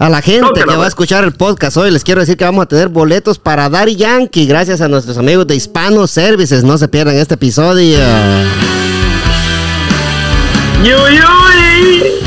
A 0.00 0.08
la 0.08 0.22
gente 0.22 0.60
que 0.64 0.76
va 0.76 0.84
a 0.84 0.88
escuchar 0.88 1.24
el 1.24 1.32
podcast 1.32 1.76
hoy, 1.76 1.90
les 1.90 2.04
quiero 2.04 2.20
decir 2.20 2.36
que 2.36 2.44
vamos 2.44 2.62
a 2.62 2.66
tener 2.66 2.86
boletos 2.88 3.36
para 3.36 3.68
Daddy 3.68 3.96
Yankee, 3.96 4.46
gracias 4.46 4.80
a 4.80 4.86
nuestros 4.86 5.18
amigos 5.18 5.44
de 5.48 5.56
Hispano 5.56 6.06
Services. 6.06 6.62
No 6.62 6.78
se 6.78 6.86
pierdan 6.86 7.16
este 7.16 7.34
episodio. 7.34 7.98
¡Yuy, 10.84 11.18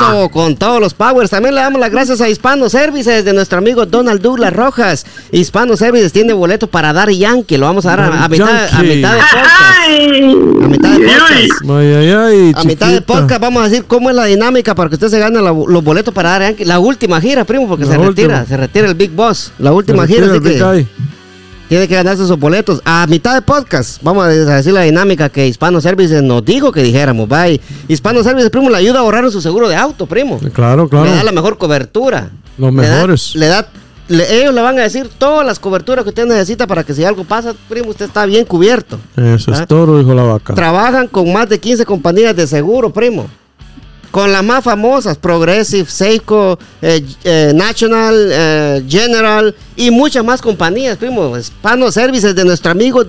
Eso, 0.00 0.28
con 0.30 0.56
todos 0.56 0.80
los 0.80 0.94
powers. 0.94 1.30
También 1.30 1.54
le 1.54 1.60
damos 1.60 1.78
las 1.80 1.92
gracias 1.92 2.20
a 2.20 2.28
Hispano 2.28 2.68
Services 2.68 3.24
de 3.24 3.32
nuestro 3.32 3.58
amigo 3.58 3.86
Donald 3.86 4.20
Douglas 4.20 4.52
Rojas. 4.52 5.06
Hispano 5.30 5.76
Services 5.76 6.12
tiene 6.12 6.32
boleto 6.32 6.66
para 6.66 6.92
dar 6.92 7.08
Yankee. 7.08 7.56
Lo 7.56 7.66
vamos 7.66 7.86
a 7.86 7.90
dar 7.96 8.00
a, 8.12 8.28
mitad, 8.28 8.64
a 8.64 8.68
Yankee. 8.82 8.96
mitad 8.96 9.14
de 9.14 9.20
podcast. 9.20 10.64
A 10.64 10.68
mitad 10.68 10.90
de 10.90 10.98
podcast. 11.06 11.70
Ay, 11.70 11.94
ay, 11.94 12.10
ay, 12.10 12.52
A 12.56 12.64
mitad 12.64 12.88
de 12.90 13.00
podcast 13.00 13.40
vamos 13.40 13.62
a 13.62 13.68
decir 13.68 13.84
cómo 13.86 14.10
es 14.10 14.16
la 14.16 14.24
dinámica 14.24 14.74
para 14.74 14.88
que 14.88 14.96
usted 14.96 15.06
se 15.08 15.20
gane 15.20 15.40
la- 15.40 15.52
los 15.52 15.84
boletos 15.84 16.12
para 16.12 16.30
dar 16.30 16.42
Yankee. 16.42 16.64
La 16.64 16.80
última 16.80 17.20
gira, 17.20 17.44
primo, 17.44 17.68
porque 17.68 17.91
Se 17.92 17.98
retira. 17.98 18.46
Se 18.46 18.56
retira 18.56 18.88
el 18.88 18.94
Big 18.94 19.10
Boss. 19.12 19.52
La 19.58 19.72
última 19.72 20.06
gira, 20.06 20.26
así 20.26 20.40
que 20.40 20.86
tiene 21.68 21.88
que 21.88 21.94
ganarse 21.94 22.24
esos 22.24 22.38
boletos. 22.38 22.82
A 22.84 23.06
mitad 23.06 23.34
de 23.34 23.40
podcast, 23.40 24.02
vamos 24.02 24.24
a 24.24 24.28
decir 24.28 24.72
la 24.74 24.82
dinámica 24.82 25.30
que 25.30 25.46
Hispano 25.48 25.80
Services 25.80 26.22
nos 26.22 26.44
dijo 26.44 26.70
que 26.70 26.82
dijéramos. 26.82 27.26
Bye. 27.28 27.60
Hispano 27.88 28.22
Services, 28.22 28.50
primo, 28.50 28.68
le 28.68 28.76
ayuda 28.76 28.98
a 28.98 29.02
ahorrar 29.02 29.30
su 29.30 29.40
seguro 29.40 29.68
de 29.70 29.76
auto, 29.76 30.04
primo. 30.06 30.38
Claro, 30.52 30.86
claro. 30.88 31.06
Le 31.06 31.12
da 31.16 31.24
la 31.24 31.32
mejor 31.32 31.56
cobertura. 31.56 32.28
Los 32.58 32.74
Le 32.74 32.82
da- 32.86 32.94
mejores. 32.96 33.34
Le 33.36 33.46
da, 33.46 33.66
le- 34.08 34.42
ellos 34.42 34.52
le 34.52 34.60
van 34.60 34.78
a 34.78 34.82
decir 34.82 35.08
todas 35.16 35.46
las 35.46 35.58
coberturas 35.58 36.02
que 36.04 36.10
usted 36.10 36.26
necesita 36.26 36.66
para 36.66 36.84
que 36.84 36.92
si 36.92 37.04
algo 37.04 37.24
pasa, 37.24 37.54
primo, 37.70 37.88
usted 37.88 38.04
está 38.04 38.26
bien 38.26 38.44
cubierto. 38.44 38.98
Eso 39.16 39.52
¿Ah? 39.54 39.60
es 39.62 39.66
todo, 39.66 39.98
dijo 39.98 40.12
la 40.12 40.24
vaca. 40.24 40.52
Trabajan 40.54 41.08
con 41.08 41.32
más 41.32 41.48
de 41.48 41.58
15 41.58 41.86
compañías 41.86 42.36
de 42.36 42.46
seguro, 42.46 42.92
primo. 42.92 43.28
Con 44.12 44.30
las 44.30 44.44
más 44.44 44.62
famosas, 44.62 45.16
Progressive, 45.16 45.86
Seiko, 45.88 46.58
eh, 46.82 47.02
eh, 47.24 47.52
National, 47.54 48.14
eh, 48.30 48.84
General 48.86 49.54
y 49.74 49.90
muchas 49.90 50.22
más 50.22 50.42
compañías, 50.42 50.98
primo. 50.98 51.34
Hispano 51.36 51.90
Services 51.90 52.36
de 52.36 52.44
nuestro 52.44 52.72
amigo 52.72 53.02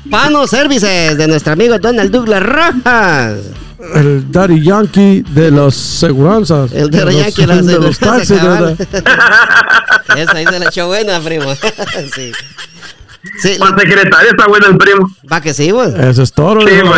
Hispano 0.05 0.45
Services 0.47 1.17
de 1.17 1.27
nuestro 1.27 1.53
amigo 1.53 1.77
Donald 1.79 2.11
Douglas 2.11 2.43
Rojas. 2.43 3.39
El 3.95 4.31
Daddy 4.31 4.63
Yankee 4.63 5.23
de 5.33 5.51
las 5.51 5.75
seguranzas. 5.75 6.71
El 6.71 6.89
de 6.89 7.05
los- 7.05 7.15
Yankee, 7.15 7.45
la 7.45 7.55
de 7.61 7.79
los 7.79 8.01
aseguranza, 8.01 8.75
taxis. 8.75 8.97
Esa 10.17 10.37
ahí 10.37 10.45
se 10.45 10.59
la 10.59 10.65
echó 10.65 10.87
buena, 10.87 11.19
primo. 11.19 11.53
sí. 12.15 12.31
Sí, 13.41 13.55
Para 13.59 13.75
secretario 13.77 14.29
está 14.29 14.47
bueno 14.47 14.67
el 14.67 14.77
primo. 14.77 15.09
va 15.31 15.41
que 15.41 15.53
sí, 15.53 15.71
güey. 15.71 15.91
Eso 15.99 16.21
es 16.23 16.31
todo, 16.31 16.61
Sí, 16.61 16.67
primo. 16.67 16.91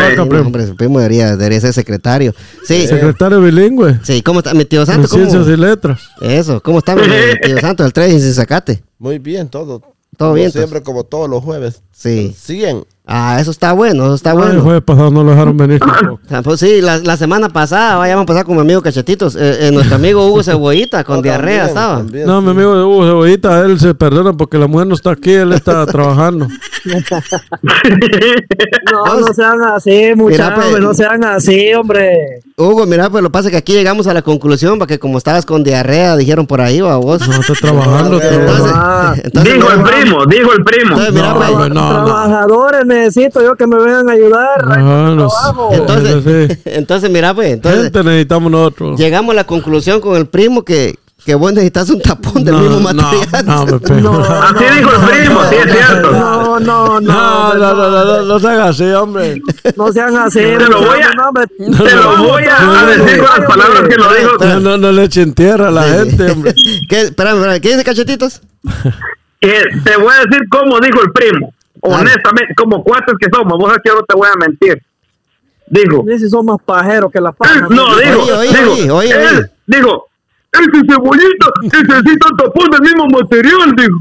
hombre, 0.43 0.63
el 0.65 0.75
primo 0.75 0.99
debería, 0.99 1.35
debería 1.37 1.61
ser 1.61 1.73
secretario. 1.73 2.35
Sí, 2.65 2.85
Secretario 2.87 3.41
bilingüe. 3.41 3.99
sí, 4.03 4.21
¿cómo 4.21 4.39
está 4.41 4.53
mi 4.53 4.65
tío 4.65 4.81
En 4.81 4.85
Santo? 4.87 5.07
¿Cómo? 5.07 5.25
ciencias 5.25 5.47
y 5.47 5.59
letras. 5.59 6.01
Eso, 6.21 6.61
¿cómo 6.61 6.79
está 6.79 6.95
mi 6.95 7.03
tío 7.41 7.57
Santo? 7.59 7.85
El 7.85 7.93
3 7.93 8.13
y 8.23 8.33
sacate. 8.33 8.83
Muy 8.99 9.17
bien, 9.19 9.47
todo. 9.49 9.79
Todo 10.17 10.29
Como 10.29 10.33
bien, 10.33 10.51
Siempre 10.51 10.81
como 10.83 11.03
todos 11.05 11.29
los 11.29 11.43
jueves. 11.43 11.81
Sí. 11.91 12.35
100. 12.37 12.85
Ah, 13.09 13.37
eso 13.39 13.51
está 13.51 13.71
bueno, 13.71 14.03
eso 14.05 14.15
está 14.15 14.31
Ay, 14.31 14.35
El 14.35 14.43
bueno. 14.43 14.61
jueves 14.63 14.81
pasado 14.83 15.09
no 15.11 15.23
lo 15.23 15.31
dejaron 15.31 15.55
venir 15.55 15.79
tampoco. 15.79 16.19
Ah, 16.29 16.41
Pues 16.43 16.59
sí, 16.59 16.81
la, 16.81 16.97
la 16.97 17.15
semana 17.15 17.47
pasada, 17.47 17.95
vaya, 17.95 18.15
vamos 18.15 18.25
a 18.25 18.27
pasar 18.33 18.45
con 18.45 18.55
mi 18.55 18.61
amigo 18.61 18.81
Cachetitos. 18.81 19.35
Eh, 19.37 19.67
eh, 19.67 19.71
nuestro 19.71 19.95
amigo 19.95 20.27
Hugo 20.27 20.43
Cebollita 20.43 21.05
con 21.05 21.15
No, 21.17 21.21
diarrea 21.21 21.67
también, 21.67 21.67
estaba. 21.69 21.97
también, 21.99 22.27
No, 22.27 22.39
sí. 22.39 22.45
mi 22.45 22.51
amigo 22.51 22.75
de 22.77 22.83
Hugo 22.83 23.05
Cebollita, 23.05 23.61
él 23.65 23.79
se 23.79 23.93
perdona 23.95 24.33
porque 24.33 24.57
la 24.57 24.67
mujer 24.67 24.87
no 24.87 24.95
está 24.95 25.11
aquí, 25.11 25.31
él 25.31 25.53
está 25.53 25.85
trabajando. 25.87 26.47
No, 28.91 29.19
no 29.19 29.33
sean 29.33 29.61
así, 29.63 30.11
muchachos, 30.15 30.65
pues. 30.71 30.81
no 30.83 30.93
sean 30.93 31.23
así, 31.23 31.73
hombre. 31.73 32.41
Hugo, 32.57 32.85
mira, 32.85 33.09
pues 33.09 33.21
lo 33.23 33.29
que 33.29 33.33
pasa 33.33 33.47
es 33.47 33.51
que 33.51 33.57
aquí 33.57 33.73
llegamos 33.73 34.07
a 34.07 34.13
la 34.13 34.21
conclusión, 34.21 34.79
porque 34.79 34.99
como 34.99 35.17
estabas 35.17 35.45
con 35.45 35.63
diarrea, 35.63 36.15
dijeron 36.15 36.47
por 36.47 36.61
ahí, 36.61 36.81
va 36.81 36.97
vos. 36.97 37.25
No 37.27 37.35
está 37.39 37.53
trabajando. 37.53 38.19
Entonces- 38.21 38.39
Entonces, 38.39 38.71
Ah. 38.75 39.13
entonces, 39.23 39.53
dijo 39.53 39.71
el 39.71 39.83
primo, 39.83 40.25
dijo 40.25 40.53
el 40.53 40.63
primo. 40.63 40.91
entonces, 40.91 41.13
mira, 41.13 41.33
No, 41.33 41.57
pues, 41.57 41.69
no. 41.69 41.89
Trabajadores 41.89 42.85
necesito 42.97 43.41
yo 43.41 43.55
que 43.55 43.67
me 43.67 43.77
vengan 43.77 44.09
a 44.09 44.13
ayudar. 44.13 44.77
No 44.79 45.27
trabajo. 45.27 45.69
entonces, 45.73 46.23
Sí. 46.53 46.59
entonces, 46.65 47.09
mira, 47.09 47.33
pues, 47.33 47.51
entonces, 47.53 47.83
Gente 47.83 48.03
necesitamos 48.03 48.51
nosotros. 48.51 48.99
llegamos 48.99 49.31
a 49.33 49.35
la 49.35 49.43
conclusión 49.45 50.01
con 50.01 50.15
el 50.17 50.27
primo 50.27 50.63
que, 50.63 50.97
que 51.25 51.35
vos 51.35 51.51
necesitas 51.51 51.89
un 51.89 52.01
tapón 52.01 52.43
del 52.45 52.55
No, 52.55 52.61
mismo 52.61 52.79
no, 52.79 53.03
material. 53.03 53.45
no, 53.45 53.65
me 53.65 53.79
pego. 53.79 54.19
Así 54.23 54.63
dijo 54.77 54.89
el 54.91 55.09
primo, 55.09 55.41
sí 55.49 55.55
es 55.55 55.71
cierto. 55.73 56.11
No, 56.11 56.59
no, 56.59 56.87
no, 56.87 57.01
No, 57.01 57.53
no, 57.53 57.73
no, 57.73 57.89
no, 57.89 58.05
no, 58.05 58.21
no 58.23 58.39
se 58.39 58.47
haga 58.47 58.65
así, 58.69 58.83
hombre. 58.91 59.41
no 59.75 59.91
sean 59.91 60.15
así. 60.17 60.39
Te 60.39 60.57
lo 60.69 60.79
voy 60.81 60.99
a- 61.01 61.11
no. 61.11 61.83
Te 61.83 61.95
lo 61.95 62.17
voy 62.23 62.43
a, 62.43 62.79
a 62.81 62.85
decir 62.85 63.17
con 63.17 63.27
las 63.39 63.47
palabras 63.49 63.81
que 63.89 63.95
lo 63.95 64.13
dijo. 64.13 64.37
No, 64.39 64.59
no, 64.61 64.77
no 64.77 64.91
le 64.91 65.03
echen 65.03 65.33
tierra 65.33 65.67
a 65.67 65.71
la 65.71 65.83
gente, 65.83 66.31
hombre. 66.31 66.53
¿Qué, 66.87 67.01
espérame, 67.01 67.37
espérame, 67.37 67.61
¿qué 67.61 67.69
dice 67.71 67.83
Cachetitos? 67.83 68.41
Eh, 69.41 69.63
te 69.83 69.97
voy 69.97 70.11
a 70.13 70.25
decir 70.25 70.47
cómo 70.49 70.79
dijo 70.79 71.01
el 71.01 71.11
primo. 71.11 71.53
Honestamente, 71.95 72.53
como 72.55 72.83
cuates 72.83 73.15
que 73.19 73.27
somos, 73.33 73.57
vos 73.57 73.73
yo 73.85 73.95
no 73.95 74.03
te 74.03 74.15
voy 74.15 74.27
a 74.33 74.37
mentir. 74.37 74.81
Dijo, 75.69 76.03
Ni 76.05 76.17
si 76.17 76.29
son 76.29 76.45
más 76.45 76.57
pajeros 76.63 77.11
que 77.11 77.19
la 77.19 77.31
paja. 77.31 77.67
no, 77.69 77.87
Oye, 77.89 78.13
oye, 78.13 78.89
oye, 78.91 79.11
él, 79.11 79.51
dijo, 79.65 80.07
ese 80.53 80.81
cebollita 80.87 81.47
necesita 81.61 82.27
tapón 82.37 82.69
del 82.71 82.81
mismo 82.81 83.07
material, 83.07 83.75
dijo. 83.75 83.97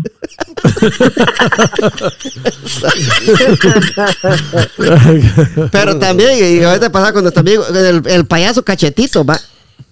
Pero 5.72 5.98
también, 5.98 6.60
y 6.60 6.62
ahorita 6.62 6.90
pasa 6.90 7.12
con 7.12 7.22
nuestro 7.22 7.40
amigo, 7.40 7.64
el, 7.68 8.02
el 8.06 8.26
payaso 8.26 8.62
Cachetito, 8.64 9.24
va. 9.24 9.38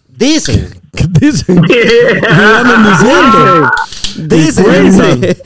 Dicen, 0.08 0.68
¿Qué 0.94 1.06
dicen? 1.08 1.60
¿Qué 1.62 2.20
andan 2.28 2.92
diciendo? 2.92 3.70
dicen, 4.16 5.36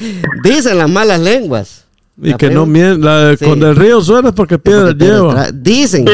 dicen 0.42 0.76
las 0.78 0.90
malas 0.90 1.20
lenguas 1.20 1.86
Y 2.20 2.30
La 2.30 2.36
que 2.36 2.50
no 2.50 2.66
Sí. 3.38 3.44
Cuando 3.44 3.70
el 3.70 3.76
río 3.76 4.00
suena 4.00 4.30
es 4.30 4.34
porque 4.34 4.58
piedra 4.58 4.92
lleva. 4.92 5.48
Dicen 5.52 6.04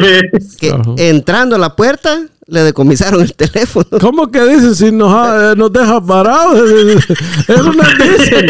que 0.59 0.71
Ajá. 0.71 0.83
entrando 0.99 1.57
a 1.57 1.59
la 1.59 1.75
puerta 1.75 2.23
le 2.47 2.63
decomisaron 2.63 3.23
el 3.23 3.33
teléfono. 3.35 3.87
¿Cómo 4.01 4.31
que 4.31 4.45
dicen 4.45 4.75
si 4.75 4.93
nos, 4.93 5.11
ha- 5.15 5.53
eh, 5.53 5.57
nos 5.57 5.73
deja 5.73 6.05
parados? 6.05 6.61
Eso 7.49 7.73
no 7.73 7.83
dicen. 8.19 8.47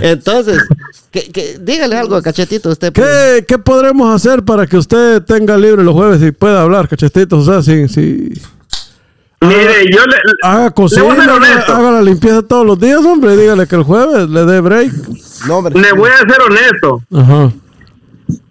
Entonces, 0.00 0.62
que, 1.10 1.30
que- 1.30 1.58
dígale 1.60 1.96
algo 1.96 2.16
a 2.16 2.22
Cachetito 2.22 2.70
usted. 2.70 2.92
¿Qué, 2.92 3.44
¿Qué 3.46 3.58
podremos 3.58 4.14
hacer 4.14 4.42
para 4.42 4.66
que 4.66 4.78
usted 4.78 5.22
tenga 5.22 5.58
libre 5.58 5.84
los 5.84 5.94
jueves 5.94 6.22
y 6.22 6.32
pueda 6.32 6.62
hablar, 6.62 6.88
cachetitos? 6.88 7.46
O 7.46 7.52
sea, 7.52 7.62
si, 7.62 7.86
si 7.88 8.32
Mire, 9.40 9.84
yo 9.92 10.04
le, 10.04 10.16
haga 10.42 10.70
cocina, 10.72 11.02
le 11.02 11.08
voy 11.08 11.16
a 11.16 11.20
ser 11.20 11.30
haga, 11.30 11.36
honesto. 11.36 11.72
haga 11.74 11.90
la 11.92 12.02
limpieza 12.02 12.42
todos 12.42 12.66
los 12.66 12.78
días, 12.78 12.98
hombre. 13.04 13.36
Dígale 13.36 13.66
que 13.68 13.76
el 13.76 13.82
jueves 13.84 14.28
le 14.28 14.44
dé 14.44 14.60
break. 14.60 14.92
No, 15.46 15.58
hombre. 15.58 15.80
Le 15.80 15.92
voy 15.92 16.10
a 16.10 16.18
ser 16.18 16.42
honesto. 16.44 17.02
Ajá. 17.14 17.52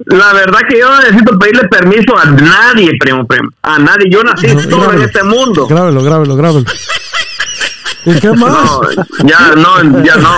La 0.05 0.33
verdad 0.33 0.59
que 0.69 0.79
yo 0.79 0.89
no 0.89 0.99
necesito 1.01 1.37
pedirle 1.37 1.67
permiso 1.67 2.17
a 2.17 2.25
nadie, 2.25 2.91
primo, 2.99 3.25
primo. 3.27 3.49
A 3.61 3.77
nadie. 3.77 4.05
Yo 4.09 4.23
nací 4.23 4.47
No, 4.47 4.61
solo 4.61 4.93
en 4.93 5.01
este 5.03 5.21
mundo. 5.23 5.67
Grábelo, 5.67 6.01
grábelo, 6.03 6.35
grábelo. 6.37 6.65
¿Y 8.07 8.19
qué 8.19 8.31
más? 8.31 8.53
No, 8.53 8.81
ya 9.27 9.51
no, 9.55 10.03
ya 10.03 10.15
no. 10.15 10.31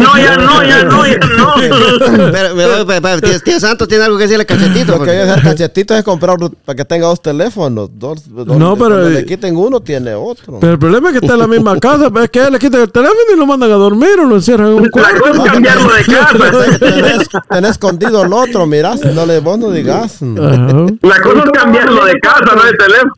No, 0.00 0.16
ya 0.18 0.36
no, 0.36 0.62
ya 0.64 0.82
no, 0.84 1.06
ya 1.06 1.18
no. 1.18 1.54
Pero, 1.56 2.54
pero, 2.56 2.86
pero, 2.86 3.02
pero, 3.02 3.20
tío, 3.20 3.40
tío 3.40 3.60
Santos 3.60 3.86
tiene 3.86 4.04
algo 4.04 4.16
que 4.16 4.24
decirle 4.24 4.42
a 4.42 4.46
Cachetito. 4.46 4.96
Lo 4.98 5.04
que 5.04 5.10
hay 5.10 5.16
porque- 5.18 5.24
que 5.26 5.30
hacer 5.30 5.42
cachetito 5.44 5.94
es 5.94 6.02
comprar 6.04 6.36
para 6.64 6.76
que 6.76 6.84
tenga 6.84 7.06
dos 7.06 7.20
teléfonos. 7.20 7.90
Dos, 7.92 8.22
dos- 8.26 8.46
No, 8.58 8.76
pero- 8.76 9.08
le 9.08 9.24
quiten 9.26 9.56
uno, 9.56 9.80
tiene 9.80 10.14
otro. 10.14 10.58
Pero 10.60 10.72
el 10.72 10.78
problema 10.78 11.10
es 11.10 11.18
que 11.18 11.26
está 11.26 11.34
en 11.34 11.40
la 11.40 11.46
misma 11.46 11.76
casa. 11.80 12.10
Es 12.22 12.30
que 12.30 12.40
a 12.40 12.46
él 12.46 12.52
le 12.54 12.58
quitan 12.58 12.80
el 12.80 12.90
teléfono 12.90 13.20
y 13.34 13.38
lo 13.38 13.46
mandan 13.46 13.70
a 13.72 13.74
dormir 13.74 14.18
o 14.20 14.24
lo 14.24 14.36
encierran 14.36 14.68
en 14.68 14.74
un 14.74 14.82
La 14.84 14.90
cuarto. 14.90 15.20
cosa 15.20 15.44
es 15.44 15.50
cambiarlo 15.52 15.92
de 15.94 16.04
casa. 16.04 16.78
tenés, 16.78 17.28
tenés 17.50 17.70
escondido 17.72 18.22
el 18.24 18.32
otro, 18.32 18.66
mirás, 18.66 19.00
no 19.04 19.26
le, 19.26 19.40
vos 19.40 19.58
no 19.58 19.70
digas. 19.70 20.18
La 20.22 21.20
cosa 21.20 21.42
es 21.44 21.50
cambiarlo 21.52 22.04
de 22.06 22.18
casa, 22.20 22.54
no 22.54 22.62
de 22.64 22.72
teléfono. 22.72 23.12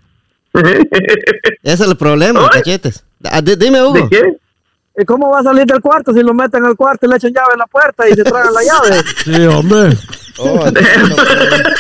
Ese 1.63 1.75
es 1.75 1.81
el 1.81 1.97
problema. 1.97 2.49
Cachetes. 2.51 3.05
Ah, 3.25 3.41
di- 3.41 3.57
Dime, 3.57 3.83
Hugo. 3.83 3.95
¿De 3.95 4.09
qué? 4.09 4.37
¿Y 5.01 5.05
cómo 5.05 5.31
va 5.31 5.41
a 5.41 5.43
salir 5.45 5.65
del 5.65 5.81
cuarto 5.81 6.13
si 6.13 6.21
lo 6.23 6.35
meten 6.35 6.65
al 6.65 6.75
cuarto 6.77 7.07
y 7.07 7.09
le 7.11 7.17
echan 7.17 7.33
llave 7.33 7.53
en 7.53 7.59
la 7.61 7.67
puerta 7.67 8.09
y 8.09 8.15
se 8.15 8.25
tragan 8.25 8.53
la 8.53 8.61
llave? 8.63 9.03
Sí, 9.25 9.47
hombre. 9.47 9.97
Oh, 10.39 10.65
pero- 10.73 10.87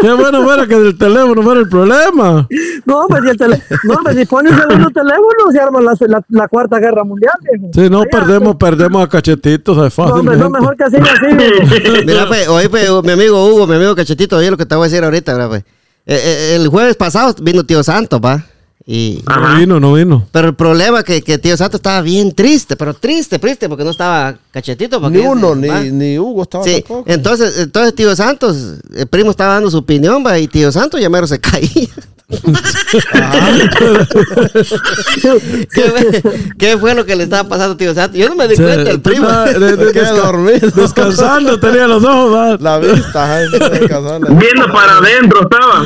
Qué 0.00 0.12
bueno 0.12 0.44
fuera 0.44 0.64
que 0.66 0.76
del 0.76 0.96
teléfono 0.96 1.42
fuera 1.42 1.60
el 1.60 1.68
problema. 1.68 2.46
No, 2.86 3.06
pues 3.08 3.22
si, 3.24 3.28
el 3.30 3.36
tele- 3.36 3.62
no, 3.82 3.98
pues 4.04 4.16
si 4.16 4.24
pone 4.26 4.50
un 4.50 4.56
segundo 4.56 4.90
teléfono 4.90 5.50
se 5.50 5.58
arma 5.60 5.80
la, 5.80 5.94
la, 6.06 6.22
la 6.28 6.46
cuarta 6.48 6.78
guerra 6.78 7.02
mundial, 7.02 7.32
viejo. 7.42 7.70
Sí, 7.74 7.90
no, 7.90 8.04
perdemos, 8.04 8.54
perdemos 8.56 9.04
a 9.04 9.08
cachetitos, 9.08 9.76
es 9.76 9.82
No, 9.82 9.90
fácil. 9.90 10.20
hombre, 10.20 10.36
no, 10.36 10.50
mejor 10.50 10.76
que 10.76 10.84
así, 10.84 10.96
así. 10.98 11.36
viejo. 11.36 12.02
Mira, 12.06 12.28
pues, 12.28 12.46
oye, 12.48 12.68
pues, 12.70 12.88
mi 13.02 13.10
amigo 13.10 13.44
Hugo, 13.46 13.66
mi 13.66 13.74
amigo 13.74 13.96
Cachetito, 13.96 14.36
oye 14.36 14.50
lo 14.52 14.56
que 14.56 14.66
te 14.66 14.76
voy 14.76 14.86
a 14.86 14.88
decir 14.88 15.02
ahorita, 15.04 15.32
mira, 15.34 15.48
pues. 15.48 15.62
Eh, 16.06 16.14
eh, 16.24 16.56
el 16.56 16.68
jueves 16.68 16.94
pasado 16.96 17.34
vino 17.42 17.64
Tío 17.64 17.82
Santos, 17.82 18.20
va. 18.24 18.40
Y, 18.90 19.22
No 19.28 19.54
vino, 19.58 19.78
no 19.80 19.92
vino. 19.92 20.26
pero 20.32 20.48
el 20.48 20.54
problema 20.54 21.00
es 21.00 21.04
que, 21.04 21.20
que 21.20 21.36
Tío 21.36 21.54
Santos 21.58 21.78
estaba 21.80 22.00
bien 22.00 22.32
triste, 22.34 22.74
pero 22.74 22.94
triste, 22.94 23.38
triste, 23.38 23.68
porque 23.68 23.84
no 23.84 23.90
estaba 23.90 24.34
Cachetito. 24.50 24.98
porque 24.98 25.18
Ni 25.18 25.26
uno, 25.26 25.54
ni, 25.54 25.68
ni 25.90 26.18
Hugo 26.18 26.44
estaba 26.44 26.64
Sí, 26.64 26.76
tampoco. 26.80 27.04
entonces, 27.06 27.58
entonces 27.58 27.94
Tío 27.94 28.16
Santos, 28.16 28.56
el 28.94 29.06
primo 29.06 29.30
estaba 29.30 29.52
dando 29.54 29.70
su 29.70 29.76
opinión, 29.76 30.24
va, 30.26 30.38
y 30.38 30.48
Tío 30.48 30.72
Santos 30.72 30.98
ya 31.02 31.10
mero 31.10 31.26
se 31.26 31.38
caía. 31.38 31.68
¿Qué, 35.72 35.82
fue, 35.82 36.22
qué 36.58 36.78
fue 36.78 36.94
lo 36.94 37.04
que 37.04 37.16
le 37.16 37.24
estaba 37.24 37.48
pasando 37.48 37.74
a 37.74 37.76
Tío 37.76 37.94
Santos? 37.94 38.18
Yo 38.18 38.28
no 38.28 38.34
me 38.36 38.48
di 38.48 38.56
cuenta, 38.56 38.90
el 38.90 39.00
primo. 39.00 39.26
estaba 39.28 39.46
de- 39.52 39.76
de- 39.76 39.92
desca- 39.92 40.72
descansando, 40.74 41.60
tenía 41.60 41.86
los 41.86 42.02
ojos. 42.04 42.34
va. 42.34 42.56
La 42.58 42.78
vista, 42.78 43.34
ay, 43.36 43.46
descansando. 43.50 44.28
Viendo 44.34 44.72
para 44.72 44.98
adentro 44.98 45.42
estaba. 45.42 45.84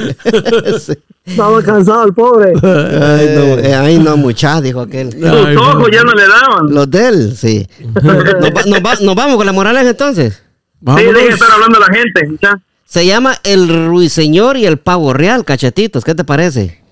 Sí. 0.78 0.92
Estaba 1.24 1.62
cansado 1.62 2.04
el 2.04 2.14
pobre. 2.14 2.52
Ay, 2.92 3.26
no, 3.34 3.58
eh, 3.58 3.74
ay, 3.74 3.98
no, 3.98 4.16
mucha, 4.18 4.60
dijo 4.60 4.80
aquel. 4.80 5.08
Ay, 5.14 5.54
no. 5.54 5.60
ojos 5.70 5.88
ya 5.92 6.02
no 6.02 6.12
le 6.12 6.22
daban. 6.28 6.72
Los 6.74 6.90
de 6.90 7.08
él, 7.08 7.36
sí. 7.36 7.66
Nos, 8.02 8.04
va- 8.04 8.62
nos 8.66 8.80
va- 8.80 9.00
nos 9.00 9.14
vamos 9.14 9.36
con 9.36 9.46
la 9.46 9.52
moraleja 9.52 9.90
entonces. 9.90 10.34
Sí, 10.34 10.40
Vámonos. 10.80 11.14
deje 11.14 11.26
de 11.28 11.34
estar 11.34 11.50
hablando 11.52 11.78
la 11.78 11.86
gente. 11.86 12.38
Se 12.84 13.06
llama 13.06 13.36
El 13.44 13.86
Ruiseñor 13.86 14.56
y 14.56 14.66
el 14.66 14.78
Pavo 14.78 15.12
Real, 15.12 15.44
cachetitos. 15.44 16.04
¿Qué 16.04 16.14
te 16.14 16.24
parece? 16.24 16.82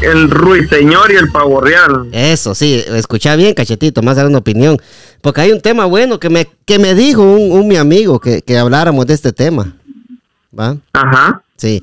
El 0.00 0.30
ruiseñor 0.30 1.10
y 1.12 1.16
el 1.16 1.28
pavo 1.32 1.60
real. 1.60 2.08
Eso, 2.12 2.54
sí, 2.54 2.84
escucha 2.86 3.34
bien, 3.34 3.52
cachetito, 3.52 4.00
más 4.00 4.14
dar 4.14 4.26
una 4.28 4.38
opinión. 4.38 4.78
Porque 5.20 5.40
hay 5.40 5.50
un 5.50 5.60
tema 5.60 5.86
bueno 5.86 6.20
que 6.20 6.30
me, 6.30 6.46
que 6.64 6.78
me 6.78 6.94
dijo 6.94 7.22
un, 7.22 7.50
un 7.50 7.66
mi 7.66 7.76
amigo 7.76 8.20
que, 8.20 8.40
que 8.42 8.56
habláramos 8.56 9.06
de 9.06 9.14
este 9.14 9.32
tema. 9.32 9.74
¿Va? 10.56 10.76
Ajá. 10.92 11.42
Sí. 11.56 11.82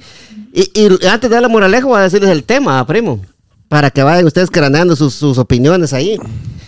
Y, 0.56 0.72
y 0.74 1.06
antes 1.06 1.30
de 1.30 1.36
dar 1.36 1.42
la 1.42 1.50
moraleja, 1.50 1.86
voy 1.86 2.00
a 2.00 2.04
decirles 2.04 2.30
el 2.30 2.46
tema, 2.46 2.86
primo. 2.88 3.22
Para 3.68 3.92
que 3.92 4.02
vayan 4.02 4.26
ustedes 4.26 4.50
craneando 4.50 4.96
sus, 4.96 5.14
sus 5.14 5.38
opiniones 5.38 5.92
ahí. 5.92 6.18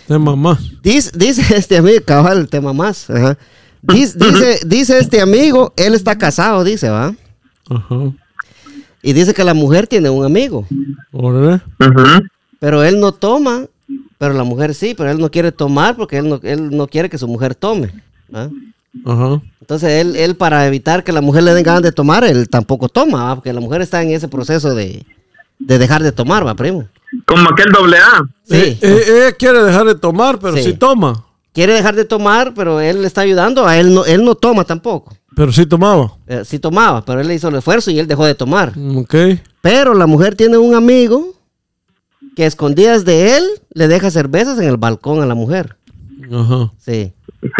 De 0.06 0.18
mamá. 0.18 0.58
Dice, 0.82 1.10
dice 1.14 1.42
este 1.56 1.78
amigo, 1.78 2.04
cabal, 2.04 2.38
el 2.38 2.48
tema 2.48 2.74
más. 2.74 3.08
Ajá. 3.08 3.38
Dice, 3.80 4.18
dice, 4.18 4.60
dice 4.66 4.98
este 4.98 5.22
amigo, 5.22 5.72
él 5.76 5.94
está 5.94 6.18
casado, 6.18 6.64
dice, 6.64 6.90
¿va? 6.90 7.14
Ajá. 7.70 8.12
Y 9.02 9.14
dice 9.14 9.32
que 9.32 9.42
la 9.42 9.54
mujer 9.54 9.86
tiene 9.86 10.10
un 10.10 10.22
amigo. 10.22 10.66
Órale. 11.10 11.62
Ujú. 11.80 12.26
Pero 12.60 12.84
él 12.84 13.00
no 13.00 13.12
toma, 13.12 13.66
pero 14.18 14.34
la 14.34 14.44
mujer 14.44 14.74
sí, 14.74 14.94
pero 14.94 15.10
él 15.10 15.18
no 15.18 15.30
quiere 15.30 15.50
tomar 15.50 15.96
porque 15.96 16.18
él 16.18 16.28
no, 16.28 16.40
él 16.42 16.76
no 16.76 16.88
quiere 16.88 17.08
que 17.08 17.16
su 17.16 17.26
mujer 17.26 17.54
tome. 17.54 17.90
¿va? 18.34 18.50
Ajá. 19.04 19.40
Entonces 19.60 19.90
él, 20.00 20.16
él 20.16 20.36
para 20.36 20.66
evitar 20.66 21.04
que 21.04 21.12
la 21.12 21.20
mujer 21.20 21.42
le 21.42 21.54
den 21.54 21.62
ganas 21.62 21.82
de 21.82 21.92
tomar, 21.92 22.24
él 22.24 22.48
tampoco 22.48 22.88
toma, 22.88 23.24
¿va? 23.24 23.34
porque 23.36 23.52
la 23.52 23.60
mujer 23.60 23.80
está 23.82 24.02
en 24.02 24.10
ese 24.12 24.28
proceso 24.28 24.74
de, 24.74 25.04
de 25.58 25.78
dejar 25.78 26.02
de 26.02 26.12
tomar, 26.12 26.46
va, 26.46 26.54
primo. 26.54 26.86
Como 27.26 27.48
aquel 27.50 27.72
doble 27.72 27.96
A. 27.98 28.22
Sí. 28.44 28.54
Eh, 28.56 28.78
eh, 28.80 29.04
ella 29.08 29.32
quiere 29.32 29.62
dejar 29.62 29.86
de 29.86 29.94
tomar, 29.94 30.38
pero 30.38 30.56
Sí. 30.56 30.62
sí, 30.64 30.72
toma. 30.74 31.24
Quiere 31.52 31.72
dejar 31.72 31.96
de 31.96 32.04
tomar, 32.04 32.52
pero 32.54 32.80
él 32.80 33.00
le 33.02 33.06
está 33.06 33.22
ayudando, 33.22 33.66
a 33.66 33.78
él 33.78 33.92
no, 33.94 34.04
él 34.04 34.24
no 34.24 34.34
toma 34.34 34.64
tampoco. 34.64 35.16
Pero 35.34 35.52
sí 35.52 35.66
tomaba. 35.66 36.12
Eh, 36.26 36.42
sí 36.44 36.58
tomaba, 36.58 37.04
pero 37.04 37.20
él 37.20 37.28
le 37.28 37.34
hizo 37.34 37.48
el 37.48 37.54
esfuerzo 37.56 37.90
y 37.90 37.98
él 37.98 38.06
dejó 38.06 38.24
de 38.26 38.34
tomar. 38.34 38.76
Mm, 38.76 38.98
Ok. 38.98 39.14
Pero 39.60 39.94
la 39.94 40.06
mujer 40.06 40.34
tiene 40.36 40.56
un 40.58 40.74
amigo 40.74 41.34
que 42.36 42.44
a 42.44 42.46
escondidas 42.46 43.04
de 43.04 43.36
él 43.36 43.44
le 43.72 43.88
deja 43.88 44.10
cervezas 44.10 44.58
en 44.58 44.68
el 44.68 44.76
balcón 44.76 45.22
a 45.22 45.26
la 45.26 45.34
mujer. 45.34 45.76
Ajá. 46.32 46.72
Sí. 46.78 47.12
Hmm. 47.40 47.50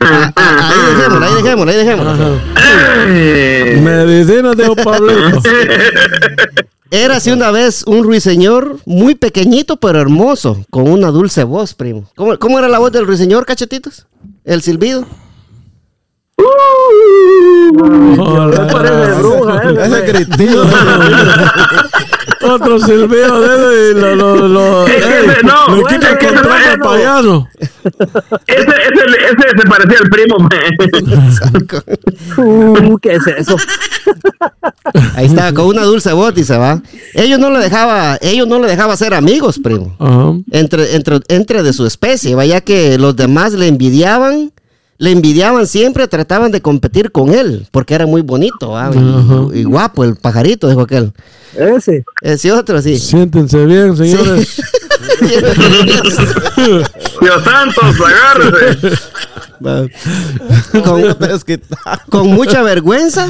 Ah, 0.00 0.32
ah, 0.36 0.70
ahí 0.72 0.94
dejémoslo, 0.94 1.26
ahí 1.26 1.34
dejémoslo, 1.34 1.70
ahí 1.70 1.76
dejémoslo. 1.76 2.40
Eh, 3.08 3.80
Medicina 3.82 4.54
de 4.54 4.82
Pablito. 4.82 5.42
Era 6.90 7.16
así 7.16 7.30
una 7.30 7.50
vez 7.50 7.82
un 7.86 8.04
ruiseñor 8.04 8.78
muy 8.86 9.14
pequeñito 9.14 9.76
pero 9.76 10.00
hermoso, 10.00 10.64
con 10.70 10.88
una 10.88 11.10
dulce 11.10 11.44
voz, 11.44 11.74
primo. 11.74 12.08
¿Cómo, 12.14 12.38
cómo 12.38 12.58
era 12.58 12.68
la 12.68 12.78
voz 12.78 12.92
del 12.92 13.06
ruiseñor, 13.06 13.44
cachetitos? 13.44 14.06
El 14.44 14.62
silbido. 14.62 15.04
¿eh? 19.62 19.84
Ese 19.84 20.00
gritillo. 20.02 20.64
Otro 22.54 22.78
silbido 22.80 23.40
de 23.48 23.56
eso 23.56 23.72
y 23.98 24.00
lo, 24.00 24.16
lo, 24.16 24.48
lo, 24.48 24.86
Es 24.86 25.04
que 25.04 25.18
ey, 25.18 25.26
ese- 25.30 25.42
no, 25.44 25.84
quita 25.86 26.10
el 26.10 26.18
al 26.70 26.78
payano. 26.80 27.48
ese, 28.46 28.60
ese, 28.60 28.64
ese 28.64 29.60
se 29.60 29.66
parecía 29.68 29.98
al 29.98 30.08
primo. 30.08 30.36
me. 30.38 32.42
Uh, 32.42 32.98
¿Qué 32.98 33.12
es 33.14 33.26
eso? 33.26 33.56
Ahí 35.14 35.26
está, 35.26 35.52
con 35.52 35.66
una 35.66 35.82
dulce 35.82 36.12
voz, 36.12 36.34
dice, 36.34 36.56
va. 36.56 36.80
Ellos 37.14 37.38
no 37.38 37.50
le 37.50 37.58
dejaba, 37.58 38.18
ellos 38.20 38.46
no 38.46 38.58
le 38.60 38.68
dejaba 38.68 38.96
ser 38.96 39.14
amigos, 39.14 39.58
primo. 39.62 39.94
Ajá. 39.98 40.32
Entre, 40.50 40.94
entre, 40.96 41.20
entre 41.28 41.62
de 41.62 41.72
su 41.72 41.86
especie, 41.86 42.34
vaya 42.34 42.60
que 42.60 42.98
los 42.98 43.16
demás 43.16 43.52
le 43.52 43.68
envidiaban, 43.68 44.52
le 44.98 45.10
envidiaban 45.10 45.66
siempre, 45.66 46.08
trataban 46.08 46.52
de 46.52 46.62
competir 46.62 47.12
con 47.12 47.34
él, 47.34 47.66
porque 47.70 47.94
era 47.94 48.06
muy 48.06 48.22
bonito, 48.22 48.74
y, 49.52 49.64
guapo 49.64 50.04
el 50.04 50.16
pajarito, 50.16 50.68
dijo 50.68 50.82
aquel. 50.82 51.12
Ese. 51.54 52.04
Ese 52.22 52.52
otro, 52.52 52.80
sí. 52.82 52.98
Siéntense 52.98 53.64
bien, 53.64 53.96
señores. 53.96 54.62
Dios 57.20 57.44
santos, 57.44 57.94
agárrese. 58.04 58.98
con, 62.10 62.28
mucha 62.28 62.62
vergüenza, 62.62 63.28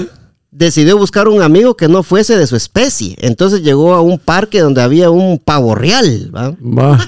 decidió 0.50 0.96
buscar 0.96 1.28
un 1.28 1.42
amigo 1.42 1.76
que 1.76 1.88
no 1.88 2.02
fuese 2.02 2.37
de 2.37 2.46
su 2.46 2.56
especie. 2.56 3.16
Entonces 3.20 3.62
llegó 3.62 3.94
a 3.94 4.00
un 4.00 4.18
parque 4.18 4.61
donde 4.61 4.82
había 4.82 5.11
un 5.11 5.38
pavo 5.38 5.75
real, 5.75 6.30
¿va? 6.35 6.54
Va. 6.61 6.99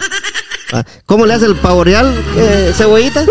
Ah, 0.71 0.85
¿Cómo 1.07 1.25
le 1.25 1.33
hace 1.33 1.47
el 1.47 1.55
pavo 1.57 1.83
real, 1.83 2.13
eh, 2.37 2.73
cebollita? 2.75 3.25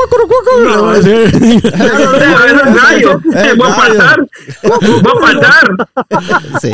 No, 0.63 0.96
sí. 0.96 1.12
Es 1.12 1.32
un 1.32 2.75
gallo. 2.75 3.22
Es 3.36 3.58
Voy 3.58 3.67
a 3.67 3.75
gallo. 3.75 3.98
pasar. 3.98 4.27
Voy 4.63 5.34
a 5.36 5.39
pasar. 5.39 5.67
Sí, 6.60 6.72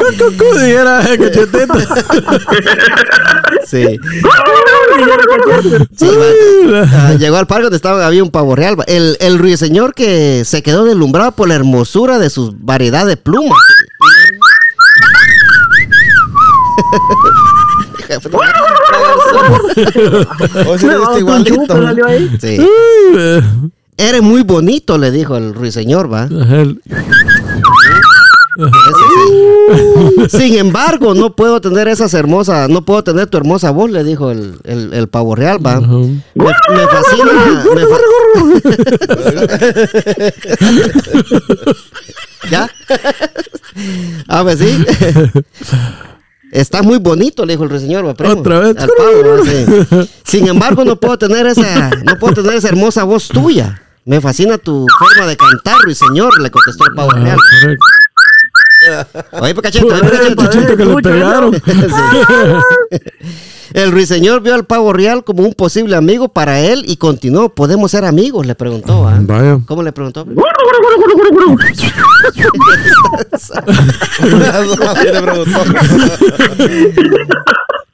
dijera 0.53 1.03
eh, 1.11 1.17
cachetito. 1.17 1.73
sí. 3.65 3.99
Sí, 5.97 6.07
va. 6.07 6.83
Ah, 6.93 7.13
llegó 7.13 7.37
al 7.37 7.47
parque 7.47 7.63
donde 7.63 7.75
estaba, 7.77 8.05
había 8.05 8.23
un 8.23 8.31
pavo 8.31 8.55
real. 8.55 8.79
va. 8.79 8.83
El, 8.85 9.17
el 9.19 9.37
ruiseñor 9.39 9.93
que 9.93 10.43
se 10.45 10.63
quedó 10.63 10.85
deslumbrado 10.85 11.31
por 11.33 11.47
la 11.49 11.55
hermosura 11.55 12.19
de 12.19 12.29
su 12.29 12.55
variedad 12.57 13.05
de 13.05 13.17
plumas. 13.17 13.57
O 20.67 21.17
igualito. 21.17 21.65
salió 21.67 22.05
ahí. 22.07 22.29
Sí. 22.41 22.57
Eh, 23.17 23.41
Eres 23.97 24.21
muy 24.21 24.41
bonito, 24.43 24.97
le 24.97 25.11
dijo 25.11 25.37
el 25.37 25.53
ruiseñor, 25.53 26.11
va. 26.11 26.23
el- 26.25 26.81
Ese 28.57 30.27
sí. 30.29 30.37
Sin 30.37 30.55
embargo, 30.57 31.13
no 31.15 31.35
puedo 31.35 31.59
tener 31.61 31.87
esas 31.87 32.13
hermosas, 32.13 32.69
no 32.69 32.83
puedo 32.85 33.03
tener 33.03 33.27
tu 33.27 33.37
hermosa 33.37 33.71
voz, 33.71 33.89
le 33.91 34.03
dijo 34.03 34.31
el, 34.31 34.55
el, 34.63 34.93
el 34.93 35.07
pavo 35.07 35.35
real, 35.35 35.63
va. 35.65 35.79
Me, 35.79 36.21
me 36.35 36.87
fascina. 36.87 37.31
me 37.75 37.85
fa- 37.87 37.99
¿Ya? 42.51 42.69
A 44.27 44.43
ver, 44.43 44.57
sí. 44.57 44.85
Está 46.53 46.83
muy 46.83 46.99
bonito, 46.99 47.45
le 47.45 47.53
dijo 47.53 47.63
el 47.63 47.69
ruiseñor, 47.71 48.15
primo. 48.15 48.33
Otra 48.39 48.59
vez. 48.59 48.77
Al 48.77 48.89
pavo, 48.89 49.43
sí. 49.43 50.09
Sin 50.23 50.47
embargo, 50.47 50.85
no 50.85 50.95
puedo 50.95 51.17
tener 51.17 51.47
esa, 51.47 51.89
no 52.05 52.17
puedo 52.19 52.35
tener 52.35 52.53
esa 52.57 52.69
hermosa 52.69 53.03
voz 53.03 53.27
tuya. 53.27 53.81
Me 54.05 54.21
fascina 54.21 54.57
tu 54.59 54.85
forma 54.99 55.25
de 55.27 55.35
cantar, 55.35 55.79
ruiseñor, 55.81 56.39
le 56.41 56.51
contestó 56.51 56.85
el 56.89 56.95
pavo 56.95 57.11
Ah, 57.11 57.19
real. 57.19 57.37
correcto. 57.61 57.85
Oye, 59.39 59.55
cachete, 59.55 59.85
oye. 59.85 60.35
Chichito 60.35 60.77
que 60.77 60.85
le 60.85 60.95
pegaron. 60.97 61.53
Sí. 61.63 62.99
El 63.73 63.91
ruiseñor 63.91 64.41
vio 64.41 64.53
al 64.53 64.65
pavo 64.65 64.93
real 64.93 65.23
como 65.23 65.43
un 65.43 65.53
posible 65.53 65.95
amigo 65.95 66.29
para 66.29 66.59
él 66.59 66.83
y 66.87 66.97
continuó. 66.97 67.49
¿Podemos 67.49 67.91
ser 67.91 68.05
amigos? 68.05 68.45
Le 68.45 68.53
preguntó. 68.53 69.07
¿ah? 69.07 69.17
Vaya. 69.21 69.59
¿Cómo 69.65 69.81
le 69.81 69.91
preguntó? 69.91 70.27
Así 74.87 75.05
le 75.05 75.21
preguntó. 75.21 75.63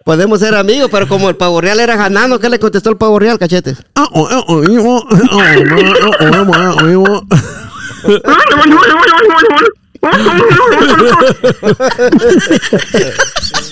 Podemos 0.04 0.40
ser 0.40 0.56
amigos, 0.56 0.90
pero 0.92 1.08
como 1.08 1.30
el 1.30 1.36
pavo 1.36 1.62
real 1.62 1.80
era 1.80 1.96
ganano, 1.96 2.40
¿qué 2.40 2.50
le 2.50 2.60
contestó 2.60 2.90
el 2.90 2.98
pavo 2.98 3.20
real, 3.20 3.40
cachetes? 3.40 3.78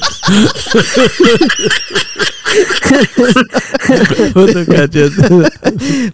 Cachete. 4.67 5.49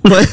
Pues, 0.01 0.29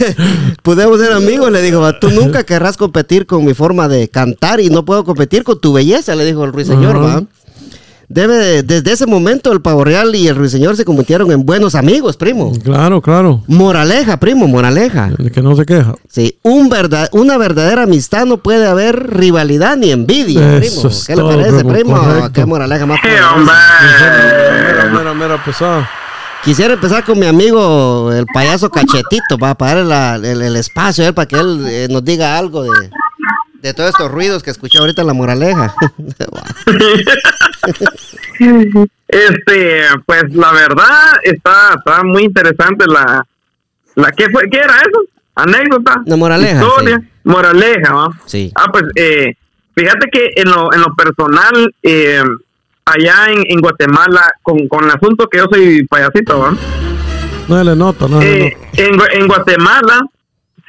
Podemos 0.62 1.00
ser 1.00 1.12
amigos, 1.12 1.50
le 1.52 1.62
dijo. 1.62 1.92
Tú 1.94 2.10
nunca 2.10 2.44
querrás 2.44 2.76
competir 2.76 3.26
con 3.26 3.44
mi 3.44 3.54
forma 3.54 3.88
de 3.88 4.08
cantar 4.08 4.60
y 4.60 4.70
no 4.70 4.84
puedo 4.84 5.04
competir 5.04 5.44
con 5.44 5.60
tu 5.60 5.72
belleza, 5.72 6.14
le 6.14 6.24
dijo 6.24 6.44
el 6.44 6.52
ruiseñor. 6.52 7.26
Debe, 8.12 8.64
desde 8.64 8.90
ese 8.90 9.06
momento 9.06 9.52
el 9.52 9.60
pavo 9.60 9.84
real 9.84 10.12
y 10.16 10.26
el 10.26 10.34
ruiseñor 10.34 10.76
se 10.76 10.84
convirtieron 10.84 11.30
en 11.30 11.46
buenos 11.46 11.76
amigos, 11.76 12.16
primo. 12.16 12.50
Claro, 12.64 13.00
claro. 13.00 13.44
Moraleja, 13.46 14.16
primo, 14.18 14.48
moraleja. 14.48 15.10
El 15.16 15.30
que 15.30 15.40
no 15.40 15.54
se 15.54 15.64
queja. 15.64 15.94
Sí, 16.08 16.36
un 16.42 16.68
verdad, 16.68 17.08
una 17.12 17.38
verdadera 17.38 17.84
amistad 17.84 18.26
no 18.26 18.38
puede 18.38 18.66
haber 18.66 19.10
rivalidad 19.16 19.76
ni 19.76 19.92
envidia, 19.92 20.56
Eso 20.56 20.88
primo. 20.88 20.88
es 20.90 21.04
¿Qué 21.06 21.14
le 21.14 21.22
parece, 21.22 21.64
primo, 21.64 21.96
correcto. 21.96 22.32
Qué 22.32 22.44
moraleja 22.46 22.84
más 22.84 22.98
¡Qué 23.00 23.08
poderosa. 23.10 23.34
hombre! 23.36 23.54
Mira, 24.90 24.98
mira, 24.98 25.14
mira, 25.14 25.44
pesado. 25.44 25.86
Quisiera 26.44 26.74
empezar 26.74 27.04
con 27.04 27.16
mi 27.16 27.26
amigo, 27.26 28.10
el 28.12 28.26
payaso 28.34 28.70
Cachetito, 28.70 29.38
para 29.38 29.54
darle 29.54 29.84
la- 29.84 30.16
el, 30.16 30.42
el 30.42 30.56
espacio 30.56 31.04
a 31.04 31.08
él, 31.08 31.14
para 31.14 31.28
que 31.28 31.36
él 31.36 31.64
eh, 31.68 31.86
nos 31.90 32.02
diga 32.04 32.36
algo 32.38 32.62
de, 32.64 32.70
de 33.62 33.74
todos 33.74 33.90
estos 33.90 34.10
ruidos 34.10 34.42
que 34.42 34.50
escuché 34.50 34.78
ahorita 34.78 35.02
en 35.02 35.06
la 35.08 35.14
moraleja. 35.14 35.74
Este, 39.08 39.82
pues 40.06 40.22
la 40.32 40.52
verdad 40.52 41.14
está, 41.24 41.74
está 41.76 42.02
muy 42.04 42.22
interesante 42.24 42.84
la, 42.86 43.26
la 43.96 44.10
¿qué 44.12 44.30
fue? 44.30 44.48
¿Qué 44.48 44.58
era 44.58 44.76
eso? 44.76 45.00
Anécdota. 45.34 46.00
La 46.06 46.16
moraleja, 46.16 46.60
Historia. 46.62 46.98
sí. 47.00 47.06
Moraleja, 47.24 47.92
¿va? 47.92 48.08
Sí. 48.26 48.52
Ah, 48.54 48.68
pues 48.72 48.84
eh, 48.94 49.34
fíjate 49.74 50.08
que 50.10 50.30
en 50.36 50.48
lo, 50.50 50.72
en 50.72 50.80
lo 50.80 50.94
personal, 50.94 51.74
eh, 51.82 52.22
allá 52.84 53.26
en, 53.32 53.42
en 53.48 53.60
Guatemala, 53.60 54.30
con, 54.42 54.66
con 54.68 54.84
el 54.84 54.90
asunto 54.90 55.26
que 55.28 55.38
yo 55.38 55.46
soy 55.50 55.84
payasito, 55.86 56.38
¿va? 56.38 56.54
No 57.48 57.64
le 57.64 57.74
nota, 57.76 58.06
no 58.08 58.20
le 58.20 58.46
Eh, 58.46 58.56
en, 58.74 58.94
en 59.12 59.26
Guatemala 59.26 60.00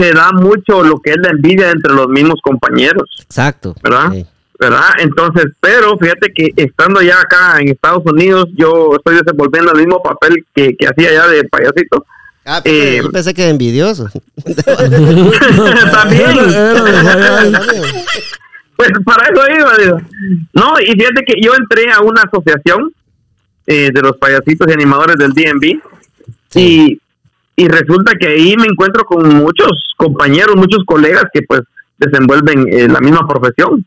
se 0.01 0.11
da 0.13 0.31
mucho 0.31 0.83
lo 0.83 0.99
que 0.99 1.11
es 1.11 1.17
la 1.21 1.29
envidia 1.29 1.69
entre 1.69 1.93
los 1.93 2.07
mismos 2.07 2.39
compañeros. 2.41 3.03
Exacto. 3.21 3.75
¿verdad? 3.83 4.11
Sí. 4.11 4.25
¿verdad? 4.59 4.89
Entonces, 4.99 5.45
pero 5.59 5.97
fíjate 5.97 6.31
que 6.33 6.49
estando 6.55 7.01
ya 7.01 7.19
acá 7.19 7.57
en 7.59 7.69
Estados 7.69 8.03
Unidos, 8.05 8.45
yo 8.55 8.91
estoy 8.95 9.15
desenvolviendo 9.15 9.71
el 9.73 9.79
mismo 9.79 10.01
papel 10.03 10.45
que, 10.53 10.75
que 10.77 10.87
hacía 10.87 11.11
ya 11.13 11.27
de 11.27 11.43
payasito. 11.45 12.05
Ah, 12.45 12.61
pensé- 12.63 12.97
Eh, 12.97 13.01
yo 13.03 13.11
pensé 13.11 13.33
que 13.33 13.49
envidioso. 13.49 14.07
También, 15.91 16.29
pues 18.75 18.89
para 19.05 19.25
eso 19.29 19.41
iba, 19.59 19.77
digo. 19.77 19.97
No, 20.53 20.73
y 20.79 20.91
fíjate 20.91 21.23
que 21.25 21.33
yo 21.41 21.53
entré 21.55 21.91
a 21.91 22.01
una 22.01 22.21
asociación 22.23 22.91
eh, 23.67 23.89
de 23.93 24.01
los 24.01 24.17
payasitos 24.17 24.67
y 24.69 24.73
animadores 24.73 25.17
del 25.17 25.33
DMV 25.33 25.79
y, 26.55 26.99
y 27.55 27.67
resulta 27.67 28.13
que 28.19 28.27
ahí 28.27 28.55
me 28.57 28.65
encuentro 28.67 29.03
con 29.03 29.27
muchos 29.35 29.93
compañeros, 29.97 30.55
muchos 30.55 30.83
colegas 30.85 31.25
que 31.33 31.41
pues 31.43 31.61
desenvuelven 31.97 32.65
eh, 32.71 32.87
la 32.87 32.99
misma 32.99 33.27
profesión. 33.27 33.85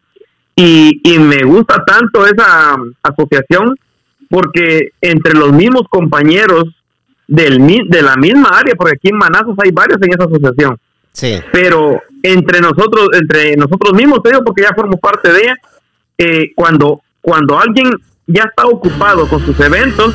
Y, 0.57 1.01
y 1.03 1.19
me 1.19 1.43
gusta 1.43 1.83
tanto 1.85 2.25
esa 2.27 2.77
asociación 3.03 3.75
porque 4.31 4.91
entre 5.01 5.35
los 5.35 5.53
mismos 5.53 5.83
compañeros 5.91 6.65
del, 7.27 7.59
mi- 7.59 7.89
de 7.89 8.03
la 8.03 8.17
misma 8.17 8.51
área, 8.53 8.75
porque 8.77 8.95
aquí 8.95 9.09
en 9.09 9.17
Manazos 9.17 9.57
hay 9.65 9.71
varios 9.73 9.99
en 10.03 10.13
esa 10.13 10.25
asociación, 10.25 10.79
Sí. 11.13 11.41
pero 11.53 12.01
entre 12.23 12.61
nosotros, 12.61 13.09
entre 13.13 13.57
nosotros 13.57 13.95
mismos, 13.95 14.21
te 14.23 14.31
digo, 14.31 14.43
porque 14.45 14.63
ya 14.63 14.75
formo 14.75 14.97
parte 14.99 15.33
de 15.33 15.41
ella, 15.41 15.55
eh, 16.19 16.53
cuando, 16.55 17.03
cuando 17.21 17.59
alguien 17.59 17.91
ya 18.27 18.45
está 18.45 18.67
ocupado 18.67 19.27
con 19.29 19.45
sus 19.45 19.59
eventos, 19.61 20.15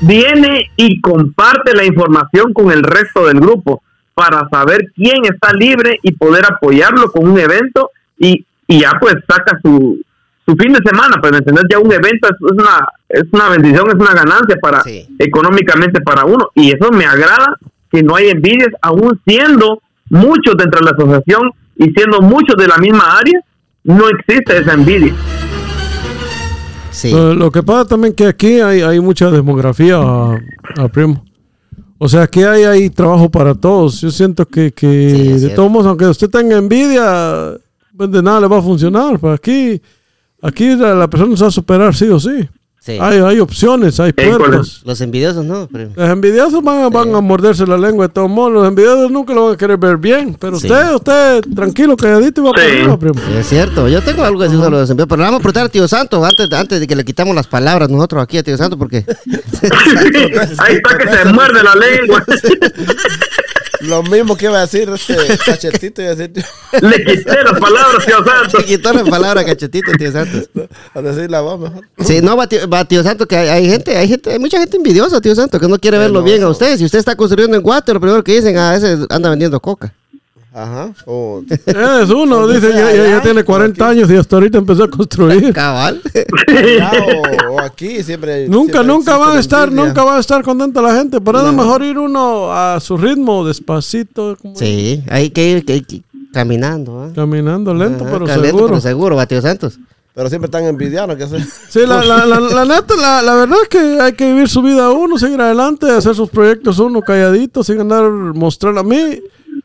viene 0.00 0.70
y 0.76 1.00
comparte 1.00 1.74
la 1.74 1.84
información 1.84 2.52
con 2.52 2.70
el 2.70 2.82
resto 2.82 3.26
del 3.26 3.40
grupo 3.40 3.82
para 4.14 4.48
saber 4.50 4.90
quién 4.94 5.24
está 5.24 5.52
libre 5.52 5.98
y 6.02 6.12
poder 6.12 6.44
apoyarlo 6.44 7.10
con 7.10 7.28
un 7.28 7.38
evento 7.38 7.90
y, 8.18 8.44
y 8.66 8.80
ya 8.80 8.92
pues 9.00 9.14
saca 9.28 9.58
su, 9.62 10.00
su 10.46 10.54
fin 10.56 10.72
de 10.72 10.80
semana, 10.84 11.16
pues 11.20 11.32
¿me 11.32 11.38
entendés? 11.38 11.64
Ya 11.70 11.78
un 11.78 11.92
evento 11.92 12.28
es 12.28 12.36
una, 12.40 12.88
es 13.08 13.24
una 13.32 13.48
bendición, 13.50 13.88
es 13.88 13.94
una 13.94 14.14
ganancia 14.14 14.56
para 14.60 14.82
Sí. 14.82 15.06
económicamente 15.18 16.00
para 16.00 16.24
uno 16.24 16.50
y 16.54 16.70
eso 16.72 16.90
me 16.90 17.06
agrada 17.06 17.56
que 17.90 18.02
no 18.02 18.16
hay 18.16 18.28
envidias, 18.30 18.70
aún 18.82 19.20
siendo 19.26 19.82
muchos 20.10 20.56
dentro 20.56 20.80
de 20.80 20.86
la 20.86 20.90
asociación 20.92 21.50
y 21.76 21.90
siendo 21.92 22.20
muchos 22.20 22.56
de 22.56 22.68
la 22.68 22.76
misma 22.78 23.18
área, 23.18 23.40
no 23.84 24.08
existe 24.08 24.58
esa 24.58 24.74
envidia. 24.74 25.14
Sí. 26.90 27.10
Lo, 27.10 27.34
lo 27.34 27.50
que 27.50 27.62
pasa 27.62 27.84
también 27.86 28.14
que 28.14 28.26
aquí 28.26 28.60
hay, 28.60 28.80
hay 28.82 29.00
mucha 29.00 29.30
demografía, 29.30 29.96
a, 29.98 30.38
a 30.78 30.88
primo. 30.88 31.24
O 31.98 32.08
sea, 32.08 32.22
aquí 32.22 32.42
hay, 32.42 32.64
hay 32.64 32.90
trabajo 32.90 33.30
para 33.30 33.54
todos. 33.54 34.00
Yo 34.00 34.10
siento 34.10 34.46
que, 34.46 34.72
que 34.72 35.10
Sí, 35.10 35.28
de 35.34 35.38
cierto. 35.38 35.56
todos 35.56 35.70
modos, 35.70 35.86
aunque 35.86 36.06
usted 36.06 36.30
tenga 36.30 36.56
envidia, 36.56 37.52
pues 37.96 38.10
de 38.10 38.22
nada 38.22 38.40
le 38.40 38.46
va 38.48 38.58
a 38.58 38.62
funcionar. 38.62 39.18
Pues 39.18 39.34
aquí, 39.34 39.80
aquí 40.40 40.74
la, 40.76 40.94
la 40.94 41.08
persona 41.10 41.36
se 41.36 41.42
va 41.44 41.48
a 41.48 41.52
superar 41.52 41.94
sí 41.94 42.08
o 42.08 42.18
sí. 42.18 42.48
Sí. 42.82 42.96
Hay, 42.98 43.18
hay 43.18 43.38
opciones, 43.40 44.00
hay 44.00 44.14
puertas. 44.14 44.80
Los 44.86 45.00
envidiosos 45.02 45.44
no, 45.44 45.66
primo. 45.68 45.92
Los 45.94 46.08
envidiosos 46.08 46.62
van, 46.64 46.84
a- 46.84 46.88
van 46.88 47.14
a 47.14 47.20
morderse 47.20 47.66
la 47.66 47.76
lengua 47.76 48.06
de 48.08 48.12
todos 48.14 48.30
modos. 48.30 48.52
Los 48.52 48.66
envidiosos 48.66 49.10
nunca 49.10 49.34
lo 49.34 49.44
van 49.46 49.54
a 49.54 49.56
querer 49.58 49.76
ver 49.76 49.98
bien. 49.98 50.34
Pero 50.40 50.58
Sí. 50.58 50.66
usted, 50.66 50.94
usted, 50.94 51.44
tranquilo, 51.54 51.94
calladito 51.94 52.40
y 52.40 52.44
va 52.44 52.52
Sí. 52.56 52.62
arriba, 52.78 52.98
primo. 52.98 53.14
Sí, 53.16 53.36
es 53.38 53.46
cierto, 53.48 53.86
yo 53.86 54.00
tengo 54.02 54.24
algo 54.24 54.38
que 54.38 54.44
decir 54.44 54.58
sobre 54.58 54.70
los 54.78 54.88
envidiosos, 54.88 55.08
pero 55.10 55.18
le 55.18 55.24
vamos 55.24 55.40
a 55.40 55.42
preguntar 55.42 55.66
a 55.66 55.68
Tío 55.68 55.86
Santo 55.86 56.24
antes, 56.24 56.50
antes 56.52 56.80
de 56.80 56.86
que 56.86 56.96
le 56.96 57.04
quitamos 57.04 57.34
las 57.34 57.46
palabras 57.46 57.90
nosotros 57.90 58.22
aquí 58.22 58.38
a 58.38 58.42
Tío 58.42 58.56
Santo, 58.56 58.78
porque 58.78 59.04
Ahí 60.58 60.76
está 60.76 60.96
que 60.98 61.08
se 61.18 61.24
muerde 61.34 61.62
la 61.62 61.74
lengua. 61.74 62.24
Lo 63.82 64.02
mismo 64.02 64.36
que 64.36 64.44
iba 64.44 64.58
a 64.58 64.60
decir 64.62 64.90
este 64.90 65.16
cachetito. 65.38 66.02
Iba 66.02 66.10
a 66.10 66.14
decir, 66.14 66.44
Le 66.82 66.96
quité 67.02 67.42
las 67.44 67.58
palabras, 67.58 68.04
Dios 68.06 68.20
santo. 68.26 68.58
se 68.60 68.64
quitó 68.66 68.92
la 68.92 69.04
palabra 69.04 69.42
cachetito, 69.42 69.90
Tío 69.92 70.12
Santos. 70.12 70.50
a 70.94 71.00
decir 71.00 71.30
la 71.30 71.40
voz 71.40 71.58
mejor. 71.60 71.88
Sí, 72.00 72.20
no, 72.20 72.36
va, 72.36 72.46
tío- 72.46 72.68
va, 72.72 72.84
tío 72.84 73.02
Santo, 73.02 73.26
que 73.26 73.36
hay, 73.36 73.48
hay 73.48 73.68
gente, 73.70 73.96
hay 73.96 74.08
gente, 74.08 74.30
hay 74.32 74.38
mucha 74.38 74.58
gente 74.58 74.76
envidiosa, 74.76 75.20
tío 75.20 75.34
Santo, 75.34 75.58
que 75.60 75.68
no 75.68 75.78
quiere 75.78 75.98
verlo 75.98 76.20
no, 76.20 76.24
bien 76.24 76.36
a 76.38 76.40
eso. 76.44 76.50
ustedes. 76.50 76.78
Si 76.78 76.84
usted 76.84 76.98
está 77.00 77.14
construyendo 77.16 77.56
en 77.56 77.62
Guate, 77.62 77.92
lo 77.92 78.00
primero 78.00 78.22
que 78.24 78.34
dicen, 78.36 78.56
a 78.56 78.72
veces 78.72 79.00
anda 79.10 79.28
vendiendo 79.30 79.58
coca. 79.60 79.92
Ajá. 80.52 80.92
O, 81.06 81.42
Es 81.48 82.10
uno, 82.10 82.48
dice, 82.48 82.70
ya, 82.70 82.78
ya- 82.90 82.94
ya 82.94 83.02
allá, 83.04 83.22
tiene 83.22 83.44
40 83.44 83.84
aquí. 83.88 83.98
años 83.98 84.10
y 84.10 84.16
hasta 84.16 84.34
ahorita 84.34 84.58
empezó 84.58 84.82
a 84.84 84.90
construir. 84.90 85.52
Cabal. 85.54 86.02
allá 86.48 86.90
o, 87.48 87.52
o 87.54 87.60
aquí 87.60 88.02
siempre. 88.02 88.48
Nunca, 88.48 88.72
siempre 88.78 88.92
nunca 88.92 89.16
van 89.16 89.36
a 89.36 89.40
estar, 89.40 89.68
envidia. 89.68 89.84
nunca 89.86 90.02
va 90.02 90.16
a 90.16 90.20
estar 90.20 90.42
contenta 90.42 90.82
la 90.82 90.94
gente. 90.96 91.20
Por 91.20 91.36
eso 91.36 91.48
es 91.50 91.54
mejor 91.54 91.84
ir 91.84 91.98
uno 91.98 92.52
a 92.52 92.80
su 92.80 92.96
ritmo, 92.96 93.46
despacito, 93.46 94.36
como 94.42 94.56
sí, 94.56 95.04
hay 95.08 95.30
que 95.30 95.48
ir, 95.52 95.64
que 95.64 95.76
ir 95.76 95.86
que- 95.86 96.02
caminando. 96.32 97.00
¿ah? 97.00 97.12
caminando 97.14 97.72
lento, 97.72 98.02
Ajá, 98.04 98.12
pero 98.12 98.26
lento, 98.26 98.42
seguro. 98.44 98.66
pero 98.66 98.80
seguro, 98.80 99.16
va, 99.16 99.26
tío 99.26 99.40
Santos. 99.40 99.78
Pero 100.20 100.28
siempre 100.28 100.48
están 100.48 100.64
envidiando, 100.66 101.16
que 101.16 101.26
sé. 101.26 101.38
Sí, 101.70 101.78
la, 101.86 102.04
la, 102.04 102.26
la, 102.26 102.40
la 102.40 102.64
neta, 102.66 102.94
la, 102.94 103.22
la 103.22 103.34
verdad 103.36 103.56
es 103.62 103.68
que 103.70 103.78
hay 103.78 104.12
que 104.12 104.30
vivir 104.30 104.50
su 104.50 104.60
vida 104.60 104.90
uno, 104.90 105.16
seguir 105.16 105.40
adelante, 105.40 105.90
hacer 105.90 106.14
sus 106.14 106.28
proyectos 106.28 106.78
uno 106.78 107.00
calladito, 107.00 107.64
sin 107.64 107.80
andar 107.80 108.04
mostrando 108.10 108.82
a 108.82 108.84
mí. 108.84 109.18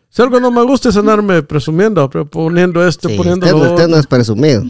Si 0.09 0.21
algo 0.21 0.39
no 0.39 0.51
me 0.51 0.63
gusta 0.63 0.87
es 0.87 0.95
andarme 0.95 1.43
presumiendo, 1.43 2.09
pero 2.09 2.25
poniendo 2.25 2.87
esto, 2.87 3.09
Sí, 3.09 3.17
poniendo 3.17 3.45
usted, 3.45 3.69
usted 3.69 3.87
no 3.89 3.97
es 3.97 4.07
presumido. 4.07 4.63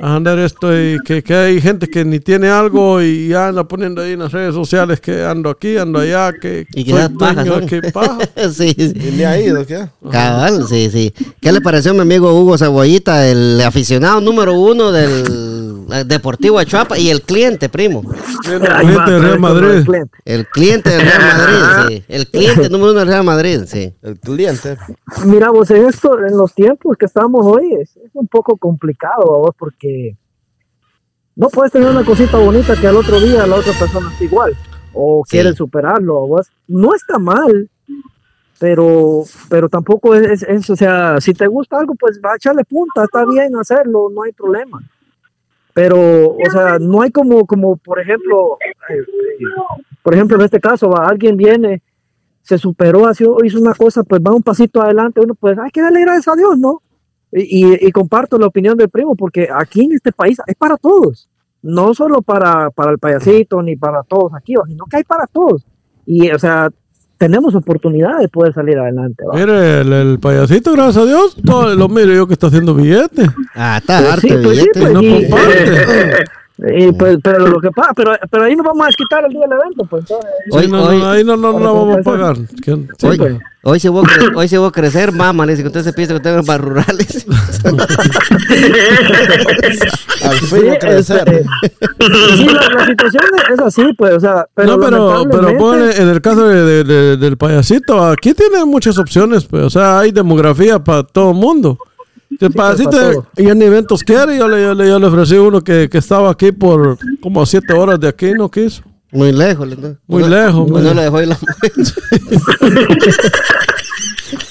Andar 0.00 0.38
esto 0.38 0.72
y 0.76 0.98
que, 1.04 1.22
que 1.22 1.34
hay 1.34 1.60
gente 1.60 1.88
que 1.88 2.04
ni 2.04 2.18
tiene 2.20 2.48
algo 2.48 3.00
y 3.02 3.28
ya 3.28 3.48
anda 3.48 3.64
poniendo 3.66 4.02
ahí 4.02 4.12
en 4.12 4.20
las 4.20 4.32
redes 4.32 4.54
sociales 4.54 5.00
que 5.00 5.24
ando 5.24 5.50
aquí, 5.50 5.76
ando 5.76 6.00
allá, 6.00 6.32
que 6.32 6.66
Y 6.74 6.90
soy 6.90 7.08
paja, 7.18 7.44
dueño, 7.44 7.66
que 7.66 7.82
paja. 7.92 8.18
sí, 8.52 8.74
sí. 8.76 8.92
Y 9.18 9.22
ha 9.22 9.40
ido, 9.40 9.64
¿qué? 9.66 9.86
Cabal, 10.10 10.66
sí, 10.68 10.88
sí. 10.90 11.12
¿Qué 11.40 11.52
le 11.52 11.60
pareció 11.60 11.92
a 11.92 11.94
mi 11.94 12.00
amigo 12.00 12.32
Hugo 12.38 12.58
Cebollita, 12.58 13.28
el 13.28 13.60
aficionado 13.60 14.20
número 14.20 14.54
uno 14.58 14.90
del 14.92 15.71
Deportivo 16.04 16.58
Achuapa 16.58 16.98
y 16.98 17.10
el 17.10 17.22
cliente, 17.22 17.68
primo? 17.68 18.02
Cliente 18.42 18.68
Ahí 18.70 18.94
va, 18.94 19.06
de 19.10 19.18
Real 19.18 19.38
Madrid. 19.40 19.68
el 19.70 19.84
cliente. 19.84 20.18
El 20.24 20.46
cliente 20.46 20.90
del 20.90 21.00
Real 21.02 21.20
Madrid, 21.20 21.56
sí. 21.88 22.04
El 22.08 22.26
cliente 22.28 22.68
número 22.70 22.90
uno 22.92 23.00
del 23.00 23.08
Real 23.08 23.24
Madrid, 23.24 23.60
sí. 23.66 23.94
El 24.02 24.18
cliente. 24.20 24.76
Mira, 25.26 25.50
vos, 25.50 25.70
en, 25.70 25.86
esto, 25.86 26.18
en 26.18 26.36
los 26.36 26.52
tiempos 26.54 26.96
que 26.96 27.06
estamos 27.06 27.44
hoy 27.46 27.74
es, 27.80 27.96
es 27.96 28.10
un 28.14 28.26
poco 28.28 28.56
complicado, 28.56 29.24
vos, 29.24 29.54
porque 29.58 30.16
no 31.36 31.48
puedes 31.48 31.72
tener 31.72 31.88
una 31.90 32.04
cosita 32.04 32.36
bonita 32.38 32.74
que 32.76 32.86
al 32.88 32.96
otro 32.96 33.18
día 33.20 33.46
la 33.46 33.56
otra 33.56 33.72
persona 33.72 34.10
está 34.12 34.24
igual 34.24 34.56
o 34.94 35.22
Sí. 35.26 35.30
quiere 35.36 35.54
superarlo. 35.54 36.26
vos. 36.26 36.46
No 36.68 36.94
está 36.94 37.18
mal, 37.18 37.68
pero 38.58 39.24
pero 39.48 39.68
tampoco 39.68 40.14
es, 40.14 40.42
es- 40.42 40.42
es, 40.48 40.70
o 40.70 40.76
sea, 40.76 41.20
si 41.20 41.32
te 41.34 41.46
gusta 41.46 41.78
algo, 41.78 41.94
pues 41.98 42.20
va 42.24 42.32
a 42.32 42.36
echarle 42.36 42.64
punta, 42.64 43.04
está 43.04 43.24
bien 43.24 43.56
hacerlo, 43.56 44.08
no 44.14 44.22
hay 44.22 44.32
problema. 44.32 44.80
Pero, 45.74 45.96
o 46.30 46.50
sea, 46.50 46.78
no 46.78 47.00
hay 47.02 47.10
como, 47.10 47.46
como 47.46 47.76
por 47.76 47.98
ejemplo, 48.00 48.58
eh, 48.60 48.94
eh, 48.94 49.04
por 50.02 50.14
ejemplo, 50.14 50.36
en 50.36 50.44
este 50.44 50.60
caso, 50.60 50.88
va, 50.90 51.06
alguien 51.08 51.36
viene 51.36 51.82
se 52.42 52.58
superó, 52.58 53.08
hizo, 53.10 53.36
hizo 53.44 53.60
una 53.60 53.72
cosa, 53.72 54.02
pues 54.02 54.20
va 54.20 54.32
un 54.34 54.42
pasito 54.42 54.82
adelante, 54.82 55.20
uno 55.20 55.34
pues 55.36 55.56
hay 55.58 55.70
que 55.70 55.80
darle 55.80 56.00
gracias 56.00 56.26
a 56.28 56.36
Dios, 56.36 56.58
¿no? 56.58 56.82
Y, 57.30 57.64
y- 57.66 57.86
y 57.86 57.92
comparto 57.92 58.36
la 58.36 58.48
opinión 58.48 58.76
del 58.76 58.90
primo, 58.90 59.14
porque 59.14 59.48
aquí 59.54 59.84
en 59.84 59.92
este 59.92 60.10
país 60.12 60.38
es 60.46 60.56
para 60.56 60.76
todos, 60.76 61.28
no 61.62 61.94
solo 61.94 62.20
para, 62.20 62.70
para 62.70 62.90
el 62.90 62.98
payasito 62.98 63.62
ni 63.62 63.76
para 63.76 64.02
todos 64.02 64.34
aquí, 64.34 64.54
sino 64.66 64.84
que 64.86 64.96
hay 64.96 65.04
para 65.04 65.26
todos. 65.28 65.64
Y, 66.04 66.30
o 66.32 66.38
sea, 66.38 66.68
tenemos 67.22 67.54
oportunidad 67.54 68.18
de 68.18 68.26
poder 68.28 68.52
salir 68.52 68.76
adelante. 68.76 69.22
¿va? 69.24 69.38
Mire, 69.38 69.82
el, 69.82 69.92
el 69.92 70.18
payasito, 70.18 70.72
gracias 70.72 70.96
a 70.96 71.06
Dios, 71.06 71.36
todo, 71.46 71.72
lo 71.76 71.88
miro 71.88 72.12
yo 72.12 72.26
que 72.26 72.32
está 72.32 72.48
haciendo 72.48 72.74
billetes. 72.74 73.28
Ah, 73.54 73.78
está 73.80 73.98
Pues 74.00 74.12
harto 74.12 74.26
sí, 74.26 74.34
pues 74.42 74.58
sí, 74.58 74.68
billete. 74.72 74.80
pues 74.80 74.92
no 74.92 75.00
sí. 75.00 75.28
comparte. 75.30 76.24
Y, 76.76 76.92
pues, 76.92 77.18
pero 77.22 77.46
lo 77.48 77.60
que 77.60 77.70
pasa, 77.72 77.92
pero, 77.94 78.12
pero 78.30 78.44
ahí 78.44 78.54
nos 78.54 78.64
vamos 78.66 78.82
a 78.84 78.86
desquitar 78.86 79.24
el 79.24 79.30
día 79.32 79.40
del 79.40 79.52
evento, 79.58 79.84
pues. 79.90 80.02
entonces, 80.02 80.30
Hoy- 80.52 80.64
Sí, 80.64 80.70
no, 80.70 80.84
hoy- 80.84 80.98
no, 80.98 81.10
ahí 81.10 81.24
no, 81.24 81.36
no, 81.36 81.58
no 81.58 81.74
vamos 81.74 81.96
a 81.98 82.02
pagar. 82.02 82.36
Sí, 82.36 82.70
Hoy, 83.06 83.18
pues. 83.18 83.36
hoy, 83.64 83.80
si 83.80 83.88
voy 83.88 84.04
a 84.04 84.38
hoy 84.38 84.46
si 84.48 84.56
voy 84.56 84.68
a 84.68 84.70
crecer, 84.70 85.10
mamá, 85.12 85.44
le 85.44 85.52
dice 85.52 85.62
que 85.62 85.68
usted 85.68 85.82
se 85.82 85.92
piensa 85.92 86.14
que 86.14 86.20
tengo 86.20 86.42
para 86.44 86.58
rurales. 86.62 87.26
Al 90.22 90.38
fin 90.38 90.60
Sí, 90.60 90.66
va 90.66 90.72
a 90.74 90.78
crecer. 90.78 91.28
este, 91.28 92.36
sí, 92.36 92.46
la, 92.46 92.68
la 92.68 92.86
situación 92.86 93.22
es 93.52 93.60
así, 93.60 93.82
pues, 93.98 94.14
o 94.14 94.20
sea, 94.20 94.46
pero 94.54 94.76
no, 94.76 94.84
pero, 94.84 95.24
pero 95.30 95.90
en 95.90 96.08
el 96.08 96.20
caso 96.20 96.46
de- 96.48 96.62
de- 96.64 96.84
de- 96.84 97.16
del 97.16 97.36
payasito, 97.36 98.04
aquí 98.06 98.34
tiene 98.34 98.64
muchas 98.64 98.98
opciones, 98.98 99.44
pues, 99.46 99.64
o 99.64 99.70
sea, 99.70 99.98
hay 100.00 100.12
demografía 100.12 100.78
para 100.78 101.02
todo 101.02 101.30
el 101.30 101.36
mundo. 101.36 101.78
Payasito 102.50 102.90
para 102.90 103.12
todo. 103.12 103.26
y 103.36 103.48
en 103.48 103.62
eventos 103.62 104.02
quiere, 104.02 104.36
yo 104.38 104.48
le, 104.48 104.62
yo 104.62 104.74
le, 104.74 104.88
yo 104.88 104.98
le 104.98 105.06
ofrecí 105.06 105.34
uno 105.36 105.60
que, 105.62 105.88
que 105.90 105.98
estaba 105.98 106.30
aquí 106.30 106.52
por 106.52 106.98
como 107.20 107.44
siete 107.46 107.72
horas 107.74 107.98
de 108.00 108.08
aquí, 108.08 108.32
no 108.32 108.50
quiso. 108.50 108.82
Muy 109.10 109.30
lejos. 109.32 109.68
le- 109.68 109.96
Muy 110.06 110.22
no- 110.22 110.28
lejos, 110.28 110.70
No, 110.70 110.78
lo 110.80 110.94
dejó 111.02 111.20
ir 111.22 111.28
la 111.28 111.36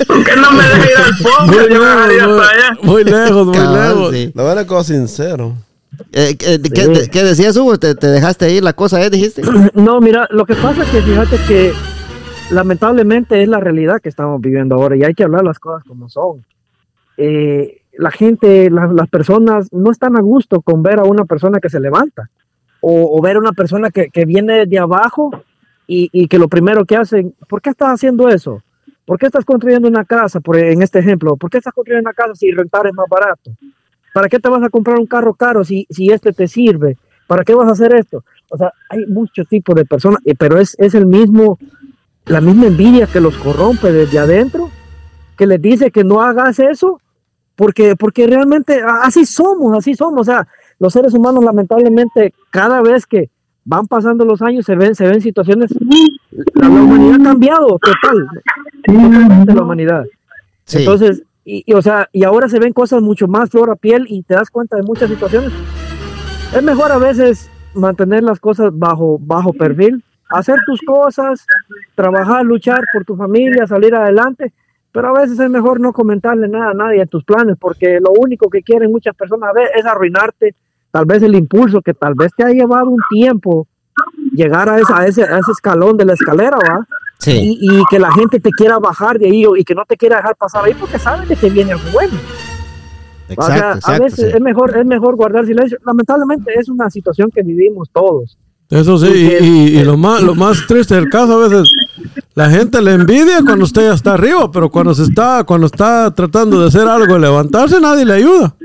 ¿Por 0.07 0.23
qué 0.23 0.35
no 0.35 0.51
me 0.51 0.63
deja 0.63 0.85
ir 0.91 0.97
al 0.97 1.13
Muy 1.13 1.23
fondo? 1.23 1.57
Dejaría 1.67 2.27
lejos, 2.27 2.47
muy, 2.81 2.89
muy 2.89 3.03
lejos, 3.03 3.45
muy 3.47 3.55
Cabal, 3.57 3.89
lejos. 3.95 4.13
sí. 4.13 4.31
La 4.35 4.43
verdad, 4.43 4.65
como 4.67 4.83
sincero. 4.83 5.53
Eh, 6.13 6.35
eh, 6.39 6.59
¿qué, 6.73 6.87
de- 6.87 7.09
qué 7.09 7.23
decías, 7.23 7.55
Hugo? 7.57 7.77
¿Te, 7.77 7.95
te 7.95 8.07
dejaste 8.07 8.51
ir 8.53 8.63
la 8.63 8.73
cosa, 8.73 9.01
eh? 9.03 9.09
Dijiste. 9.09 9.41
No, 9.73 9.99
mira, 9.99 10.27
lo 10.31 10.45
que 10.45 10.55
pasa 10.55 10.83
es 10.83 10.89
que 10.89 11.01
fíjate 11.01 11.37
que 11.47 11.73
lamentablemente 12.51 13.41
es 13.41 13.47
la 13.49 13.59
realidad 13.59 13.99
que 14.01 14.09
estamos 14.09 14.39
viviendo 14.41 14.75
ahora 14.75 14.95
y 14.95 15.03
hay 15.03 15.13
que 15.13 15.23
hablar 15.23 15.43
las 15.43 15.59
cosas 15.59 15.83
como 15.87 16.09
son. 16.09 16.45
Eh, 17.17 17.80
la 17.97 18.11
gente, 18.11 18.69
la- 18.69 18.87
las 18.87 19.09
personas 19.09 19.71
no 19.73 19.91
están 19.91 20.15
a 20.17 20.21
gusto 20.21 20.61
con 20.61 20.81
ver 20.83 20.99
a 20.99 21.03
una 21.03 21.25
persona 21.25 21.59
que 21.59 21.69
se 21.69 21.79
levanta 21.79 22.29
o, 22.81 23.17
o 23.17 23.21
ver 23.21 23.35
a 23.35 23.39
una 23.39 23.51
persona 23.53 23.89
que, 23.91 24.07
que 24.09 24.25
viene 24.25 24.65
de 24.65 24.79
abajo 24.79 25.31
y, 25.87 26.09
y 26.13 26.27
que 26.27 26.39
lo 26.39 26.47
primero 26.47 26.85
que 26.85 26.95
hacen, 26.95 27.35
¿por 27.49 27.61
qué 27.61 27.69
estás 27.71 27.89
haciendo 27.89 28.29
eso? 28.29 28.61
¿Por 29.05 29.17
qué 29.19 29.25
estás 29.25 29.43
construyendo 29.45 29.87
una 29.87 30.05
casa? 30.05 30.39
Por, 30.39 30.57
en 30.57 30.81
este 30.81 30.99
ejemplo, 30.99 31.35
¿por 31.35 31.49
qué 31.49 31.57
estás 31.57 31.73
construyendo 31.73 32.07
una 32.09 32.13
casa 32.13 32.33
si 32.35 32.51
rentar 32.51 32.87
es 32.87 32.93
más 32.93 33.07
barato? 33.09 33.51
¿Para 34.13 34.27
qué 34.29 34.39
te 34.39 34.49
vas 34.49 34.63
a 34.63 34.69
comprar 34.69 34.97
un 34.99 35.05
carro 35.07 35.33
caro 35.33 35.63
si, 35.63 35.85
si 35.89 36.09
este 36.11 36.31
te 36.33 36.47
sirve? 36.47 36.97
¿Para 37.27 37.43
qué 37.43 37.53
vas 37.53 37.67
a 37.67 37.71
hacer 37.71 37.93
esto? 37.95 38.23
O 38.49 38.57
sea, 38.57 38.71
hay 38.89 39.05
muchos 39.07 39.47
tipos 39.47 39.75
de 39.75 39.85
personas, 39.85 40.19
eh, 40.25 40.35
pero 40.37 40.57
es, 40.59 40.75
es 40.79 40.95
el 40.95 41.05
mismo, 41.05 41.57
la 42.25 42.41
misma 42.41 42.67
envidia 42.67 43.07
que 43.07 43.19
los 43.21 43.37
corrompe 43.37 43.91
desde 43.91 44.19
adentro, 44.19 44.69
que 45.37 45.47
les 45.47 45.61
dice 45.61 45.91
que 45.91 46.03
no 46.03 46.21
hagas 46.21 46.59
eso, 46.59 46.99
porque, 47.61 47.95
porque 47.95 48.25
realmente 48.25 48.81
así 49.03 49.23
somos, 49.23 49.77
así 49.77 49.93
somos. 49.93 50.21
O 50.21 50.23
sea, 50.23 50.47
los 50.79 50.93
seres 50.93 51.13
humanos 51.13 51.43
lamentablemente 51.43 52.33
cada 52.49 52.81
vez 52.81 53.05
que 53.05 53.29
van 53.63 53.85
pasando 53.85 54.25
los 54.25 54.41
años 54.41 54.65
se 54.65 54.75
ven, 54.75 54.95
se 54.95 55.07
ven 55.07 55.21
situaciones, 55.21 55.69
la, 56.55 56.67
la 56.67 56.81
humanidad 56.81 57.21
ha 57.21 57.23
cambiado 57.23 57.77
total, 57.77 58.27
totalmente 58.83 59.53
la 59.53 59.61
humanidad. 59.61 60.05
Sí. 60.65 60.79
Entonces, 60.79 61.21
y, 61.45 61.61
y, 61.67 61.73
o 61.73 61.83
sea, 61.83 62.09
y 62.11 62.23
ahora 62.23 62.49
se 62.49 62.57
ven 62.57 62.73
cosas 62.73 63.03
mucho 63.03 63.27
más 63.27 63.51
flor 63.51 63.69
a 63.69 63.75
piel 63.75 64.07
y 64.09 64.23
te 64.23 64.33
das 64.33 64.49
cuenta 64.49 64.77
de 64.77 64.81
muchas 64.81 65.11
situaciones. 65.11 65.51
Es 66.55 66.63
mejor 66.63 66.91
a 66.91 66.97
veces 66.97 67.47
mantener 67.75 68.23
las 68.23 68.39
cosas 68.39 68.71
bajo, 68.73 69.19
bajo 69.21 69.53
perfil, 69.53 70.03
hacer 70.31 70.57
tus 70.65 70.81
cosas, 70.81 71.45
trabajar, 71.93 72.43
luchar 72.43 72.81
por 72.91 73.05
tu 73.05 73.15
familia, 73.15 73.67
salir 73.67 73.93
adelante, 73.93 74.51
pero 74.91 75.09
a 75.15 75.21
veces 75.21 75.39
es 75.39 75.49
mejor 75.49 75.79
no 75.79 75.93
comentarle 75.93 76.47
nada 76.47 76.71
a 76.71 76.73
nadie 76.73 77.01
en 77.01 77.07
tus 77.07 77.23
planes, 77.23 77.55
porque 77.59 77.99
lo 77.99 78.11
único 78.19 78.49
que 78.49 78.61
quieren 78.61 78.91
muchas 78.91 79.15
personas 79.15 79.49
a 79.49 79.53
ver 79.53 79.69
es 79.75 79.85
arruinarte, 79.85 80.55
tal 80.91 81.05
vez 81.05 81.23
el 81.23 81.35
impulso 81.35 81.81
que 81.81 81.93
tal 81.93 82.13
vez 82.15 82.31
te 82.35 82.43
ha 82.43 82.49
llevado 82.49 82.89
un 82.89 82.99
tiempo 83.09 83.67
llegar 84.33 84.67
a, 84.69 84.79
esa, 84.79 84.99
a, 84.99 85.05
ese, 85.05 85.23
a 85.23 85.37
ese 85.39 85.51
escalón 85.51 85.97
de 85.97 86.05
la 86.05 86.13
escalera, 86.13 86.57
¿va? 86.57 86.85
Sí. 87.19 87.57
y, 87.61 87.79
y 87.79 87.83
que 87.89 87.99
la 87.99 88.11
gente 88.13 88.39
te 88.39 88.49
quiera 88.49 88.79
bajar 88.79 89.19
de 89.19 89.27
ahí 89.27 89.45
y 89.57 89.63
que 89.63 89.75
no 89.75 89.83
te 89.85 89.95
quiera 89.95 90.17
dejar 90.17 90.35
pasar 90.35 90.65
ahí 90.65 90.73
porque 90.73 90.97
saben 90.97 91.27
de 91.27 91.35
que 91.35 91.49
viene 91.51 91.73
algo 91.73 91.85
bueno. 91.93 92.13
Exacto, 93.29 93.53
o 93.53 93.57
sea, 93.57 93.71
a 93.71 93.75
exacto. 93.75 94.03
veces 94.03 94.25
sí. 94.29 94.35
es 94.35 94.41
mejor 94.41 94.75
es 94.77 94.85
mejor 94.85 95.15
guardar 95.15 95.45
silencio. 95.45 95.77
Lamentablemente 95.85 96.51
es 96.57 96.67
una 96.67 96.89
situación 96.89 97.29
que 97.33 97.43
vivimos 97.43 97.89
todos. 97.93 98.37
Eso 98.69 98.97
sí, 98.97 99.07
y, 99.13 99.45
y- 99.45 99.79
y 99.79 99.83
lo, 99.83 99.97
más, 99.97 100.21
lo 100.21 100.33
más 100.33 100.65
triste 100.65 100.95
del 100.95 101.09
caso 101.09 101.33
a 101.43 101.47
veces, 101.47 101.69
la 102.33 102.49
gente 102.49 102.81
le 102.81 102.93
envidia 102.93 103.41
cuando 103.45 103.65
usted 103.65 103.89
ya 103.89 103.93
está 103.93 104.13
arriba, 104.13 104.49
pero 104.51 104.69
cuando 104.69 104.93
se 104.95 105.03
está, 105.03 105.43
cuando 105.43 105.67
está 105.67 106.11
tratando 106.11 106.61
de 106.61 106.67
hacer 106.67 106.87
algo, 106.87 107.17
levantarse, 107.17 107.79
nadie 107.81 108.05
le 108.05 108.13
ayuda. 108.13 108.55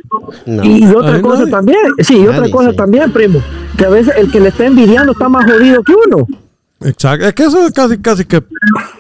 No. 0.47 0.65
Y, 0.65 0.85
y 0.85 0.87
otra 0.87 1.21
cosa 1.21 1.39
nadie. 1.41 1.51
también, 1.51 1.79
sí, 1.99 2.19
y 2.19 2.27
otra 2.27 2.49
cosa 2.51 2.71
sí. 2.71 2.77
también, 2.77 3.13
primo, 3.13 3.43
que 3.77 3.85
a 3.85 3.89
veces 3.91 4.15
el 4.17 4.31
que 4.31 4.41
le 4.41 4.49
está 4.51 4.67
envidiando 4.67 5.13
está 5.13 5.29
más 5.29 5.45
jodido 5.51 5.83
que 5.83 5.93
uno. 6.07 6.27
Exacto, 6.81 7.27
es 7.27 7.35
que 7.35 7.45
eso 7.45 7.67
es 7.67 7.73
casi, 7.73 7.99
casi 7.99 8.25
que 8.25 8.43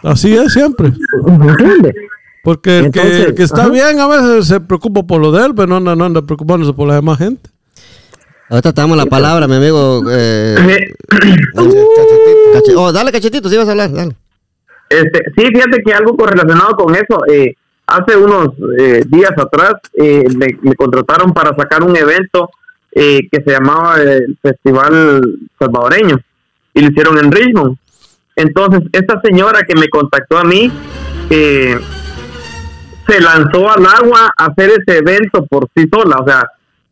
así 0.02 0.34
es 0.34 0.52
siempre. 0.52 0.92
¿Me 1.26 1.48
entiendes? 1.48 1.94
Porque 2.42 2.78
el, 2.78 2.90
que, 2.90 3.00
Entonces, 3.00 3.26
el 3.26 3.34
que 3.34 3.42
está 3.42 3.62
ajá. 3.62 3.70
bien 3.70 4.00
a 4.00 4.06
veces 4.06 4.46
se 4.46 4.60
preocupa 4.60 5.02
por 5.02 5.20
lo 5.20 5.30
de 5.32 5.46
él, 5.46 5.52
pero 5.54 5.66
no 5.68 5.76
anda, 5.76 5.94
no 5.96 6.04
anda 6.04 6.22
preocupándose 6.22 6.72
por 6.72 6.88
la 6.88 6.94
demás 6.94 7.18
gente. 7.18 7.50
Ahorita 8.48 8.72
te 8.72 8.80
damos 8.80 8.96
la 8.96 9.06
palabra, 9.06 9.48
mi 9.48 9.56
amigo. 9.56 10.02
Eh, 10.08 10.54
Cache- 10.58 11.36
cachetito. 11.54 12.52
cache- 12.54 12.76
oh, 12.76 12.92
dale, 12.92 13.10
cachetito, 13.12 13.48
si 13.48 13.56
vas 13.56 13.66
a 13.68 13.72
hablar, 13.72 13.92
dale. 13.92 14.16
Este, 14.88 15.20
sí, 15.36 15.46
fíjate 15.46 15.82
que 15.82 15.92
algo 15.92 16.16
correlacionado 16.16 16.76
con 16.76 16.94
eso. 16.94 17.24
eh, 17.28 17.54
hace 17.86 18.16
unos 18.16 18.48
eh, 18.78 19.04
días 19.06 19.32
atrás 19.36 19.74
eh, 19.94 20.24
me, 20.36 20.48
me 20.62 20.74
contrataron 20.74 21.32
para 21.32 21.54
sacar 21.54 21.84
un 21.84 21.96
evento 21.96 22.50
eh, 22.90 23.28
que 23.30 23.42
se 23.42 23.52
llamaba 23.52 24.00
el 24.02 24.36
Festival 24.42 25.22
Salvadoreño 25.58 26.18
y 26.74 26.80
lo 26.80 26.88
hicieron 26.90 27.18
en 27.18 27.30
Richmond. 27.30 27.76
Entonces, 28.34 28.82
esta 28.92 29.20
señora 29.22 29.60
que 29.62 29.76
me 29.76 29.88
contactó 29.88 30.36
a 30.36 30.44
mí 30.44 30.70
se 31.28 33.20
lanzó 33.20 33.70
al 33.70 33.86
agua 33.86 34.32
a 34.36 34.46
hacer 34.46 34.70
ese 34.70 34.98
evento 34.98 35.46
por 35.46 35.68
sí 35.74 35.88
sola. 35.90 36.18
O 36.18 36.26
sea, 36.26 36.44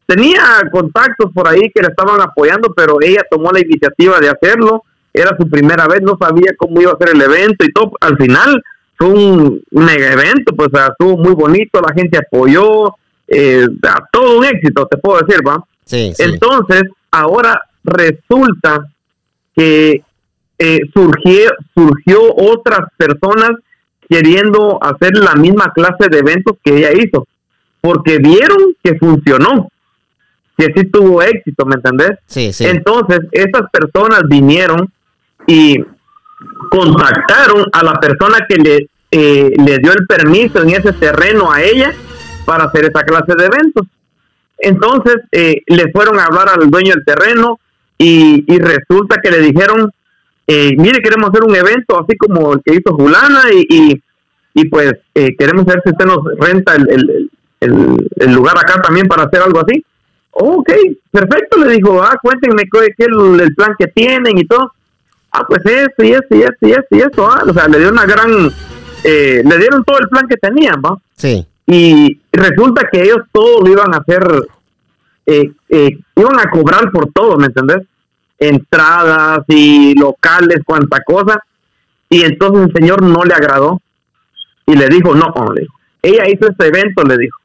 tenía 0.07 0.41
contactos 0.71 1.31
por 1.35 1.49
ahí 1.49 1.71
que 1.75 1.83
le 1.83 1.89
estaban 1.89 2.21
apoyando, 2.21 2.73
pero 2.75 2.99
ella 3.03 3.23
tomó 3.31 3.51
la 3.53 3.61
iniciativa 3.61 4.19
de 4.21 4.31
hacerlo. 4.31 4.85
Era 5.15 5.37
su 5.39 5.49
primera 5.49 5.87
vez, 5.87 6.03
no 6.03 6.19
sabía 6.21 6.53
cómo 6.59 6.81
iba 6.81 6.91
a 6.91 6.99
ser 6.99 7.15
el 7.15 7.23
evento 7.23 7.65
y 7.65 7.73
todo. 7.73 7.93
Al 8.01 8.17
final 8.17 8.61
fue 8.97 9.09
un 9.09 9.63
mega 9.71 10.13
evento, 10.13 10.55
pues 10.57 10.69
o 10.73 10.77
sea, 10.77 10.89
estuvo 10.89 11.17
muy 11.17 11.35
bonito, 11.35 11.81
la 11.81 11.95
gente 11.95 12.19
apoyó, 12.19 12.95
eh, 13.29 13.67
a 13.85 14.05
todo 14.13 14.39
un 14.39 14.45
éxito, 14.45 14.87
te 14.87 14.99
puedo 14.99 15.21
decir, 15.25 15.41
¿va? 15.47 15.65
Sí, 15.85 16.13
sí. 16.15 16.23
Entonces, 16.25 16.83
ahora 17.11 17.61
resulta 17.85 18.89
que 19.55 20.03
eh, 20.59 20.81
surgió, 20.93 21.51
surgió 21.75 22.35
otras 22.35 22.89
personas 22.97 23.51
queriendo 24.09 24.79
hacer 24.83 25.17
la 25.17 25.35
misma 25.35 25.73
clase 25.73 26.09
de 26.11 26.19
eventos 26.19 26.57
que 26.63 26.77
ella 26.77 26.91
hizo, 26.93 27.27
porque 27.81 28.19
vieron 28.19 28.75
que 28.83 28.97
funcionó, 28.99 29.69
que 30.57 30.67
sí 30.75 30.85
tuvo 30.91 31.23
éxito, 31.23 31.65
¿me 31.67 31.77
entendés? 31.77 32.19
Sí, 32.27 32.53
sí. 32.53 32.65
Entonces, 32.67 33.21
esas 33.33 33.71
personas 33.71 34.23
vinieron 34.29 34.93
y 35.47 35.79
contactaron 36.71 37.65
a 37.73 37.83
la 37.83 37.95
persona 37.95 38.47
que 38.49 38.57
le, 38.57 38.89
eh, 39.11 39.51
le 39.57 39.79
dio 39.79 39.93
el 39.93 40.07
permiso 40.07 40.63
en 40.63 40.71
ese 40.71 40.93
terreno 40.93 41.53
a 41.53 41.63
ella 41.63 41.93
para 42.45 42.65
hacer 42.65 42.85
esa 42.85 43.03
clase 43.03 43.35
de 43.37 43.47
eventos. 43.47 43.87
Entonces, 44.59 45.17
eh, 45.33 45.63
le 45.67 45.91
fueron 45.93 46.19
a 46.19 46.25
hablar 46.25 46.49
al 46.49 46.71
dueño 46.71 46.95
del 46.95 47.05
terreno 47.05 47.59
y, 47.99 48.45
y 48.47 48.59
resulta 48.59 49.21
que 49.23 49.31
le 49.31 49.41
dijeron, 49.41 49.91
eh, 50.47 50.75
mire, 50.77 51.01
queremos 51.03 51.31
hacer 51.31 51.45
un 51.45 51.57
evento 51.57 51.99
así 51.99 52.17
como 52.17 52.53
el 52.53 52.63
que 52.63 52.75
hizo 52.75 52.95
Julana 52.95 53.45
y, 53.53 53.67
y, 53.69 54.03
y 54.55 54.69
pues 54.69 54.93
eh, 55.15 55.35
queremos 55.39 55.65
ver 55.65 55.81
si 55.85 55.91
usted 55.91 56.05
nos 56.05 56.19
renta 56.39 56.75
el, 56.77 57.31
el, 57.61 58.11
el, 58.17 58.33
lugar 58.33 58.57
acá 58.59 58.81
también 58.83 59.07
para 59.07 59.25
hacer 59.25 59.41
algo 59.43 59.61
así. 59.61 59.85
Ok, 60.33 60.71
perfecto, 61.11 61.59
le 61.59 61.73
dijo, 61.75 62.03
ah, 62.03 62.19
cuéntenme 62.21 62.65
qué 62.65 62.89
qué 62.97 63.05
es 63.05 63.41
el 63.41 63.55
plan 63.55 63.75
que 63.79 63.87
tienen 63.87 64.37
y 64.37 64.47
todo. 64.47 64.73
Ah, 65.37 65.45
pues 65.49 65.63
esto 65.65 66.05
y 66.05 66.13
esto 66.13 66.37
y 66.37 66.43
esto 66.43 66.69
y 66.69 66.71
esto 66.71 66.87
y 66.93 67.01
esto, 67.01 67.27
ah, 67.27 67.43
o 67.45 67.53
sea, 67.53 67.67
le 67.67 67.81
dio 67.81 67.91
una 67.91 68.07
gran, 68.07 68.31
eh, 69.03 69.43
le 69.45 69.59
dieron 69.59 69.83
todo 69.83 69.99
el 69.99 70.09
plan 70.09 70.29
que 70.29 70.37
tenían, 70.37 70.81
¿va? 70.81 70.97
Sí. 71.17 71.45
y 71.67 72.21
resulta 72.31 72.89
que 72.91 73.03
ellos 73.03 73.19
todo 73.33 73.63
lo 73.63 73.69
iban 73.69 73.93
a 73.95 73.99
hacer, 73.99 74.23
eh, 75.27 75.51
eh, 75.71 75.99
iban 76.15 76.39
a 76.39 76.51
cobrar 76.51 76.89
por 76.93 77.11
todo, 77.13 77.37
¿me 77.37 77.47
entendés? 77.47 77.79
Entradas 78.39 79.41
y 79.49 79.99
locales, 79.99 80.59
cuanta 80.65 81.03
cosa, 81.05 81.43
y 82.09 82.23
entonces 82.23 82.67
el 82.69 82.73
señor 82.73 83.03
no 83.03 83.25
le 83.25 83.35
agradó 83.35 83.81
y 84.67 84.77
le 84.77 84.87
dijo, 84.87 85.17
no, 85.17 85.33
le 85.53 85.63
dijo, 85.63 85.75
ella 86.01 86.29
hizo 86.29 86.49
este 86.49 86.69
evento, 86.69 87.03
le 87.03 87.19
dijo, 87.19 87.39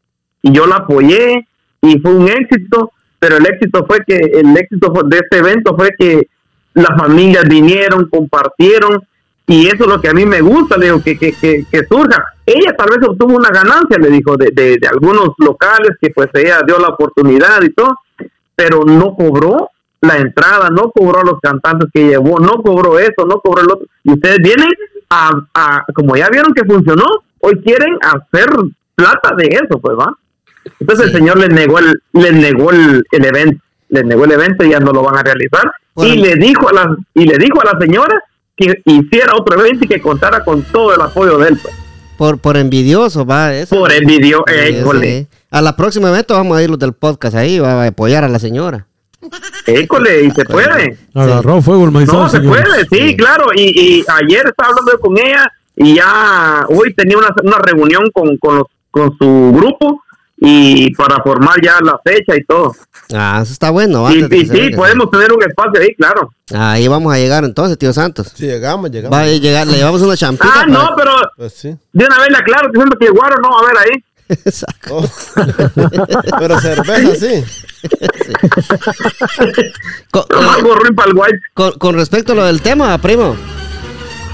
y 0.43 0.51
yo 0.51 0.67
la 0.67 0.75
apoyé 0.75 1.47
y 1.81 1.99
fue 2.01 2.13
un 2.13 2.29
éxito, 2.29 2.91
pero 3.17 3.37
el 3.37 3.47
éxito 3.47 3.83
fue 3.87 3.97
que, 4.05 4.15
el 4.15 4.55
éxito 4.55 4.93
de 5.05 5.17
este 5.17 5.37
evento 5.39 5.75
fue 5.75 5.89
que 5.97 6.27
las 6.73 6.97
familias 6.97 7.43
vinieron, 7.47 8.09
compartieron, 8.09 9.03
y 9.47 9.67
eso 9.67 9.83
es 9.83 9.87
lo 9.87 9.99
que 9.99 10.09
a 10.09 10.13
mí 10.13 10.25
me 10.25 10.41
gusta, 10.41 10.77
le 10.77 10.85
digo, 10.85 11.01
que, 11.01 11.17
que, 11.17 11.33
que, 11.33 11.65
que 11.69 11.85
surja. 11.85 12.23
Ella 12.45 12.75
tal 12.77 12.89
vez 12.89 13.07
obtuvo 13.07 13.35
una 13.35 13.49
ganancia, 13.49 13.97
le 13.97 14.09
dijo, 14.09 14.37
de, 14.37 14.51
de, 14.53 14.77
de 14.77 14.87
algunos 14.87 15.29
locales 15.39 15.97
que 15.99 16.11
pues 16.11 16.29
ella 16.35 16.61
dio 16.65 16.77
la 16.77 16.89
oportunidad 16.89 17.61
y 17.63 17.73
todo, 17.73 17.95
pero 18.55 18.83
no 18.85 19.15
cobró 19.15 19.69
la 20.01 20.17
entrada, 20.17 20.69
no 20.69 20.91
cobró 20.91 21.21
a 21.21 21.25
los 21.25 21.39
cantantes 21.41 21.89
que 21.93 22.07
llevó, 22.07 22.39
no 22.39 22.61
cobró 22.61 22.99
eso, 22.99 23.25
no 23.27 23.39
cobró 23.39 23.61
el 23.63 23.71
otro. 23.71 23.87
Y 24.03 24.11
ustedes 24.11 24.37
vienen 24.37 24.67
a, 25.09 25.31
a 25.53 25.85
como 25.93 26.15
ya 26.15 26.29
vieron 26.29 26.53
que 26.53 26.63
funcionó, 26.65 27.05
hoy 27.39 27.59
quieren 27.61 27.97
hacer 28.01 28.49
plata 28.95 29.35
de 29.35 29.47
eso, 29.47 29.79
pues 29.79 29.97
va. 29.97 30.15
Entonces 30.79 31.07
el 31.07 31.13
señor 31.13 31.39
les 31.39 31.49
negó 31.49 31.79
el, 31.79 32.01
les 32.13 32.33
negó 32.33 32.71
el, 32.71 33.03
el 33.11 33.25
evento, 33.25 33.63
les 33.89 34.05
negó 34.05 34.25
el 34.25 34.31
evento 34.33 34.63
y 34.63 34.69
ya 34.69 34.79
no 34.79 34.91
lo 34.91 35.01
van 35.01 35.17
a 35.17 35.23
realizar. 35.23 35.71
Bueno. 35.99 36.13
y 36.15 36.17
le 36.17 36.35
dijo 36.35 36.69
a 36.69 36.73
la, 36.73 36.95
y 37.13 37.25
le 37.25 37.37
dijo 37.37 37.61
a 37.61 37.73
la 37.73 37.79
señora 37.79 38.23
que 38.55 38.81
hiciera 38.85 39.33
otro 39.35 39.59
evento 39.59 39.85
y 39.85 39.87
que 39.87 40.01
contara 40.01 40.43
con 40.43 40.63
todo 40.63 40.93
el 40.95 41.01
apoyo 41.01 41.37
de 41.37 41.49
él, 41.49 41.59
pues. 41.61 41.73
Por, 42.17 42.37
por 42.39 42.57
envidioso, 42.57 43.25
va. 43.25 43.53
Eso. 43.53 43.77
Por 43.77 43.91
Sí, 44.47 44.75
école, 44.75 45.19
sí. 45.21 45.27
A 45.51 45.61
la 45.61 45.75
próxima 45.77 46.09
evento 46.09 46.33
vamos 46.33 46.57
a 46.57 46.61
ir 46.63 46.69
los 46.69 46.77
del 46.79 46.91
podcast 46.93 47.35
ahí, 47.35 47.59
va 47.59 47.83
a 47.83 47.87
apoyar 47.87 48.23
a 48.23 48.27
la 48.27 48.39
señora. 48.39 48.85
école, 49.65 50.23
y 50.25 50.31
se 50.31 50.43
puede. 50.45 50.97
Agarró 51.13 51.61
fuego 51.61 51.85
el 51.85 51.91
maizal. 51.91 52.15
No, 52.15 52.29
se 52.29 52.37
señores. 52.37 52.63
puede, 52.65 52.85
sí, 53.09 53.15
claro. 53.15 53.45
Y, 53.55 53.61
y 53.79 54.05
ayer 54.07 54.45
estaba 54.47 54.69
hablando 54.69 54.91
yo 54.91 54.99
con 54.99 55.17
ella 55.17 55.49
y 55.75 55.95
ya 55.95 56.65
hoy 56.69 56.93
tenía 56.93 57.17
una, 57.17 57.29
una 57.43 57.57
reunión 57.59 58.03
con, 58.13 58.37
con, 58.37 58.57
los- 58.59 58.67
con 58.91 59.17
su 59.17 59.51
grupo 59.55 60.01
y 60.41 60.93
para 60.95 61.21
formar 61.21 61.55
ya 61.61 61.79
la 61.81 61.99
fecha 62.03 62.35
y 62.35 62.43
todo. 62.43 62.75
Ah, 63.13 63.39
eso 63.43 63.51
está 63.53 63.69
bueno. 63.71 64.03
va, 64.03 64.13
Y, 64.13 64.19
y 64.23 64.45
sí, 64.45 64.69
podemos 64.75 65.09
tener 65.11 65.31
un 65.33 65.41
espacio 65.43 65.81
ahí, 65.81 65.93
claro. 65.95 66.29
Ahí 66.53 66.87
vamos 66.87 67.13
a 67.13 67.17
llegar 67.17 67.43
entonces, 67.43 67.77
tío 67.77 67.91
Santos. 67.93 68.31
Sí, 68.35 68.45
llegamos, 68.45 68.89
llegamos. 68.91 69.17
Va 69.17 69.23
a 69.23 69.27
llegar, 69.27 69.67
le 69.67 69.77
llevamos 69.77 70.01
una 70.01 70.15
champita. 70.15 70.51
Ah, 70.61 70.65
no, 70.67 70.89
pero 70.95 71.11
Pues 71.37 71.53
sí. 71.53 71.75
de 71.93 72.05
una 72.05 72.19
vez 72.19 72.29
le 72.29 72.37
aclaro 72.37 72.71
que 72.71 72.77
siempre 72.79 72.99
que 72.99 73.09
Guaro 73.11 73.35
no 73.41 73.49
va 73.49 73.59
a 73.59 73.65
ver 73.73 73.77
ahí. 73.77 74.03
Exacto. 74.45 74.97
Oh. 74.97 75.09
Pero 76.39 76.59
cerveza, 76.59 77.15
sí. 77.15 77.43
Con, 80.11 80.23
para 80.95 81.07
el 81.09 81.13
guay. 81.15 81.31
con- 81.53 81.73
con 81.79 81.95
respecto 81.95 82.33
a 82.33 82.35
lo 82.35 82.45
del 82.45 82.61
tema, 82.61 82.95
primo. 82.99 83.35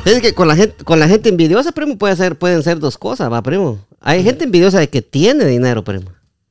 Es 0.06 0.22
que 0.22 0.34
con 0.34 0.48
la 0.48 0.56
gente, 0.56 0.84
con 0.84 1.00
la 1.00 1.08
gente 1.08 1.30
envidiosa, 1.30 1.72
primo, 1.72 1.98
puede 1.98 2.15
ser, 2.15 2.38
pueden 2.38 2.62
ser 2.63 2.80
dos 2.80 2.98
cosas, 2.98 3.32
va, 3.32 3.41
primo. 3.41 3.80
Hay 4.02 4.24
gente 4.24 4.44
envidiosa 4.46 4.80
de 4.80 4.88
que 4.89 5.02
tiene 5.02 5.46
dinero, 5.46 5.84
primo. 5.84 6.06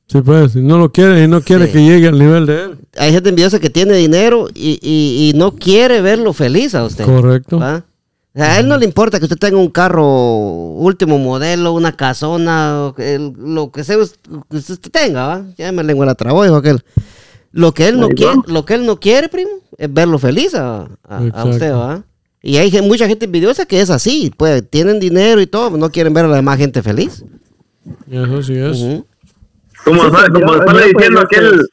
Sí, 0.06 0.20
pues, 0.20 0.52
si 0.52 0.60
no 0.60 0.76
lo 0.76 0.92
quiere 0.92 1.22
y 1.24 1.28
no 1.28 1.40
quiere 1.40 1.66
Sí. 1.66 1.72
que 1.72 1.78
llegue 1.84 2.08
al 2.08 2.18
nivel 2.18 2.46
de 2.46 2.64
él. 2.64 2.78
Hay 2.98 3.12
gente 3.12 3.30
envidiosa 3.30 3.58
que 3.60 3.70
tiene 3.70 3.94
dinero 3.94 4.48
y, 4.52 4.78
y- 4.82 5.30
y 5.30 5.38
no 5.38 5.52
quiere 5.54 6.02
verlo 6.02 6.32
feliz 6.32 6.74
a 6.74 6.84
usted. 6.84 7.04
Correcto. 7.06 7.58
¿va? 7.58 7.84
O 8.34 8.38
sea, 8.38 8.54
a 8.54 8.58
él 8.60 8.68
no 8.68 8.76
le 8.76 8.84
importa 8.84 9.18
que 9.18 9.24
usted 9.26 9.38
tenga 9.38 9.56
un 9.58 9.70
carro 9.70 10.04
último 10.06 11.18
modelo, 11.18 11.72
una 11.72 11.96
casona, 11.96 12.92
el- 12.98 13.32
lo 13.38 13.70
que 13.70 13.84
sea 13.84 13.96
que 13.96 14.56
usted 14.56 14.90
tenga, 14.90 15.26
¿va? 15.26 15.44
Ya 15.56 15.70
me 15.72 15.84
lengua 15.84 16.04
la 16.04 16.16
trabó, 16.16 16.42
dijo 16.42 16.56
aquel. 16.56 16.82
Lo 17.52 17.72
que 17.72 17.86
él 17.86 18.00
no 18.00 18.08
quiere, 18.08 18.34
lo 18.48 18.64
que 18.64 18.74
él 18.74 18.84
no 18.84 18.98
quiere, 18.98 19.28
primo, 19.28 19.50
es 19.78 19.92
verlo 19.92 20.18
feliz 20.18 20.54
a, 20.56 20.88
a- 21.08 21.22
a 21.32 21.44
usted, 21.44 21.72
¿va? 21.72 22.02
Y 22.46 22.58
hay 22.58 22.70
mucha 22.82 23.06
gente 23.08 23.24
envidiosa 23.24 23.64
que 23.64 23.80
es 23.80 23.88
así, 23.88 24.30
pues 24.36 24.68
tienen 24.68 25.00
dinero 25.00 25.40
y 25.40 25.46
todo, 25.46 25.70
no 25.78 25.90
quieren 25.90 26.12
ver 26.12 26.26
a 26.26 26.28
la 26.28 26.36
demás 26.36 26.58
gente 26.58 26.82
feliz. 26.82 27.24
Eso 28.10 28.42
sí 28.42 28.54
es. 28.54 28.78
Como, 29.82 30.02
Sí, 30.02 30.10
pero 30.12 30.46
como 30.46 30.64
pues, 30.64 30.84
diciendo 30.92 31.20
aquel, 31.20 31.50
pues. 31.54 31.68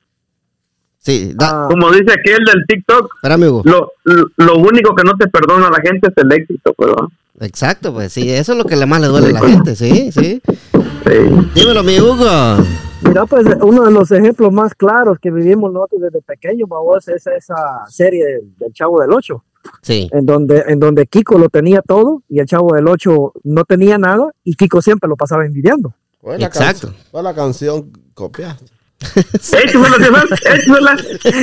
Sí, 0.99 1.33
da, 1.35 1.65
Ah, 1.65 1.67
como 1.69 1.91
dice 1.91 2.13
aquel 2.13 2.37
del 2.45 2.63
TikTok, 2.67 3.15
espérame, 3.15 3.49
Hugo. 3.49 3.61
lo, 3.65 3.91
lo, 4.05 4.25
lo 4.37 4.57
único 4.59 4.95
que 4.95 5.03
no 5.03 5.17
te 5.17 5.27
perdona 5.27 5.67
a 5.67 5.71
la 5.71 5.81
gente 5.81 6.07
es 6.07 6.13
el 6.23 6.31
éxito, 6.31 6.73
pues, 6.73 6.89
¿no? 6.97 7.11
Exacto, 7.41 7.91
pues 7.93 8.13
sí, 8.13 8.29
eso 8.31 8.53
es 8.53 8.57
lo 8.57 8.63
que 8.63 8.75
le 8.77 8.85
más 8.85 9.01
le 9.01 9.07
duele 9.07 9.29
a 9.29 9.31
la 9.33 9.39
gente, 9.41 9.75
sí, 9.75 10.09
sí. 10.13 10.41
Sí. 10.43 11.49
Dímelo, 11.55 11.83
mi 11.83 11.99
Hugo. 11.99 12.63
Mira, 13.01 13.25
pues 13.25 13.45
uno 13.61 13.83
de 13.85 13.91
los 13.91 14.09
ejemplos 14.11 14.53
más 14.53 14.73
claros 14.75 15.17
que 15.19 15.31
vivimos 15.31 15.73
nosotros 15.73 16.01
desde 16.01 16.21
pequeños, 16.21 16.69
vos, 16.69 17.07
es 17.09 17.27
esa 17.27 17.55
serie 17.89 18.23
del, 18.23 18.41
del 18.57 18.71
Chavo 18.73 19.01
del 19.01 19.11
Ocho, 19.11 19.43
Sí, 19.81 20.09
en 20.11 20.25
donde, 20.25 20.63
en 20.67 20.79
donde 20.79 21.07
Kiko 21.07 21.37
lo 21.37 21.49
tenía 21.49 21.81
todo 21.81 22.23
y 22.29 22.39
el 22.39 22.45
Chavo 22.45 22.75
del 22.75 22.87
Ocho 22.87 23.33
no 23.43 23.63
tenía 23.63 23.97
nada 23.97 24.31
y 24.43 24.55
Kiko 24.55 24.81
siempre 24.81 25.07
lo 25.07 25.15
pasaba 25.15 25.45
envidiando. 25.45 25.93
¿Cuál 26.19 26.35
es 26.35 26.41
la 26.41 26.47
Exacto. 26.47 26.93
es 27.13 27.23
la 27.23 27.33
canción 27.33 27.91
copiaste? 28.13 28.65
Échasela, 29.01 29.97
tío, 29.97 30.53
échasela. 30.53 30.97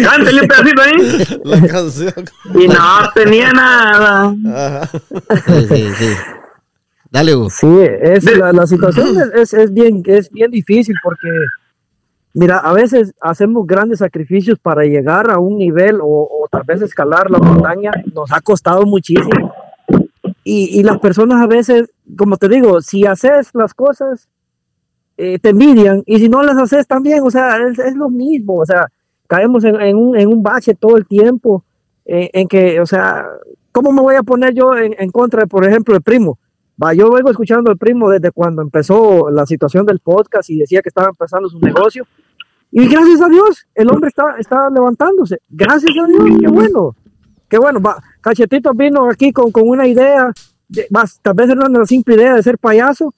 Cántale 0.04 0.40
un 0.42 0.48
pedacito 0.48 0.82
ahí. 0.82 1.38
La 1.44 1.66
canción. 1.66 2.14
Y 2.54 2.68
no 2.68 3.10
tenía 3.14 3.52
nada. 3.52 4.34
Ajá. 4.46 4.90
sí, 5.46 5.66
sí, 5.68 5.88
sí. 5.98 6.12
Dale, 7.10 7.34
Hugo. 7.34 7.50
Sí, 7.50 7.66
es, 8.02 8.24
la, 8.36 8.52
la 8.52 8.66
situación 8.66 9.16
es, 9.34 9.54
es 9.54 9.72
bien, 9.72 10.02
es 10.06 10.30
bien 10.30 10.50
difícil 10.50 10.94
porque, 11.02 11.28
mira, 12.38 12.58
a 12.58 12.72
veces 12.72 13.14
hacemos 13.20 13.66
grandes 13.66 13.98
sacrificios 13.98 14.58
para 14.60 14.84
llegar 14.84 15.28
a 15.30 15.38
un 15.38 15.58
nivel 15.58 16.00
o, 16.00 16.06
o 16.06 16.46
tal 16.48 16.62
vez 16.64 16.80
escalar 16.82 17.30
la 17.30 17.38
montaña, 17.38 17.90
nos 18.14 18.30
ha 18.32 18.40
costado 18.40 18.86
muchísimo. 18.86 19.52
Y, 20.44 20.78
y 20.78 20.82
las 20.84 20.98
personas 21.00 21.42
a 21.42 21.48
veces, 21.48 21.90
como 22.16 22.36
te 22.36 22.48
digo, 22.48 22.80
si 22.80 23.04
haces 23.06 23.50
las 23.54 23.74
cosas, 23.74 24.28
eh, 25.16 25.40
te 25.40 25.48
envidian 25.48 26.04
y 26.06 26.20
si 26.20 26.28
no 26.28 26.44
las 26.44 26.56
haces 26.56 26.86
también, 26.86 27.22
o 27.24 27.30
sea, 27.30 27.56
es, 27.66 27.78
es 27.80 27.96
lo 27.96 28.08
mismo, 28.08 28.54
o 28.54 28.64
sea, 28.64 28.86
caemos 29.26 29.64
en, 29.64 29.80
en 29.80 29.96
un, 29.96 30.16
en 30.16 30.28
un 30.28 30.40
bache 30.40 30.74
todo 30.74 30.96
el 30.96 31.06
tiempo, 31.06 31.64
eh, 32.06 32.30
en 32.32 32.46
que, 32.46 32.80
o 32.80 32.86
sea, 32.86 33.26
¿cómo 33.72 33.90
me 33.90 34.00
voy 34.00 34.14
a 34.14 34.22
poner 34.22 34.54
yo 34.54 34.76
en, 34.76 34.94
en 34.96 35.10
contra, 35.10 35.40
de, 35.40 35.48
por 35.48 35.66
ejemplo, 35.66 35.96
el 35.96 36.02
primo? 36.02 36.38
Va, 36.80 36.94
yo 36.94 37.10
vengo 37.10 37.30
escuchando 37.30 37.72
al 37.72 37.76
primo 37.76 38.08
desde 38.08 38.30
cuando 38.30 38.62
empezó 38.62 39.28
la 39.30 39.44
situación 39.44 39.84
del 39.84 39.98
podcast 39.98 40.48
y 40.50 40.58
decía 40.58 40.80
que 40.80 40.88
estaba 40.88 41.08
empezando 41.08 41.48
su 41.48 41.58
negocio. 41.58 42.06
Y 42.70 42.86
gracias 42.86 43.20
a 43.22 43.28
Dios, 43.28 43.66
el 43.74 43.90
hombre 43.90 44.08
está, 44.08 44.24
está 44.38 44.68
levantándose. 44.70 45.38
Gracias 45.48 45.90
a 46.02 46.06
Dios, 46.06 46.38
qué 46.40 46.48
bueno. 46.48 46.94
Qué 47.48 47.58
bueno. 47.58 47.80
Va, 47.80 47.96
Cachetito 48.20 48.72
vino 48.74 49.08
aquí 49.10 49.32
con, 49.32 49.50
con 49.50 49.66
una 49.68 49.86
idea, 49.86 50.30
de- 50.68 50.86
vas, 50.90 51.18
tal 51.22 51.34
vez 51.34 51.48
era 51.48 51.66
una 51.66 51.86
simple 51.86 52.14
idea 52.16 52.34
de 52.34 52.42
ser 52.42 52.58
payaso, 52.58 53.14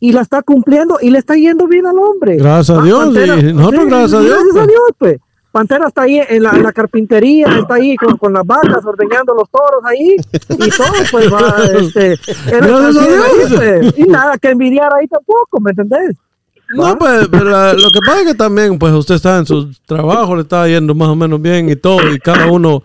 y 0.00 0.12
la 0.12 0.22
está 0.22 0.42
cumpliendo 0.42 0.98
y 1.02 1.10
le 1.10 1.18
está 1.18 1.34
yendo 1.34 1.66
bien 1.66 1.84
al 1.86 1.98
hombre. 1.98 2.36
Gracias 2.36 2.70
a 2.70 2.80
Va, 2.80 2.86
Dios, 2.86 3.08
y 3.08 3.52
nosotros 3.52 3.86
gracias 3.86 4.14
a 4.14 4.20
Dios, 4.20 4.30
Gracias 4.36 4.50
a 4.50 4.52
pues. 4.54 4.68
Dios, 4.68 4.82
pues. 4.98 5.16
Pantera 5.50 5.88
está 5.88 6.02
ahí 6.02 6.20
en 6.28 6.42
la, 6.42 6.50
en 6.50 6.62
la 6.62 6.72
carpintería, 6.72 7.46
está 7.58 7.74
ahí 7.74 7.96
con, 7.96 8.16
con 8.18 8.32
las 8.32 8.46
vacas, 8.46 8.84
ordeñando 8.84 9.34
los 9.34 9.50
toros 9.50 9.82
ahí, 9.84 10.16
y 10.16 10.70
todo, 10.76 10.92
pues 11.10 11.32
va, 11.32 11.56
este, 11.80 12.12
era 12.54 12.66
Gracias 12.66 12.96
a 12.96 13.06
Dios. 13.08 13.24
ahí, 13.24 13.56
pues. 13.56 13.98
y 13.98 14.02
nada 14.04 14.38
que 14.38 14.48
envidiar 14.50 14.90
ahí 14.94 15.06
tampoco, 15.08 15.58
¿me 15.60 15.70
entendés? 15.70 16.16
No, 16.74 16.98
pues, 16.98 17.28
pero 17.30 17.44
la- 17.44 17.72
lo 17.74 17.90
que 17.90 17.98
pasa 18.04 18.20
es 18.20 18.26
que 18.28 18.34
también, 18.34 18.78
pues, 18.78 18.92
usted 18.92 19.14
está 19.14 19.38
en 19.38 19.46
su 19.46 19.70
trabajo, 19.86 20.36
le 20.36 20.42
está 20.42 20.66
yendo 20.68 20.94
más 20.94 21.08
o 21.08 21.16
menos 21.16 21.40
bien 21.40 21.68
y 21.70 21.76
todo, 21.76 22.12
y 22.12 22.18
cada 22.18 22.46
uno, 22.46 22.82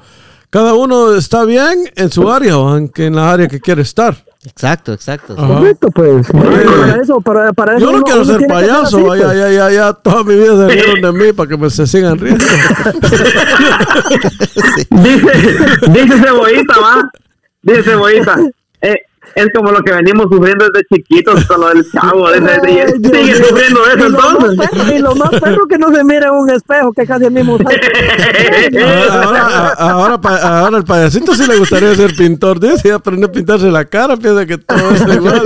cada 0.49 0.73
uno 0.73 1.13
está 1.15 1.43
bien 1.45 1.79
en 1.95 2.09
su 2.11 2.31
área, 2.31 2.57
o 2.57 2.69
aunque 2.69 3.07
en 3.07 3.15
la 3.15 3.31
área 3.31 3.47
que 3.47 3.59
quiere 3.59 3.81
estar. 3.81 4.15
Exacto, 4.45 4.91
exacto. 4.91 5.35
Ajá. 5.37 5.47
Correcto, 5.55 5.87
pues. 5.95 6.27
Para 6.27 7.01
eso, 7.01 7.21
para, 7.21 7.53
para 7.53 7.77
eso 7.77 7.79
Yo 7.85 7.91
no 7.91 7.97
uno- 7.97 8.03
quiero 8.05 8.21
uno 8.23 8.37
ser 8.39 8.47
payaso, 8.47 8.97
así, 9.11 9.19
ya, 9.21 9.25
pues. 9.27 9.37
ya, 9.37 9.49
ya, 9.51 9.71
ya, 9.71 9.93
toda 9.93 10.23
mi 10.25 10.35
vida 10.35 10.57
se 10.57 10.67
rieron 10.75 11.01
de 11.01 11.11
mí 11.25 11.31
para 11.33 11.49
que 11.49 11.57
me 11.57 11.69
se 11.69 11.87
sigan 11.87 12.17
riendo. 12.19 12.43
Dice, 14.89 15.31
dice 15.91 16.17
Cebollita, 16.19 16.79
va. 16.79 17.11
Dice 17.61 17.83
Cebollita. 17.83 18.35
Eh, 18.81 18.95
es 19.35 19.47
como 19.55 19.71
lo 19.71 19.81
que 19.81 19.91
venimos 19.93 20.27
sufriendo 20.31 20.65
desde 20.71 20.85
chiquitos 20.93 21.45
con 21.45 21.61
lo 21.61 21.69
del 21.69 21.83
chavo. 21.91 22.31
Dice, 22.31 22.59
Ay, 22.63 22.85
Dios 22.99 23.13
¿Sigue 23.17 23.35
sufriendo 23.35 23.79
Y 23.87 23.99
eso 23.99 24.09
lo 24.09 24.17
más 24.19 24.27
entonces? 24.29 24.69
perro- 24.69 24.95
Y 24.95 24.99
lo 24.99 25.15
más 25.15 25.29
perro 25.41 25.65
que 25.67 25.77
no 25.79 25.91
se 25.93 26.03
mira 26.03 26.27
en 26.27 26.33
un 26.33 26.49
espejo, 26.51 26.93
que 26.93 27.05
casi 27.07 27.25
el 27.25 27.31
mismo 27.31 27.57
Ahora, 27.57 29.41
ahora, 29.47 29.73
ahora, 29.79 30.21
pa- 30.21 30.59
ahora 30.59 30.77
el 30.77 30.83
payasito 30.83 31.33
sí 31.35 31.47
le 31.47 31.57
gustaría 31.57 31.95
ser 31.95 32.15
pintor, 32.15 32.59
dice, 32.59 32.89
y 32.89 32.91
aprende 32.91 33.25
a 33.25 33.31
pintarse 33.31 33.71
la 33.71 33.85
cara, 33.85 34.17
piensa 34.17 34.45
que 34.45 34.57
todo 34.59 34.91
es 34.91 35.01
igual. 35.15 35.43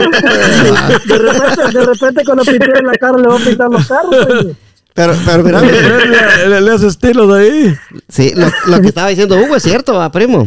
De 1.06 1.18
repente, 1.18 1.78
de 1.80 1.86
repente 1.86 2.24
con 2.26 2.38
la 2.38 2.44
pintura 2.44 2.80
en 2.80 2.88
la 2.88 2.94
cara 2.96 3.18
le 3.18 3.28
va 3.28 3.36
a 3.36 3.40
pintar 3.40 3.70
los 3.70 3.88
carros. 3.88 4.48
Pero, 4.94 5.14
pero 5.26 5.44
mira, 5.44 5.62
le, 5.62 6.50
le- 6.50 6.62
le 6.62 6.72
hace 6.72 6.88
estilos 6.88 7.32
ahí. 7.32 7.74
sí, 8.10 8.34
lo, 8.36 8.48
lo 8.66 8.82
que 8.82 8.88
estaba 8.88 9.10
diciendo 9.10 9.36
Hugo 9.38 9.56
es 9.56 9.64
cierto, 9.64 9.94
va, 9.94 10.12
primo. 10.12 10.44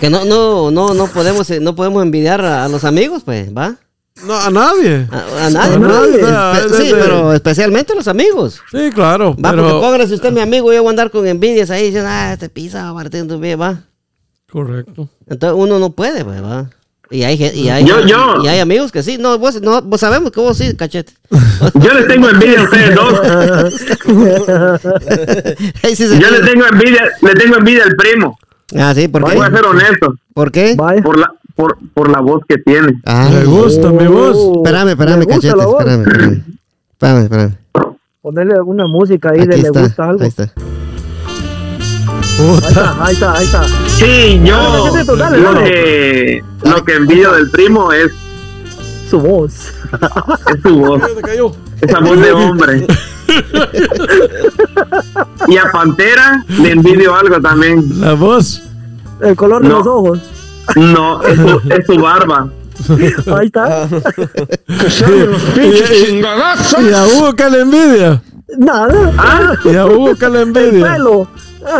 Que 0.00 0.10
no, 0.10 0.24
no, 0.24 0.70
no, 0.70 0.94
no 0.94 1.06
podemos, 1.06 1.48
eh, 1.50 1.60
no 1.60 1.74
podemos 1.74 2.02
envidiar 2.02 2.44
a, 2.44 2.64
a 2.64 2.68
los 2.68 2.84
amigos, 2.84 3.22
pues, 3.24 3.48
va. 3.56 3.76
No, 4.26 4.34
a 4.34 4.50
nadie. 4.50 5.06
A, 5.10 5.46
a 5.46 5.50
nadie. 5.50 5.74
A 5.74 5.78
nadie, 5.78 6.24
o 6.24 6.28
sea, 6.28 6.52
Espe- 6.54 6.70
es 6.70 6.76
sí, 6.76 6.90
pero 6.98 7.32
especialmente 7.32 7.94
los 7.94 8.08
amigos. 8.08 8.60
Sí, 8.70 8.90
claro, 8.94 9.30
Va, 9.36 9.50
porque 9.50 9.62
pero... 9.66 9.80
póngale 9.80 10.06
si 10.06 10.14
usted 10.14 10.28
es 10.28 10.34
mi 10.34 10.40
amigo, 10.40 10.72
yo 10.72 10.82
voy 10.82 10.88
a 10.88 10.90
andar 10.90 11.10
con 11.10 11.26
envidias 11.26 11.70
ahí 11.70 11.84
diciendo, 11.86 12.08
ah, 12.10 12.32
este 12.32 12.48
pisa, 12.48 12.92
tu 13.28 13.38
bien, 13.38 13.60
va. 13.60 13.80
Correcto. 14.50 15.08
Entonces 15.28 15.58
uno 15.58 15.78
no 15.78 15.90
puede, 15.90 16.24
pues, 16.24 16.42
va. 16.42 16.70
Y 17.10 17.22
hay, 17.22 17.36
y 17.54 17.68
hay, 17.68 17.84
Yo- 17.84 18.00
yo- 18.06 18.42
y 18.42 18.48
hay 18.48 18.58
amigos 18.58 18.90
que 18.90 19.02
sí. 19.02 19.16
No, 19.16 19.38
vos, 19.38 19.60
no, 19.62 19.80
vos 19.82 20.00
sabemos 20.00 20.32
que 20.32 20.40
vos 20.40 20.56
sí, 20.58 20.74
cachete. 20.76 21.12
Yo 21.74 21.92
les 21.94 22.08
tengo 22.08 22.28
envidia 22.28 22.60
a 22.60 22.64
ustedes 22.64 22.94
dos. 22.94 23.20
Yo 26.20 26.30
le 26.30 26.40
tengo 26.40 26.66
envidia, 26.66 27.04
le 27.22 27.34
tengo 27.34 27.56
envidia 27.56 27.84
al 27.84 27.94
primo. 27.96 28.38
Ah, 28.74 28.92
sí, 28.94 29.06
¿por 29.08 29.24
qué? 29.24 29.36
Voy 29.36 29.46
a 29.46 29.50
ser 29.50 29.64
honesto. 29.66 30.14
¿Por 30.34 30.50
qué? 30.50 30.74
Por 30.76 31.18
la, 31.18 31.32
por, 31.54 31.78
por 31.94 32.10
la 32.10 32.20
voz 32.20 32.42
que 32.48 32.58
tiene. 32.58 33.00
Ah, 33.04 33.28
Me 33.32 33.44
gusta 33.44 33.90
mi 33.90 34.06
voz. 34.06 34.36
espérame, 34.56 34.88
espérame, 34.90 35.18
¿Le 35.20 35.24
gusta 35.26 35.34
cachete, 35.40 35.56
la 35.56 35.66
voz? 35.66 35.80
espérame, 35.80 36.02
espérame. 36.02 36.44
Espérame, 36.92 37.22
espérame. 37.22 37.56
Ponerle 38.22 38.54
alguna 38.54 38.86
música 38.88 39.30
ahí 39.30 39.46
de 39.46 39.54
Aquí 39.54 39.62
le 39.62 39.68
está, 39.68 39.80
gusta 39.82 40.08
algo. 40.08 40.22
ahí 40.22 40.28
está. 40.28 40.42
Ahí 42.38 42.56
está, 42.58 43.04
ahí 43.04 43.12
está, 43.14 43.32
ahí 43.34 43.44
está. 43.44 43.64
Sí, 43.96 44.40
yo 44.44 44.56
Dale, 44.56 44.90
Cachete, 44.92 45.16
dale, 45.16 45.38
lo 45.38 45.52
dale. 45.54 45.64
que, 45.70 46.42
lo 46.64 46.84
que 46.84 46.92
envidio 46.94 47.32
del 47.32 47.50
primo 47.50 47.92
es, 47.92 48.10
Su 49.08 49.20
voz. 49.20 49.52
es 50.54 50.62
su 50.62 50.76
voz. 50.78 51.02
Esa 51.80 52.00
voz 52.00 52.20
de 52.20 52.32
hombre. 52.32 52.86
Y 55.48 55.56
a 55.56 55.70
Pantera 55.72 56.44
le 56.48 56.72
envidio 56.72 57.14
algo 57.14 57.40
también. 57.40 58.00
La 58.00 58.14
voz. 58.14 58.62
El 59.22 59.36
color 59.36 59.62
de 59.62 59.68
No. 59.68 59.78
los 59.78 59.86
ojos. 59.86 60.18
No, 60.74 61.22
es 61.22 61.36
su, 61.36 61.60
es 61.70 61.86
su 61.86 61.96
barba. 61.98 62.48
Ahí 63.38 63.46
está. 63.46 63.88
Y, 65.56 66.20
y 66.20 66.92
a 66.92 67.06
Hugo 67.06 67.32
que 67.34 67.50
le 67.50 67.60
envidia. 67.62 68.22
Nada. 68.58 69.12
Ah, 69.16 69.54
Y 69.64 69.74
a 69.76 69.86
Hugo 69.86 70.14
que 70.14 70.28
le 70.28 70.42
El 70.42 70.48
envidia. 70.48 70.92
pelo. 70.92 71.28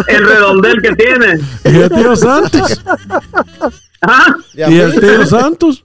el 0.09 0.27
redondel 0.27 0.81
que 0.83 0.95
tiene. 0.97 1.40
Y 1.64 1.77
el 1.83 1.88
tío 1.90 2.16
Santos. 2.16 2.83
Ah, 4.03 4.37
Y 4.55 4.61
Y 4.75 4.79
el 4.79 5.01
tío 5.01 5.27
Santos. 5.27 5.83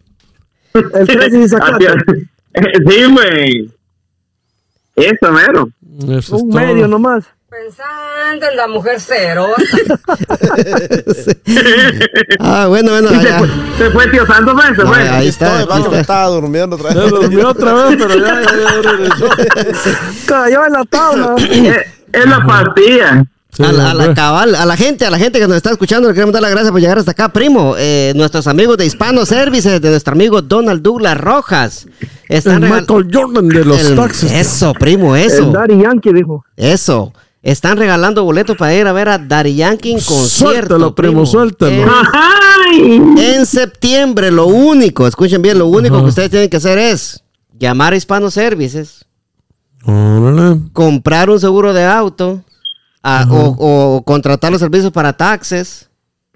El 0.73 1.07
y 1.33 1.45
es. 1.45 1.53
Sí, 2.87 3.03
güey. 3.11 3.71
Eso, 5.05 5.31
mero. 5.31 5.69
Eso 6.03 6.17
es 6.17 6.41
Un 6.43 6.49
todo. 6.51 6.59
medio 6.61 6.87
nomás. 6.87 7.25
Pensando 7.49 8.47
en 8.49 8.55
la 8.55 8.67
mujer 8.67 8.95
cero. 8.99 9.47
Ah, 12.39 12.65
bueno, 12.67 12.91
bueno, 12.91 13.09
se 13.09 13.33
fue, 13.37 13.47
se 13.77 13.89
fue 13.91 14.07
tío 14.07 14.25
Santos, 14.25 14.55
¿ves? 14.55 14.65
Se 14.75 14.83
No, 14.83 14.87
fue. 14.93 15.09
ahí 15.09 15.27
está, 15.27 15.59
estoy, 15.61 15.73
aquí 15.77 15.83
está. 15.85 15.99
estaba 15.99 16.27
durmiendo 16.27 16.75
otra 16.75 16.91
Se 16.93 16.99
vez. 16.99 17.09
durmió 17.11 17.49
otra 17.49 17.73
vez, 17.73 17.95
pero 17.99 18.15
ya, 18.15 18.41
ya, 18.41 18.51
ya 18.51 18.81
regresó. 18.91 19.25
Cayó 20.27 20.65
en 20.65 20.73
la 20.73 20.85
tabla. 20.85 21.35
Es, 21.37 21.85
es 22.13 22.25
la 22.25 22.45
pastilla. 22.45 23.23
Sí, 23.53 23.63
a, 23.63 23.71
la, 23.73 23.91
a 23.91 23.93
la 23.93 23.99
hombre. 24.05 24.15
cabal, 24.15 24.55
a 24.55 24.65
la 24.65 24.77
gente, 24.77 25.05
a 25.05 25.09
la 25.09 25.17
gente 25.17 25.37
que 25.39 25.45
nos 25.47 25.57
está 25.57 25.71
escuchando, 25.71 26.07
le 26.07 26.13
queremos 26.13 26.31
dar 26.33 26.41
las 26.41 26.51
gracias 26.51 26.71
por 26.71 26.79
llegar 26.79 26.97
hasta 26.99 27.11
acá, 27.11 27.29
primo. 27.33 27.75
Eh, 27.77 28.13
nuestros 28.15 28.47
amigos 28.47 28.77
de 28.77 28.85
Hispano 28.85 29.25
Services, 29.25 29.81
de 29.81 29.89
nuestro 29.89 30.13
amigo 30.13 30.41
Donald 30.41 30.81
Douglas 30.81 31.17
Rojas. 31.17 31.85
El 32.29 32.37
Están 32.37 32.61
regal- 32.61 32.81
Michael 32.81 33.07
Jordan 33.13 33.47
de 33.49 33.65
los 33.65 33.81
el- 33.81 33.95
taxis. 33.97 34.31
Eso, 34.31 34.73
primo, 34.73 35.15
El 35.17 35.23
eso. 35.25 35.51
Daddy 35.51 35.81
Yankee 35.81 36.13
dijo. 36.13 36.45
Eso. 36.55 37.11
Están 37.43 37.75
regalando 37.77 38.23
boletos 38.23 38.55
para 38.55 38.73
ir 38.73 38.85
a 38.87 38.93
ver 38.93 39.09
a 39.09 39.17
Daddy 39.17 39.55
Yankee 39.55 39.91
en 39.93 39.99
concierto. 39.99 40.51
Suéltalo, 40.77 40.95
primo, 40.95 41.25
suéltalo. 41.25 41.91
En, 42.73 43.17
en 43.17 43.45
septiembre, 43.45 44.31
lo 44.31 44.45
único, 44.45 45.07
escuchen 45.07 45.41
bien, 45.41 45.57
lo 45.57 45.65
único 45.67 45.95
Ajá. 45.95 46.03
que 46.03 46.09
ustedes 46.09 46.29
tienen 46.29 46.49
que 46.49 46.57
hacer 46.57 46.77
es 46.77 47.21
llamar 47.59 47.91
a 47.93 47.95
Hispano 47.97 48.31
Services, 48.31 49.03
Órale. 49.83 50.59
comprar 50.71 51.29
un 51.29 51.39
seguro 51.39 51.73
de 51.73 51.83
auto 51.83 52.41
a- 53.03 53.25
o, 53.29 53.55
o 53.97 54.03
contratar 54.03 54.51
los 54.51 54.59
servicios 54.61 54.91
para 54.91 55.13
taxes 55.13 55.89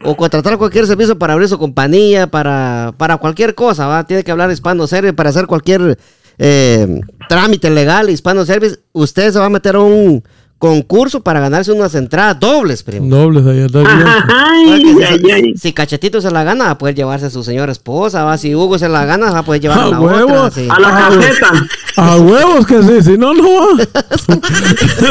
o 0.04 0.16
contratar 0.16 0.58
cualquier 0.58 0.86
servicio 0.88 1.18
para 1.18 1.34
abrir 1.34 1.48
su 1.48 1.58
compañía, 1.58 2.28
para, 2.28 2.94
para 2.98 3.18
cualquier 3.18 3.56
cosa, 3.56 3.88
¿va? 3.88 4.06
Tiene 4.06 4.24
que 4.24 4.32
hablar 4.32 4.52
Hispano 4.52 4.88
Service 4.88 5.14
para 5.14 5.30
hacer 5.30 5.48
cualquier 5.48 5.98
eh, 6.38 7.02
trámite 7.30 7.70
legal, 7.70 8.10
Hispano 8.10 8.46
Service. 8.46 8.78
Usted 8.92 9.32
se 9.32 9.40
va 9.40 9.46
a 9.46 9.50
meter 9.50 9.76
a 9.76 9.80
un 9.80 10.22
concurso 10.58 11.22
para 11.22 11.40
ganarse 11.40 11.72
unas 11.72 11.96
entradas 11.96 12.40
dobles, 12.40 12.82
primo. 12.84 13.08
Dobles 13.08 13.46
de 13.46 13.52
allá. 13.52 13.68
Daddy 13.70 13.86
Yankee. 13.86 14.04
Ah, 14.08 14.26
que 14.26 14.74
¡Ay! 14.74 14.82
si, 14.96 15.04
ay, 15.04 15.32
ay. 15.32 15.54
si 15.58 15.74
Cachetito 15.74 16.20
se 16.22 16.32
la 16.32 16.44
gana, 16.44 16.66
va 16.66 16.70
a 16.72 16.78
poder 16.78 16.96
llevarse 16.96 17.28
a 17.28 17.30
su 17.30 17.44
señora 17.44 17.72
esposa, 17.72 18.24
¿va? 18.24 18.38
Si 18.38 18.54
Hugo 18.56 18.78
se 18.80 18.90
la 18.90 19.06
gana, 19.06 19.32
va 19.32 19.40
a 19.40 19.44
poder 19.44 19.62
llevar 19.62 19.80
a 19.80 19.84
¡A 19.86 19.90
la 19.92 20.00
huevo! 20.02 20.34
otra. 20.34 20.52
sí. 20.52 20.68
A 20.70 20.80
la 20.80 20.90
Ah, 20.90 21.10
caseta. 21.10 21.52
A 21.98 22.18
huevos 22.18 22.66
que 22.68 22.82
sí, 22.84 23.02
si 23.04 23.18
no, 23.18 23.34
no 23.34 23.44
va. 23.44 23.86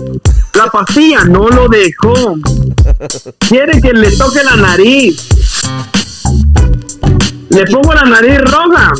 La 0.54 0.66
pastilla 0.66 1.24
no 1.24 1.48
lo 1.48 1.68
dejó. 1.68 2.36
Quiere 3.38 3.80
que 3.80 3.92
le 3.92 4.10
toque 4.16 4.42
la 4.42 4.56
nariz. 4.56 5.28
Le 7.50 7.64
pongo 7.66 7.92
la 7.92 8.04
nariz 8.04 8.38
roja. 8.40 8.92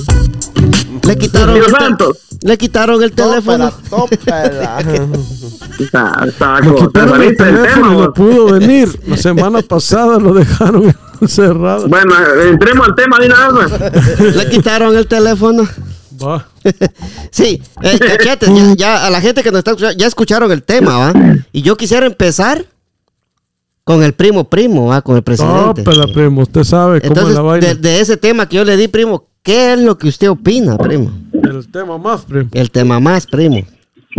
Le 1.07 1.17
quitaron, 1.19 1.55
Dios 1.55 1.69
santo. 1.71 2.13
Le 2.43 2.59
quitaron 2.59 3.03
el 3.03 3.13
teléfono. 3.13 3.73
Tópela, 3.89 4.79
tópela. 4.79 4.79
Te 5.79 7.25
el 7.27 7.37
teléfono 7.37 7.93
no 8.01 8.13
pudo 8.13 8.53
venir. 8.59 8.89
La 9.07 9.17
semana 9.17 9.63
pasada 9.63 10.19
lo 10.19 10.35
dejaron 10.35 10.95
encerrado. 11.21 11.89
Bueno, 11.89 12.15
entremos 12.51 12.89
al 12.89 12.95
tema 12.95 13.19
de 13.19 13.27
una 13.27 13.49
vez. 13.51 13.71
pues. 14.19 14.37
Le 14.37 14.49
quitaron 14.49 14.97
el 14.97 15.07
teléfono. 15.07 15.67
Va. 16.23 16.47
Sí, 17.31 17.61
eh, 17.83 17.99
cachete, 17.99 18.47
ya, 18.55 18.75
ya 18.77 19.07
a 19.07 19.11
la 19.11 19.21
gente 19.21 19.43
que 19.43 19.51
nos 19.51 19.59
está 19.61 19.71
escuchando, 19.73 19.99
ya 19.99 20.07
escucharon 20.07 20.53
el 20.53 20.63
tema, 20.63 20.99
¿va? 20.99 21.13
Y 21.51 21.63
yo 21.63 21.77
quisiera 21.77 22.05
empezar 22.07 22.67
con 23.85 24.03
el 24.03 24.13
primo 24.13 24.45
primo, 24.45 24.87
¿va? 24.89 25.01
Con 25.01 25.17
el 25.17 25.23
presidente. 25.23 25.83
Tópela, 25.83 26.07
primo. 26.13 26.43
Usted 26.43 26.63
sabe 26.63 27.01
cómo 27.01 27.13
es 27.13 27.19
Entonces, 27.19 27.35
la 27.35 27.41
vaina. 27.43 27.67
de, 27.69 27.75
de 27.77 28.01
ese 28.01 28.17
tema 28.19 28.47
que 28.49 28.57
yo 28.57 28.65
le 28.65 28.77
di, 28.77 28.87
primo, 28.87 29.27
¿qué 29.43 29.73
es 29.73 29.81
lo 29.81 29.97
que 29.97 30.09
usted 30.09 30.29
opina, 30.31 30.77
primo? 30.77 31.11
El 31.43 31.69
tema 31.71 31.99
más, 31.99 32.23
primo. 32.25 32.49
El 32.53 32.71
tema 32.71 33.01
más, 33.01 33.27
primo. 33.27 33.59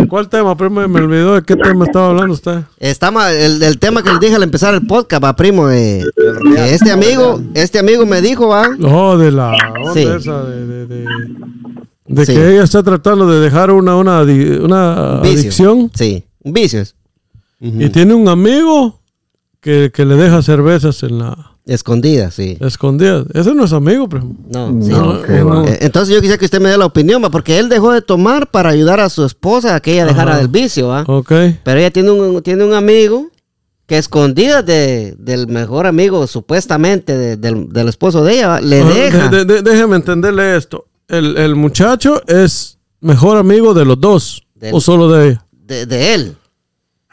¿Cuál 0.09 0.27
tema, 0.27 0.57
primo? 0.57 0.87
Me 0.87 1.01
olvidó 1.01 1.35
de 1.35 1.43
qué 1.43 1.55
tema 1.55 1.85
estaba 1.85 2.07
hablando 2.09 2.33
usted. 2.33 2.61
Estamos, 2.79 3.25
el, 3.29 3.61
el 3.61 3.77
tema 3.77 4.01
que 4.01 4.09
les 4.09 4.19
dije 4.19 4.35
al 4.35 4.43
empezar 4.43 4.73
el 4.73 4.85
podcast, 4.87 5.23
va, 5.23 5.35
primo, 5.35 5.69
eh, 5.69 6.03
este 6.57 6.91
amigo, 6.91 7.39
este 7.53 7.77
amigo 7.79 8.03
me 8.05 8.19
dijo, 8.21 8.47
va, 8.47 8.69
No, 8.77 9.17
de 9.17 9.31
la 9.31 9.51
onda 9.79 9.93
Sí. 9.93 9.99
esa 10.01 10.43
de, 10.45 10.65
de, 10.65 10.87
de, 10.87 11.05
de 12.07 12.25
Sí. 12.25 12.33
que 12.33 12.53
ella 12.53 12.63
está 12.63 12.81
tratando 12.81 13.27
de 13.29 13.39
dejar 13.39 13.69
una, 13.71 13.95
una, 13.95 14.21
una 14.23 15.19
vicio. 15.21 15.39
adicción 15.39 15.91
Sí, 15.93 16.23
vicios. 16.43 16.95
y 17.59 17.87
tiene 17.89 18.15
un 18.15 18.27
amigo 18.27 18.99
que, 19.61 19.91
que 19.93 20.05
le 20.05 20.15
deja 20.15 20.41
cervezas 20.41 21.03
en 21.03 21.19
la 21.19 21.52
Escondida, 21.65 22.29
sí. 22.29 22.57
escondida. 22.59 23.23
Ese 23.33 23.53
no 23.55 23.63
es 23.63 23.71
amigo, 23.71 24.09
primo. 24.09 24.35
No, 24.49 24.67
sí. 24.83 24.89
No, 24.89 25.13
no. 25.25 25.65
Eh, 25.65 25.77
Entonces 25.81 26.13
yo 26.13 26.19
quisiera 26.19 26.37
que 26.37 26.45
usted 26.45 26.59
me 26.59 26.69
dé 26.69 26.77
la 26.77 26.85
opinión, 26.85 27.23
va, 27.23 27.29
porque 27.29 27.57
él 27.57 27.69
dejó 27.69 27.91
de 27.93 28.01
tomar 28.01 28.51
para 28.51 28.69
ayudar 28.69 28.99
a 28.99 29.09
su 29.09 29.23
esposa 29.23 29.75
a 29.75 29.79
que 29.79 29.93
ella 29.93 30.05
dejara 30.05 30.31
Ajá. 30.31 30.39
del 30.39 30.49
vicio, 30.49 30.89
¿va? 30.89 31.03
Ok. 31.07 31.31
Pero 31.63 31.79
ella 31.79 31.89
tiene 31.91 32.11
un, 32.11 32.41
tiene 32.43 32.65
un 32.65 32.73
amigo 32.73 33.29
que 33.85 33.97
escondida 33.97 34.61
de, 34.61 35.15
del 35.17 35.47
mejor 35.47 35.87
amigo, 35.87 36.27
supuestamente, 36.27 37.17
de- 37.17 37.37
del, 37.37 37.69
del 37.69 37.87
esposo 37.87 38.23
de 38.25 38.33
ella, 38.33 38.47
¿va? 38.49 38.61
le 38.61 38.83
deja. 38.83 39.29
de- 39.29 39.45
de- 39.45 39.61
déjeme 39.61 39.95
entenderle 39.95 40.57
esto. 40.57 40.85
El, 41.07 41.37
el 41.37 41.55
muchacho 41.55 42.21
es 42.27 42.77
mejor 42.99 43.37
amigo 43.37 43.73
de 43.73 43.85
los 43.85 43.99
dos 44.01 44.43
Del- 44.55 44.73
o 44.73 44.81
solo 44.81 45.09
de 45.11 45.27
ella. 45.29 45.45
de, 45.51 45.85
de 45.85 46.13
él. 46.13 46.35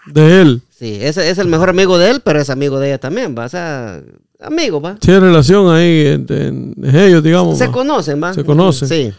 De 0.07 0.41
él. 0.43 0.63
Sí, 0.77 0.99
ese 1.01 1.29
es 1.31 1.39
el 1.39 1.47
mejor 1.47 1.69
amigo 1.71 1.99
de 1.99 2.11
él, 2.11 2.21
pero 2.25 2.41
es 2.41 2.51
amigo 2.51 2.81
de 2.81 2.89
ella 2.89 2.99
también, 2.99 3.35
¿va? 3.39 3.45
O 3.45 3.49
sea, 3.49 4.01
amigo, 4.43 4.81
¿va? 4.81 4.95
Tiene 4.97 5.21
relación 5.21 5.73
ahí 5.75 6.07
entre 6.07 6.49
en 6.49 6.75
ellos, 6.95 7.23
digamos. 7.23 7.59
Se 7.59 7.67
¿va? 7.67 7.73
conocen, 7.73 8.23
¿va? 8.23 8.33
Se 8.35 8.45
conocen. 8.45 8.89
Sí. 8.89 9.13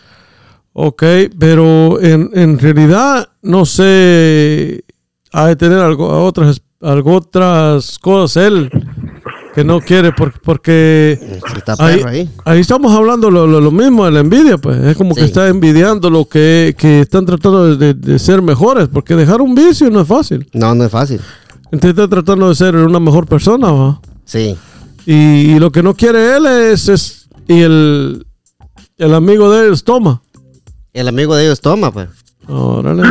Ok, 0.73 1.03
pero 1.37 1.99
en, 2.01 2.29
en 2.33 2.57
realidad 2.57 3.27
no 3.41 3.65
sé, 3.65 4.83
ha 5.33 5.47
de 5.47 5.55
tener 5.55 5.79
algo, 5.79 6.07
otras, 6.25 6.61
algo 6.81 7.15
otras 7.15 7.99
cosas 7.99 8.45
él 8.45 8.69
que 9.53 9.65
no 9.65 9.81
quiere 9.81 10.13
por- 10.13 10.39
porque 10.39 11.19
Sí, 11.21 11.53
Está 11.57 11.75
ahí, 11.79 11.97
perro 11.97 12.09
ahí. 12.09 12.29
ahí 12.45 12.59
estamos 12.61 12.93
hablando 12.93 13.29
lo, 13.29 13.45
lo- 13.45 13.59
lo 13.59 13.69
mismo 13.71 14.05
de 14.05 14.11
la 14.11 14.21
envidia, 14.21 14.57
pues 14.57 14.77
es 14.81 14.95
como 14.95 15.13
que 15.13 15.21
Sí. 15.21 15.27
está 15.27 15.49
envidiando 15.49 16.09
lo 16.09 16.23
que, 16.23 16.73
que 16.77 17.01
están 17.01 17.25
tratando 17.25 17.75
de, 17.75 17.93
de 17.93 18.17
ser 18.19 18.41
mejores, 18.41 18.87
porque 18.87 19.13
dejar 19.15 19.41
un 19.41 19.53
vicio 19.53 19.89
no 19.89 19.99
es 20.01 20.07
fácil. 20.07 20.47
No, 20.53 20.73
no 20.73 20.85
es 20.85 20.91
fácil. 20.91 21.19
Entonces 21.65 21.89
está 21.89 22.07
tratando 22.07 22.47
de 22.47 22.55
ser 22.55 22.77
una 22.77 22.99
mejor 23.01 23.25
persona, 23.27 23.69
¿va? 23.73 23.99
Sí. 24.23 24.55
Y, 25.05 25.13
y 25.55 25.59
lo 25.59 25.71
que 25.71 25.83
no 25.83 25.93
quiere 25.95 26.35
él 26.37 26.45
es, 26.45 26.87
es- 26.89 27.27
y 27.47 27.61
el, 27.61 28.25
el 28.97 29.13
amigo 29.13 29.51
de 29.51 29.67
él 29.67 29.73
es 29.73 29.83
toma. 29.83 30.21
El 30.93 31.07
amigo 31.07 31.35
de 31.35 31.45
ellos 31.45 31.59
toma, 31.61 31.91
pues. 31.91 32.07
Órale. 32.47 33.03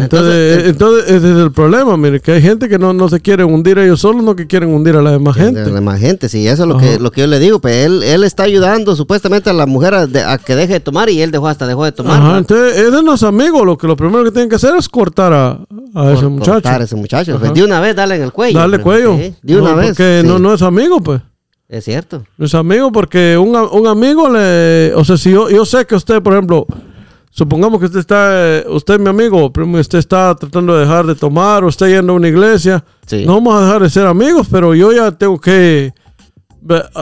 Entonces, 0.00 0.32
eh, 0.32 0.62
entonces 0.68 1.04
ese 1.10 1.32
es 1.32 1.36
el 1.38 1.52
problema, 1.52 1.96
mire, 1.98 2.20
que 2.20 2.32
hay 2.32 2.40
gente 2.40 2.68
que 2.68 2.78
no, 2.78 2.92
no 2.94 3.08
se 3.10 3.20
quiere 3.20 3.44
hundir 3.44 3.78
ellos 3.78 4.00
solos, 4.00 4.22
no 4.22 4.34
que 4.36 4.46
quieren 4.46 4.70
hundir 4.72 4.96
a 4.96 5.02
la 5.02 5.10
demás 5.10 5.34
De 5.36 5.42
gente. 5.44 5.70
la 5.70 5.80
más 5.80 6.00
gente, 6.00 6.28
sí, 6.28 6.46
eso 6.48 6.62
es 6.62 6.68
lo 6.68 6.78
que, 6.78 6.98
lo 6.98 7.10
que 7.10 7.20
yo 7.22 7.26
le 7.26 7.38
digo. 7.38 7.58
Pues 7.60 7.84
él, 7.84 8.02
él 8.04 8.24
está 8.24 8.44
ayudando 8.44 8.96
supuestamente 8.96 9.50
a 9.50 9.52
la 9.52 9.66
mujer 9.66 9.92
a, 9.92 10.06
de- 10.06 10.22
a 10.22 10.38
que 10.38 10.54
deje 10.56 10.74
de 10.74 10.80
tomar 10.80 11.10
y 11.10 11.20
él 11.20 11.30
dejó 11.30 11.48
hasta 11.48 11.66
dejó 11.66 11.84
de 11.84 11.92
tomar. 11.92 12.22
Ajá, 12.22 12.38
entonces 12.38 12.90
no 13.04 13.14
es 13.14 13.22
amigo, 13.22 13.64
lo 13.64 13.76
que 13.76 13.86
lo 13.86 13.96
primero 13.96 14.24
que 14.24 14.30
tienen 14.30 14.48
que 14.48 14.56
hacer 14.56 14.74
es 14.76 14.88
cortar 14.88 15.32
a, 15.32 15.58
a 15.94 16.12
ese 16.12 16.26
muchacho. 16.28 16.52
cortar 16.52 16.80
a 16.80 16.84
ese 16.84 16.96
muchacho. 16.96 17.38
Pues, 17.38 17.52
de 17.52 17.64
una 17.64 17.80
vez 17.80 17.94
dale 17.96 18.14
en 18.16 18.22
el 18.22 18.32
cuello. 18.32 18.58
Darle 18.58 18.78
pues, 18.78 19.02
cuello. 19.04 19.18
sí, 19.22 19.34
de 19.42 19.60
una 19.60 19.70
No, 19.72 19.76
vez. 19.76 19.86
Porque 19.88 20.20
sí, 20.22 20.28
no, 20.28 20.38
no 20.38 20.54
es 20.54 20.62
amigo, 20.62 21.00
pues. 21.00 21.20
Es 21.68 21.84
cierto. 21.84 22.24
No 22.38 22.46
es 22.46 22.54
amigo 22.54 22.92
porque 22.92 23.36
un, 23.36 23.56
un 23.56 23.86
amigo 23.86 24.28
le... 24.30 24.92
O 24.94 25.04
sea, 25.04 25.16
si 25.16 25.30
yo, 25.32 25.50
yo 25.50 25.64
sé 25.64 25.84
que 25.84 25.96
usted, 25.96 26.22
por 26.22 26.32
ejemplo, 26.34 26.64
supongamos 27.30 27.80
que 27.80 27.86
usted 27.86 27.98
está... 28.00 28.28
eh, 28.58 28.64
Usted 28.68 28.94
es 28.94 29.00
mi 29.00 29.08
amigo, 29.08 29.50
usted 29.52 29.98
está 29.98 30.34
tratando 30.36 30.74
de 30.74 30.82
dejar 30.82 31.06
de 31.06 31.14
tomar 31.16 31.64
o 31.64 31.68
está 31.68 31.88
yendo 31.88 32.12
a 32.12 32.16
una 32.16 32.28
iglesia. 32.28 32.84
Sí. 33.06 33.24
No 33.26 33.34
vamos 33.34 33.54
a 33.60 33.64
dejar 33.66 33.82
de 33.82 33.90
ser 33.90 34.06
amigos, 34.06 34.46
pero 34.50 34.74
yo 34.76 34.92
ya 34.92 35.10
tengo 35.10 35.40
que 35.40 35.92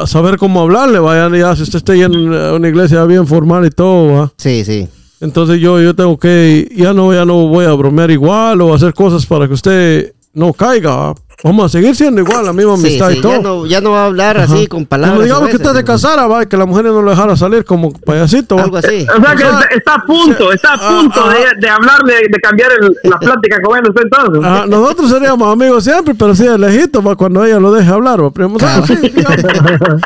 saber 0.06 0.38
cómo 0.38 0.62
hablarle. 0.62 0.98
Vaya, 0.98 1.28
ya 1.36 1.54
si 1.56 1.62
usted 1.62 1.78
está 1.78 1.94
yendo 1.94 2.34
a 2.38 2.54
una 2.54 2.68
iglesia 2.68 3.04
bien 3.04 3.26
formal 3.26 3.66
y 3.66 3.70
todo, 3.70 4.14
¿va? 4.14 4.32
Sí, 4.38 4.64
sí. 4.64 4.88
Entonces 5.20 5.60
yo, 5.60 5.80
yo 5.80 5.94
tengo 5.94 6.18
que... 6.18 6.68
Ya 6.74 6.92
no, 6.92 7.12
ya 7.12 7.24
no 7.24 7.48
voy 7.48 7.64
a 7.66 7.72
bromear 7.72 8.10
igual 8.10 8.60
o 8.60 8.74
hacer 8.74 8.92
cosas 8.94 9.24
para 9.26 9.46
que 9.46 9.54
usted 9.54 10.14
no 10.32 10.52
caiga. 10.52 11.14
¿Va? 11.44 11.50
Vamos 11.50 11.66
a 11.66 11.68
seguir 11.68 11.94
siendo 11.94 12.20
igual, 12.22 12.44
la 12.46 12.52
misma 12.52 12.74
amistad 12.74 13.10
sí, 13.10 13.18
y 13.18 13.20
todo. 13.20 13.32
ya, 13.32 13.40
no, 13.42 13.66
ya 13.66 13.80
no 13.80 13.90
va 13.92 14.02
a 14.02 14.06
hablar 14.06 14.38
Ajá. 14.38 14.54
así 14.54 14.66
con 14.66 14.86
palabras. 14.86 15.12
Como 15.16 15.24
digamos 15.24 15.48
que 15.50 15.56
usted 15.56 15.72
se 15.74 15.84
casara, 15.84 16.26
va, 16.26 16.42
y 16.42 16.46
que 16.46 16.56
la 16.56 16.64
mujer 16.66 16.84
no 16.86 17.02
lo 17.02 17.10
dejara 17.10 17.36
salir 17.36 17.64
como 17.64 17.92
payasito. 17.92 18.56
va. 18.56 18.62
Algo 18.64 18.76
así. 18.78 19.06
O 19.16 19.20
sea 19.22 19.36
que 19.36 19.44
O 19.44 19.58
sea, 19.58 19.68
está, 19.70 19.94
a 19.94 20.02
punto, 20.06 20.52
está 20.52 20.70
a 20.70 20.78
ah, 20.80 20.88
punto 21.00 21.20
ah. 21.24 21.34
de, 21.34 21.60
de 21.60 21.68
hablar, 21.68 22.02
de, 22.04 22.14
de 22.30 22.40
cambiar 22.40 22.70
el- 22.80 22.96
la 23.10 23.18
plática 23.18 23.60
con 23.62 23.78
él 23.78 23.84
usted 23.88 24.02
entonces. 24.02 24.44
Ajá, 24.44 24.66
nosotros 24.66 25.10
seríamos 25.10 25.52
amigos 25.52 25.84
siempre, 25.84 26.14
pero 26.14 26.34
sí 26.34 26.44
de 26.44 26.58
lejito, 26.58 27.02
va, 27.02 27.14
cuando 27.16 27.44
ella 27.44 27.60
lo 27.60 27.72
deje 27.72 27.90
hablar, 27.90 28.22
va, 28.24 28.30
primo. 28.30 28.56
O 28.56 28.58
sea, 28.58 28.86
sí, 28.86 28.96
digamos. 28.96 29.36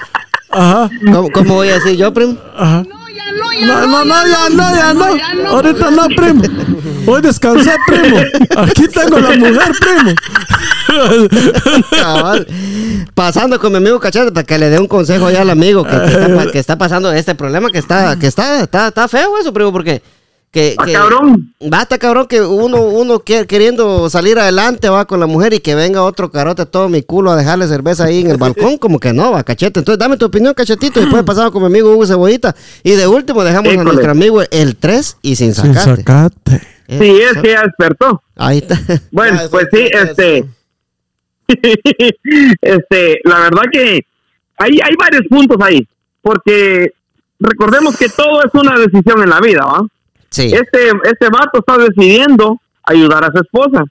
Ajá, 0.50 0.88
¿Cómo, 1.12 1.30
cómo 1.30 1.54
voy 1.56 1.68
a 1.68 1.74
decir 1.74 1.96
yo, 1.96 2.12
primo? 2.12 2.36
ajá. 2.56 2.82
No, 3.66 3.86
no, 3.86 4.04
no, 4.04 4.26
ya 4.26 4.48
no, 4.50 4.76
ya 4.76 4.94
no. 4.94 5.48
Ahorita 5.48 5.90
no, 5.90 6.08
primo. 6.08 6.42
Hoy 7.06 7.22
descansé, 7.22 7.74
primo. 7.86 8.18
Aquí 8.56 8.86
tengo 8.88 9.18
la 9.18 9.30
mujer, 9.36 9.72
primo. 9.80 10.14
Cabal. 11.90 12.46
Pasando 13.14 13.58
con 13.58 13.72
mi 13.72 13.78
amigo 13.78 13.98
Cachete 14.00 14.32
para 14.32 14.46
que 14.46 14.58
le 14.58 14.70
dé 14.70 14.78
un 14.78 14.86
consejo 14.86 15.30
ya 15.30 15.42
al 15.42 15.50
amigo 15.50 15.84
que, 15.84 15.96
está, 15.96 16.50
que 16.50 16.58
está 16.58 16.78
pasando 16.78 17.12
este 17.12 17.34
problema 17.34 17.70
que 17.70 17.78
está, 17.78 18.18
que 18.18 18.26
está, 18.26 18.60
está, 18.60 18.88
está 18.88 19.08
feo 19.08 19.38
eso, 19.38 19.52
primo, 19.52 19.72
porque 19.72 20.02
que, 20.50 20.74
Ah, 20.78 20.84
que- 20.86 20.92
cabrón. 20.92 21.52
Basta, 21.60 21.98
cabrón, 21.98 22.26
que 22.26 22.40
uno, 22.40 22.80
uno 22.82 23.20
que- 23.20 23.46
queriendo 23.46 24.08
salir 24.08 24.38
adelante 24.38 24.88
va 24.88 25.04
con 25.06 25.20
la 25.20 25.26
mujer 25.26 25.52
y 25.54 25.60
que 25.60 25.74
venga 25.74 26.02
otro 26.02 26.30
carote 26.30 26.64
todo 26.66 26.88
mi 26.88 27.02
culo 27.02 27.30
a 27.30 27.36
dejarle 27.36 27.66
cerveza 27.68 28.04
ahí 28.04 28.20
en 28.22 28.30
el 28.30 28.36
balcón, 28.38 28.78
como 28.78 28.98
que 28.98 29.12
no, 29.12 29.32
va, 29.32 29.42
cachete. 29.44 29.80
Entonces 29.80 29.98
dame 29.98 30.16
tu 30.16 30.24
opinión, 30.26 30.54
cachetito, 30.54 31.00
y 31.00 31.02
después 31.04 31.22
pasamos 31.24 31.50
con 31.52 31.62
mi 31.62 31.66
amigo 31.66 31.92
Hugo 31.92 32.06
Cebollita. 32.06 32.54
Y 32.82 32.92
de 32.92 33.06
último 33.06 33.44
dejamos 33.44 33.76
a 33.76 33.84
nuestro 33.84 34.10
amigo 34.10 34.40
el 34.50 34.76
3 34.76 35.18
y 35.22 35.36
sin 35.36 35.54
Sin 35.54 35.74
sacate. 35.74 36.02
sacate. 36.02 36.62
Eh, 36.88 36.98
Sí, 36.98 37.20
es 37.20 37.42
que 37.42 37.50
ya 37.50 37.62
despertó. 37.64 38.22
Ahí 38.36 38.58
está. 38.58 38.78
Bueno, 39.12 39.40
pues 39.50 39.66
sí, 39.70 39.88
es- 39.92 40.10
este, 40.10 40.44
este, 42.60 43.20
la 43.24 43.40
verdad 43.40 43.62
que 43.72 44.06
hay, 44.58 44.78
hay 44.82 44.94
varios 44.98 45.22
puntos 45.28 45.56
ahí, 45.62 45.86
porque 46.22 46.92
recordemos 47.38 47.96
que 47.96 48.08
todo 48.08 48.42
es 48.42 48.52
una 48.54 48.78
decisión 48.78 49.22
en 49.22 49.30
la 49.30 49.40
vida, 49.40 49.60
¿va? 49.64 49.86
Sí. 50.30 50.52
Este, 50.52 50.90
este 51.04 51.28
vato 51.30 51.58
está 51.60 51.78
decidiendo 51.78 52.58
ayudar 52.84 53.24
a 53.24 53.30
su 53.32 53.38
esposa. 53.38 53.84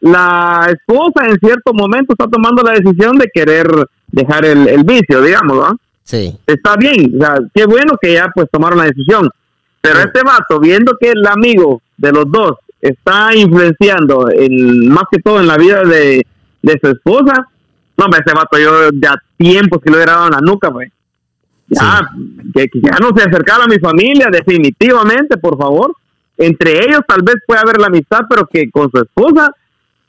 La 0.00 0.66
esposa 0.70 1.26
en 1.26 1.38
cierto 1.38 1.72
momento 1.74 2.12
está 2.14 2.26
tomando 2.26 2.62
la 2.62 2.72
decisión 2.72 3.16
de 3.18 3.28
querer 3.32 3.68
dejar 4.08 4.44
el, 4.46 4.66
el 4.68 4.84
vicio, 4.84 5.20
digamos, 5.22 5.58
¿va? 5.60 5.74
Sí. 6.02 6.36
está 6.46 6.74
bien, 6.76 7.12
o 7.20 7.24
sea, 7.24 7.36
qué 7.54 7.66
bueno 7.66 7.92
que 8.00 8.14
ya 8.14 8.28
pues 8.34 8.48
tomaron 8.50 8.78
la 8.78 8.84
decisión. 8.86 9.30
Pero 9.80 9.96
Sí. 9.96 10.02
este 10.06 10.22
vato, 10.24 10.58
viendo 10.58 10.92
que 11.00 11.10
el 11.10 11.24
amigo 11.26 11.80
de 11.96 12.12
los 12.12 12.30
dos 12.30 12.56
está 12.80 13.34
influenciando 13.34 14.28
en, 14.30 14.88
más 14.88 15.04
que 15.10 15.20
todo 15.20 15.38
en 15.40 15.46
la 15.46 15.56
vida 15.56 15.82
de, 15.82 16.26
de 16.62 16.78
su 16.82 16.88
esposa, 16.90 17.46
no, 17.96 18.04
hombre, 18.06 18.20
ese 18.26 18.34
vato 18.34 18.58
yo 18.58 18.90
ya 19.00 19.14
tiempo 19.36 19.78
que 19.78 19.90
lo 19.90 19.96
hubiera 19.96 20.12
dado 20.14 20.26
en 20.26 20.32
la 20.32 20.40
nuca, 20.40 20.68
güey. 20.68 20.90
Ya, 21.70 22.00
que, 22.54 22.68
que 22.68 22.80
ya 22.80 22.98
no 23.00 23.10
se 23.16 23.22
acercara 23.28 23.64
a 23.64 23.68
mi 23.68 23.78
familia, 23.78 24.26
definitivamente, 24.30 25.36
por 25.36 25.56
favor. 25.56 25.94
Entre 26.36 26.78
ellos 26.84 27.00
tal 27.06 27.22
vez 27.22 27.36
pueda 27.46 27.60
haber 27.60 27.78
la 27.78 27.86
amistad, 27.86 28.20
pero 28.28 28.46
que 28.46 28.70
con 28.70 28.90
su 28.90 28.98
esposa, 29.02 29.52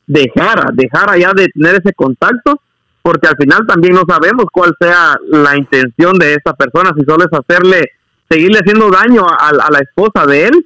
dejara, 0.07 0.70
dejara 0.74 1.18
ya 1.18 1.32
de 1.34 1.47
tener 1.49 1.76
ese 1.76 1.93
contacto, 1.93 2.59
porque 3.01 3.28
al 3.28 3.36
final 3.38 3.66
también 3.68 3.93
no 3.93 4.03
sabemos 4.07 4.45
cuál 4.51 4.74
sea 4.80 5.16
la 5.30 5.57
intención 5.57 6.18
de 6.18 6.34
esta 6.34 6.53
persona, 6.53 6.91
si 6.97 7.03
solo 7.05 7.26
es 7.26 7.32
hacerle, 7.39 7.91
seguirle 8.30 8.59
haciendo 8.59 8.89
daño 8.89 9.26
a, 9.28 9.49
a 9.49 9.72
la 9.72 9.80
esposa 9.80 10.26
de 10.26 10.47
él 10.47 10.66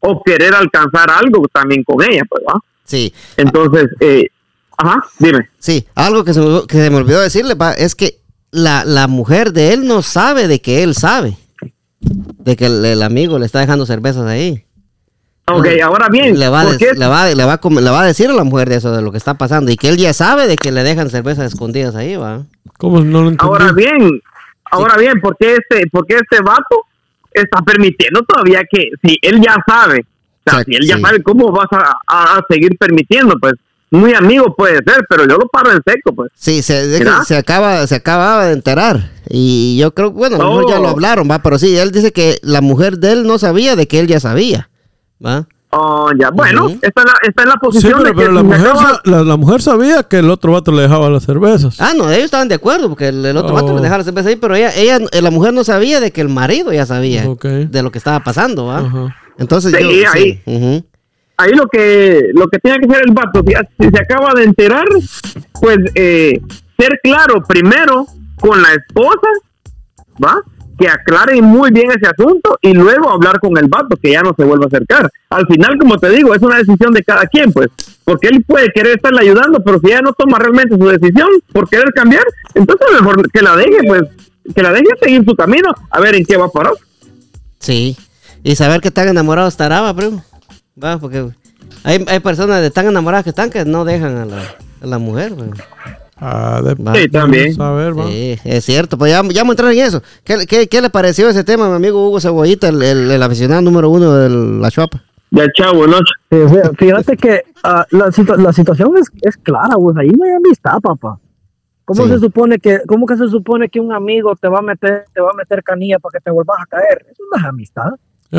o 0.00 0.22
querer 0.22 0.54
alcanzar 0.54 1.10
algo 1.10 1.46
también 1.52 1.82
con 1.84 2.02
ella, 2.02 2.22
pues, 2.28 2.42
¿va? 2.46 2.60
Sí. 2.84 3.12
Entonces, 3.36 3.88
eh, 4.00 4.26
ajá, 4.76 5.04
dime. 5.18 5.48
Sí, 5.58 5.86
algo 5.94 6.22
que 6.24 6.34
se, 6.34 6.40
me- 6.40 6.66
que 6.66 6.76
se 6.76 6.90
me 6.90 6.96
olvidó 6.96 7.20
decirle 7.20 7.56
pa, 7.56 7.72
es 7.72 7.94
que 7.94 8.18
la, 8.54 8.84
la 8.84 9.06
mujer 9.08 9.52
de 9.52 9.72
él 9.74 9.86
no 9.86 10.02
sabe 10.02 10.48
de 10.48 10.60
que 10.60 10.82
él 10.82 10.94
sabe. 10.94 11.36
De 12.00 12.56
que 12.56 12.66
el, 12.66 12.84
el 12.84 13.02
amigo 13.02 13.38
le 13.38 13.46
está 13.46 13.60
dejando 13.60 13.86
cervezas 13.86 14.24
ahí. 14.26 14.64
Ok, 15.46 15.66
ahora 15.82 16.08
bien, 16.08 16.38
Le 16.38 16.48
va, 16.48 16.62
a 16.62 16.64
¿por 16.64 16.78
des- 16.78 16.88
qué? 16.92 16.98
le, 16.98 17.06
va, 17.06 17.26
le, 17.28 17.44
va 17.44 17.52
a 17.54 17.60
le 17.70 17.90
va 17.90 18.00
a 18.00 18.06
decir 18.06 18.30
a 18.30 18.32
la 18.32 18.44
mujer 18.44 18.68
de 18.68 18.76
eso, 18.76 18.92
de 18.96 19.02
lo 19.02 19.10
que 19.12 19.18
está 19.18 19.34
pasando. 19.34 19.70
Y 19.70 19.76
que 19.76 19.88
él 19.90 19.98
ya 19.98 20.12
sabe 20.14 20.46
de 20.46 20.56
que 20.56 20.72
le 20.72 20.82
dejan 20.82 21.10
cervezas 21.10 21.52
escondidas 21.52 21.94
ahí, 21.96 22.16
va. 22.16 22.42
¿Cómo 22.78 23.00
no 23.00 23.22
lo 23.22 23.28
entendí? 23.28 23.44
Ahora 23.52 23.72
bien, 23.72 24.20
ahora 24.70 24.96
bien, 24.96 25.20
¿por 25.20 25.36
qué 25.36 25.56
este, 25.56 25.86
por 25.88 26.06
qué 26.06 26.14
este 26.14 26.42
vato 26.42 26.84
está 27.32 27.60
permitiendo 27.62 28.22
todavía 28.22 28.62
que, 28.70 28.88
si 29.02 29.18
él 29.20 29.40
ya 29.44 29.56
sabe, 29.66 30.06
o 30.46 30.50
sea, 30.50 30.62
si 30.64 30.72
él 30.76 30.86
ya 30.86 30.96
sí. 30.96 31.02
sabe 31.02 31.22
cómo 31.22 31.50
vas 31.52 31.68
a, 31.72 31.94
a- 32.06 32.38
a 32.38 32.44
seguir 32.48 32.78
permitiendo, 32.78 33.34
pues, 33.38 33.54
muy 33.94 34.14
amigo 34.14 34.54
puede 34.56 34.76
ser, 34.76 35.04
pero 35.08 35.22
yo 35.26 35.36
lo 35.36 35.48
paro 35.48 35.70
en 35.72 35.80
seco, 35.86 36.14
pues. 36.14 36.30
Sí, 36.34 36.62
se, 36.62 37.02
se 37.24 37.36
acaba, 37.36 37.86
se 37.86 37.94
acababa 37.96 38.46
de 38.46 38.52
enterar. 38.54 39.10
Y 39.28 39.76
yo 39.78 39.94
creo, 39.94 40.10
bueno, 40.10 40.36
a 40.36 40.38
lo 40.38 40.48
mejor 40.50 40.70
ya 40.70 40.78
Oh. 40.78 40.82
lo 40.82 40.88
hablaron, 40.90 41.28
va, 41.30 41.40
pero 41.42 41.58
sí, 41.58 41.76
él 41.76 41.90
dice 41.92 42.12
que 42.12 42.38
la 42.42 42.60
mujer 42.60 42.98
de 42.98 43.12
él 43.12 43.26
no 43.26 43.38
sabía 43.38 43.76
de 43.76 43.88
que 43.88 44.00
él 44.00 44.06
ya 44.06 44.20
sabía. 44.20 44.68
¿Va? 45.24 45.46
Oh, 45.76 46.08
ya, 46.16 46.30
bueno, 46.30 46.66
Ujú. 46.66 46.78
está, 46.82 47.02
en 47.02 47.06
la, 47.08 47.12
está 47.26 47.42
en 47.42 47.48
la 47.48 47.54
Sí, 47.54 47.58
posición 47.62 47.92
pero, 47.96 48.04
de 48.04 48.10
que 48.10 48.16
pero 48.20 48.32
la, 48.32 48.42
mujer, 48.44 48.60
acaba- 48.60 48.80
sa- 48.94 49.00
la, 49.04 49.24
la 49.24 49.36
mujer 49.36 49.60
sabía 49.60 50.02
que 50.04 50.18
el 50.18 50.30
otro 50.30 50.52
vato 50.52 50.70
le 50.70 50.82
dejaba 50.82 51.10
las 51.10 51.24
cervezas. 51.24 51.80
Ah, 51.80 51.94
no, 51.96 52.08
ellos 52.10 52.26
estaban 52.26 52.46
de 52.46 52.54
acuerdo 52.54 52.88
porque 52.88 53.08
el, 53.08 53.24
el 53.26 53.36
otro 53.36 53.50
Oh. 53.50 53.54
vato 53.54 53.74
le 53.74 53.80
dejaba 53.80 53.98
la 53.98 54.04
cerveza 54.04 54.28
ahí, 54.28 54.36
pero 54.36 54.54
ella, 54.54 54.70
ella, 54.76 54.98
eh, 55.10 55.20
la 55.20 55.30
mujer 55.32 55.52
no 55.52 55.64
sabía 55.64 55.98
de 55.98 56.12
que 56.12 56.20
el 56.20 56.28
marido 56.28 56.72
ya 56.72 56.86
sabía 56.86 57.24
de 57.24 57.82
lo 57.82 57.90
que 57.90 57.98
estaba 57.98 58.20
pasando, 58.20 58.66
¿va? 58.66 59.12
Entonces 59.36 59.74
Sí, 59.76 59.82
yo, 60.04 60.10
ahí. 60.12 60.40
ujú. 60.46 60.84
Ahí 61.36 61.52
lo 61.52 61.66
que 61.66 62.30
lo 62.34 62.48
que 62.48 62.58
tiene 62.58 62.78
que 62.78 62.86
hacer 62.86 63.04
el 63.06 63.12
vato, 63.14 63.42
si, 63.44 63.90
se 63.90 64.02
acaba 64.02 64.32
de 64.34 64.44
enterar, 64.44 64.86
pues 65.60 65.78
eh, 65.94 66.40
ser 66.78 67.00
claro 67.02 67.42
primero 67.46 68.06
con 68.40 68.60
la 68.62 68.68
esposa, 68.74 69.28
¿va? 70.22 70.40
Que 70.78 70.88
aclare 70.88 71.40
muy 71.40 71.70
bien 71.70 71.90
ese 71.90 72.06
asunto 72.06 72.58
y 72.60 72.72
luego 72.72 73.10
hablar 73.10 73.38
con 73.38 73.56
el 73.56 73.68
vato, 73.68 73.96
que 73.96 74.12
ya 74.12 74.22
no 74.22 74.34
se 74.36 74.44
vuelva 74.44 74.64
a 74.64 74.68
acercar. 74.68 75.08
Al 75.30 75.46
final, 75.46 75.78
como 75.78 75.98
te 75.98 76.10
digo, 76.10 76.34
es 76.34 76.42
una 76.42 76.58
decisión 76.58 76.92
de 76.92 77.04
cada 77.04 77.26
quien, 77.26 77.52
pues, 77.52 77.68
porque 78.04 78.28
él 78.28 78.44
puede 78.44 78.70
querer 78.72 78.96
estarle 78.96 79.20
ayudando, 79.20 79.62
pero 79.64 79.78
si 79.78 79.86
ella 79.86 80.02
no 80.02 80.12
toma 80.12 80.38
realmente 80.38 80.76
su 80.76 80.86
decisión 80.86 81.28
por 81.52 81.68
querer 81.68 81.92
cambiar, 81.94 82.24
entonces 82.54 82.88
mejor 82.92 83.30
que 83.30 83.42
la 83.42 83.56
deje, 83.56 83.78
pues, 83.86 84.02
que 84.54 84.62
la 84.62 84.72
deje 84.72 84.88
seguir 85.00 85.24
su 85.24 85.34
camino, 85.36 85.70
a 85.90 86.00
ver 86.00 86.16
en 86.16 86.24
qué 86.24 86.36
va 86.36 86.46
a 86.46 86.50
parar. 86.50 86.74
Sí. 87.60 87.96
Y 88.42 88.56
saber 88.56 88.80
que 88.80 88.90
tan 88.90 89.08
enamorado 89.08 89.48
estará, 89.48 89.94
primo. 89.94 90.22
Va, 90.82 90.98
porque 90.98 91.30
hay, 91.84 92.04
hay 92.08 92.20
personas 92.20 92.60
de 92.60 92.70
tan 92.70 92.86
enamoradas 92.86 93.24
que 93.24 93.30
están 93.30 93.50
que 93.50 93.64
no 93.64 93.84
dejan 93.84 94.16
a 94.16 94.24
la, 94.24 94.42
a 94.82 94.86
la 94.86 94.98
mujer, 94.98 95.34
güey. 95.34 95.50
Ah, 96.16 96.60
de, 96.64 96.74
Va. 96.74 96.94
Sí, 96.94 97.08
también. 97.08 97.60
A 97.60 97.72
ver, 97.72 97.98
va. 97.98 98.06
Sí, 98.06 98.38
es 98.44 98.64
cierto. 98.64 98.96
Pues 98.98 99.10
ya, 99.12 99.22
ya 99.22 99.42
vamos 99.42 99.50
a 99.50 99.52
entrar 99.52 99.72
en 99.72 99.78
eso. 99.80 100.02
¿Qué, 100.24 100.46
qué, 100.46 100.68
qué 100.68 100.80
le 100.80 100.90
pareció 100.90 101.28
ese 101.28 101.44
tema, 101.44 101.68
mi 101.68 101.76
amigo 101.76 102.06
Hugo 102.08 102.20
Cebollita, 102.20 102.68
el, 102.68 102.82
el, 102.82 103.10
el 103.10 103.22
aficionado 103.22 103.60
número 103.62 103.90
uno 103.90 104.14
de 104.14 104.28
la 104.30 104.70
chuapa? 104.70 105.02
Ya, 105.30 105.44
chavo, 105.56 105.86
¿no? 105.86 105.98
Sí, 106.30 106.36
fíjate 106.78 107.16
que 107.16 107.42
ah, 107.64 107.84
la, 107.90 108.06
situ- 108.12 108.36
la 108.36 108.52
situación 108.52 108.96
es, 108.96 109.08
es 109.22 109.36
clara, 109.36 109.74
güey. 109.76 109.96
Ahí 109.98 110.10
no 110.16 110.24
hay 110.24 110.30
amistad, 110.32 110.78
papá. 110.80 111.18
¿Cómo 111.84 112.04
Sí. 112.04 112.10
se 112.12 112.18
supone 112.20 112.58
que, 112.58 112.80
cómo 112.86 113.04
que 113.06 113.16
se 113.16 113.28
supone 113.28 113.68
que 113.68 113.78
un 113.80 113.92
amigo 113.92 114.34
te 114.36 114.48
va 114.48 114.60
a 114.60 114.62
meter, 114.62 115.04
te 115.12 115.20
va 115.20 115.30
a 115.30 115.34
meter 115.36 115.62
canilla 115.62 115.98
para 115.98 116.12
que 116.18 116.20
te 116.22 116.30
vuelvas 116.30 116.56
a 116.62 116.66
caer? 116.66 117.04
Eso 117.10 117.22
no 117.30 117.38
es 117.38 117.44
amistad. 117.44 117.90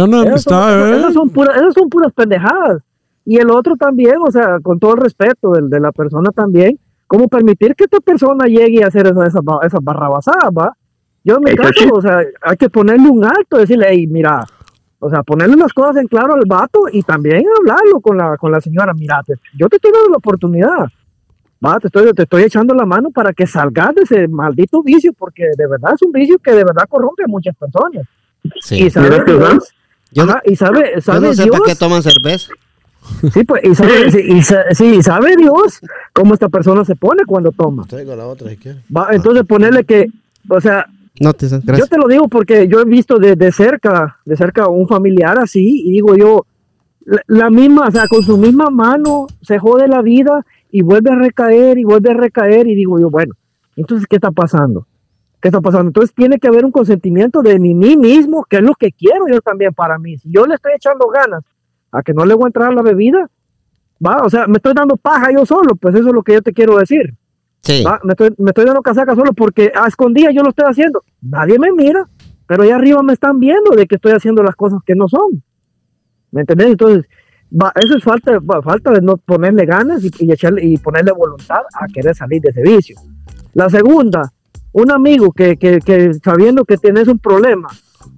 Una 0.03 0.23
Esas 0.23 0.43
son, 0.43 0.53
amistad, 0.53 0.89
¿eh? 0.93 0.97
esas 0.99 1.13
son 1.13 1.29
puras, 1.29 1.55
esas 1.57 1.73
son 1.73 1.89
puras 1.89 2.11
pendejadas. 2.13 2.81
Y 3.25 3.37
el 3.37 3.49
otro 3.49 3.75
también, 3.75 4.15
o 4.25 4.31
sea, 4.31 4.59
con 4.61 4.79
todo 4.79 4.93
el 4.95 5.01
respeto 5.01 5.51
del, 5.51 5.69
de 5.69 5.79
la 5.79 5.91
persona 5.91 6.29
también, 6.31 6.77
¿cómo 7.07 7.27
permitir 7.27 7.75
que 7.75 7.85
esta 7.85 7.99
persona 7.99 8.45
llegue 8.45 8.83
a 8.83 8.87
hacer 8.87 9.07
esas, 9.07 9.27
esas, 9.29 9.43
ba- 9.43 9.59
esas 9.63 9.83
barrabasadas, 9.83 10.49
va? 10.55 10.73
Yo 11.23 11.37
en 11.37 11.43
mi 11.43 11.55
caso, 11.55 11.71
sí. 11.75 11.89
o 11.91 12.01
sea, 12.01 12.19
hay 12.41 12.55
que 12.57 12.69
ponerle 12.69 13.09
un 13.09 13.23
alto, 13.25 13.57
decirle, 13.57 13.87
hey, 13.89 14.05
mira, 14.05 14.45
o 14.99 15.09
sea, 15.09 15.23
ponerle 15.23 15.55
las 15.55 15.73
cosas 15.73 15.97
en 15.97 16.07
claro 16.07 16.35
al 16.35 16.43
vato 16.47 16.81
y 16.91 17.01
también 17.01 17.43
hablarlo 17.59 17.99
con 17.99 18.15
la, 18.17 18.37
con 18.37 18.51
la 18.51 18.61
señora, 18.61 18.93
mira, 18.93 19.21
te- 19.25 19.33
yo 19.57 19.67
te 19.69 19.77
estoy 19.77 19.91
dando 19.91 20.09
la 20.09 20.17
oportunidad, 20.17 20.85
va, 21.65 21.79
te 21.79 21.87
estoy, 21.87 22.11
te 22.13 22.23
estoy 22.23 22.43
echando 22.43 22.75
la 22.75 22.85
mano 22.85 23.09
para 23.09 23.33
que 23.33 23.47
salgas 23.47 23.95
de 23.95 24.01
ese 24.03 24.27
maldito 24.27 24.83
vicio, 24.83 25.13
porque 25.13 25.45
de 25.57 25.67
verdad 25.67 25.93
es 25.95 26.01
un 26.03 26.11
vicio 26.11 26.37
que 26.37 26.51
de 26.51 26.63
verdad 26.63 26.85
corrompe 26.87 27.23
a 27.23 27.27
muchas 27.27 27.55
personas. 27.55 28.05
Sí. 28.61 28.83
Y 28.83 28.89
sabe, 28.91 29.23
Yo 30.16 30.26
no- 30.26 30.36
y 30.45 30.55
sabe, 30.55 30.93
Yo 30.95 31.01
sabe 31.01 31.28
no 31.28 31.34
sé 31.34 31.43
Dios, 31.43 31.57
para 31.59 31.72
qué 31.72 31.76
toman 31.78 32.01
cerveza. 32.01 32.51
Sí, 33.32 33.43
pues, 33.43 33.63
y 33.63 33.76
sabe, 33.76 34.24
y 34.28 34.41
sa- 34.41 34.66
sí, 34.74 34.95
y 34.95 35.03
sabe 35.03 35.36
Dios 35.36 35.80
cómo 36.13 36.34
esta 36.34 36.49
persona 36.49 36.84
se 36.86 36.95
pone 36.95 37.24
cuando 37.28 37.51
toma. 37.51 37.86
Traigo 37.88 38.16
la 38.16 38.26
otra 38.26 38.49
si 38.49 38.57
quieres. 38.57 38.82
Va, 38.95 39.09
entonces 39.11 39.43
ponerle 39.45 39.84
que, 39.84 40.07
o 40.49 40.59
sea, 40.59 40.88
No, 41.20 41.34
te 41.34 41.47
yo 41.47 41.86
te 41.88 41.97
lo 41.97 42.07
digo 42.07 42.28
porque 42.28 42.68
yo 42.68 42.80
he 42.82 42.86
visto 42.86 43.20
de, 43.20 43.36
de 43.36 43.51
cerca, 43.51 44.18
de 44.26 44.36
cerca 44.36 44.68
un 44.68 44.88
familiar 44.88 45.38
así, 45.39 45.84
y 45.86 45.91
digo 45.91 46.16
yo, 46.16 46.45
la, 47.05 47.22
la 47.28 47.49
misma, 47.51 47.88
o 47.88 47.91
sea, 47.91 48.07
con 48.07 48.24
su 48.24 48.38
misma 48.38 48.70
mano 48.72 49.28
se 49.41 49.59
jode 49.59 49.88
la 49.88 50.01
vida 50.01 50.43
y 50.72 50.82
vuelve 50.82 51.11
a 51.11 51.16
recaer 51.16 51.78
y 51.78 51.84
vuelve 51.84 52.09
a 52.11 52.16
recaer, 52.16 52.68
y 52.68 52.74
digo 52.76 52.99
yo, 52.99 53.09
bueno, 53.11 53.34
entonces, 53.76 54.07
¿qué 54.09 54.16
está 54.16 54.32
pasando? 54.32 54.88
¿Qué 55.45 55.49
está 55.49 55.61
pasando? 55.61 55.89
Entonces 55.89 56.11
tiene 56.15 56.39
que 56.39 56.47
haber 56.47 56.65
un 56.65 56.71
consentimiento 56.71 57.43
de 57.43 57.59
mí, 57.59 57.75
mí 57.75 57.95
mismo, 57.95 58.43
que 58.49 58.55
es 58.55 58.63
lo 58.63 58.73
que 58.73 58.91
quiero 58.91 59.27
yo 59.31 59.39
también 59.41 59.75
para 59.75 59.99
mí. 59.99 60.17
Si 60.17 60.31
yo 60.31 60.47
le 60.47 60.55
estoy 60.55 60.71
echando 60.75 61.07
ganas 61.07 61.43
a 61.91 62.01
que 62.01 62.15
no 62.15 62.25
le 62.25 62.33
voy 62.33 62.45
a 62.45 62.47
entrar 62.47 62.71
a 62.71 62.73
la 62.73 62.81
bebida, 62.81 63.29
va, 64.03 64.23
o 64.23 64.29
sea, 64.31 64.47
me 64.47 64.55
estoy 64.55 64.73
dando 64.73 64.97
paja 64.97 65.31
yo 65.31 65.45
solo, 65.45 65.75
pues 65.75 65.93
eso 65.93 66.07
es 66.07 66.13
lo 66.15 66.23
que 66.23 66.33
yo 66.33 66.41
te 66.41 66.51
quiero 66.51 66.77
decir. 66.77 67.13
Sí. 67.61 67.83
Va, 67.83 67.99
me, 68.03 68.13
estoy, 68.13 68.33
me 68.39 68.49
estoy 68.49 68.65
dando 68.65 68.81
casaca 68.81 69.13
solo 69.13 69.33
porque 69.33 69.71
a 69.79 69.87
escondidas 69.87 70.33
yo 70.33 70.41
lo 70.41 70.49
estoy 70.49 70.65
haciendo. 70.67 71.03
Nadie 71.21 71.59
me 71.59 71.71
mira, 71.71 72.09
pero 72.47 72.63
allá 72.63 72.77
arriba 72.77 73.03
me 73.03 73.13
están 73.13 73.39
viendo 73.39 73.75
de 73.75 73.85
que 73.85 73.97
estoy 73.97 74.13
haciendo 74.13 74.41
las 74.41 74.55
cosas 74.55 74.79
que 74.83 74.95
no 74.95 75.07
son. 75.07 75.43
¿Me 76.31 76.41
entendés? 76.41 76.69
Entonces, 76.69 77.05
va, 77.51 77.71
eso 77.75 77.95
es 77.95 78.03
falta, 78.03 78.39
va, 78.39 78.63
falta 78.63 78.89
de 78.93 79.01
no 79.01 79.17
ponerle 79.17 79.67
ganas 79.67 80.03
y, 80.03 80.09
y 80.21 80.31
echarle, 80.31 80.65
y 80.65 80.77
ponerle 80.77 81.11
voluntad 81.11 81.61
a 81.79 81.85
querer 81.93 82.15
salir 82.15 82.41
de 82.41 82.49
ese 82.49 82.63
vicio. 82.63 82.95
La 83.53 83.69
segunda, 83.69 84.31
un 84.78 84.91
amigo 84.91 85.32
que, 85.32 85.55
que, 85.55 85.80
que 85.80 86.13
sabiendo 86.15 86.65
que 86.65 86.76
tienes 86.78 87.07
un 87.07 87.17
problema 87.17 87.69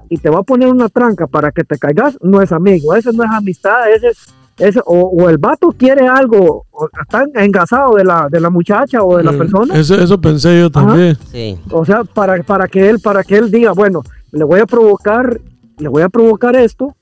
y 0.10 0.18
te 0.18 0.30
va 0.32 0.40
a 0.40 0.44
poner 0.44 0.70
una 0.70 0.90
tranca 0.90 1.28
para 1.28 1.52
que 1.52 1.64
te 1.64 1.78
caigas, 1.78 2.18
no 2.22 2.42
es 2.42 2.52
amigo, 2.52 2.96
ese 2.96 3.14
no 3.14 3.24
es 3.24 3.30
amistad, 3.30 3.92
ese 3.94 4.08
es, 4.08 4.34
ese, 4.58 4.80
o, 4.86 5.02
o 5.02 5.30
el 5.30 5.38
vato 5.38 5.68
quiere 5.78 6.08
algo, 6.08 6.66
o 6.72 6.90
está 7.00 7.26
engasado 7.36 7.94
de 7.96 8.04
la, 8.04 8.28
de 8.32 8.40
la 8.40 8.50
muchacha 8.50 9.04
o 9.04 9.18
de 9.18 9.24
la 9.24 9.34
Eh, 9.34 9.38
persona, 9.38 9.76
Eso, 9.76 9.94
eso 10.02 10.20
pensé 10.20 10.60
yo 10.60 10.72
también. 10.72 11.16
Sí. 11.32 11.60
o 11.70 11.86
sea, 11.86 12.04
para, 12.04 12.42
para 12.42 12.68
que 12.68 12.90
él, 12.90 13.00
para 13.02 13.24
que 13.24 13.38
él 13.38 13.52
diga, 13.52 13.74
bueno, 13.74 14.02
le 14.32 14.44
voy 14.44 14.60
a 14.60 14.66
provocar, 14.66 15.40
le 15.78 15.88
voy 15.90 16.02
a 16.02 16.10
provocar 16.10 16.56
esto 16.56 16.96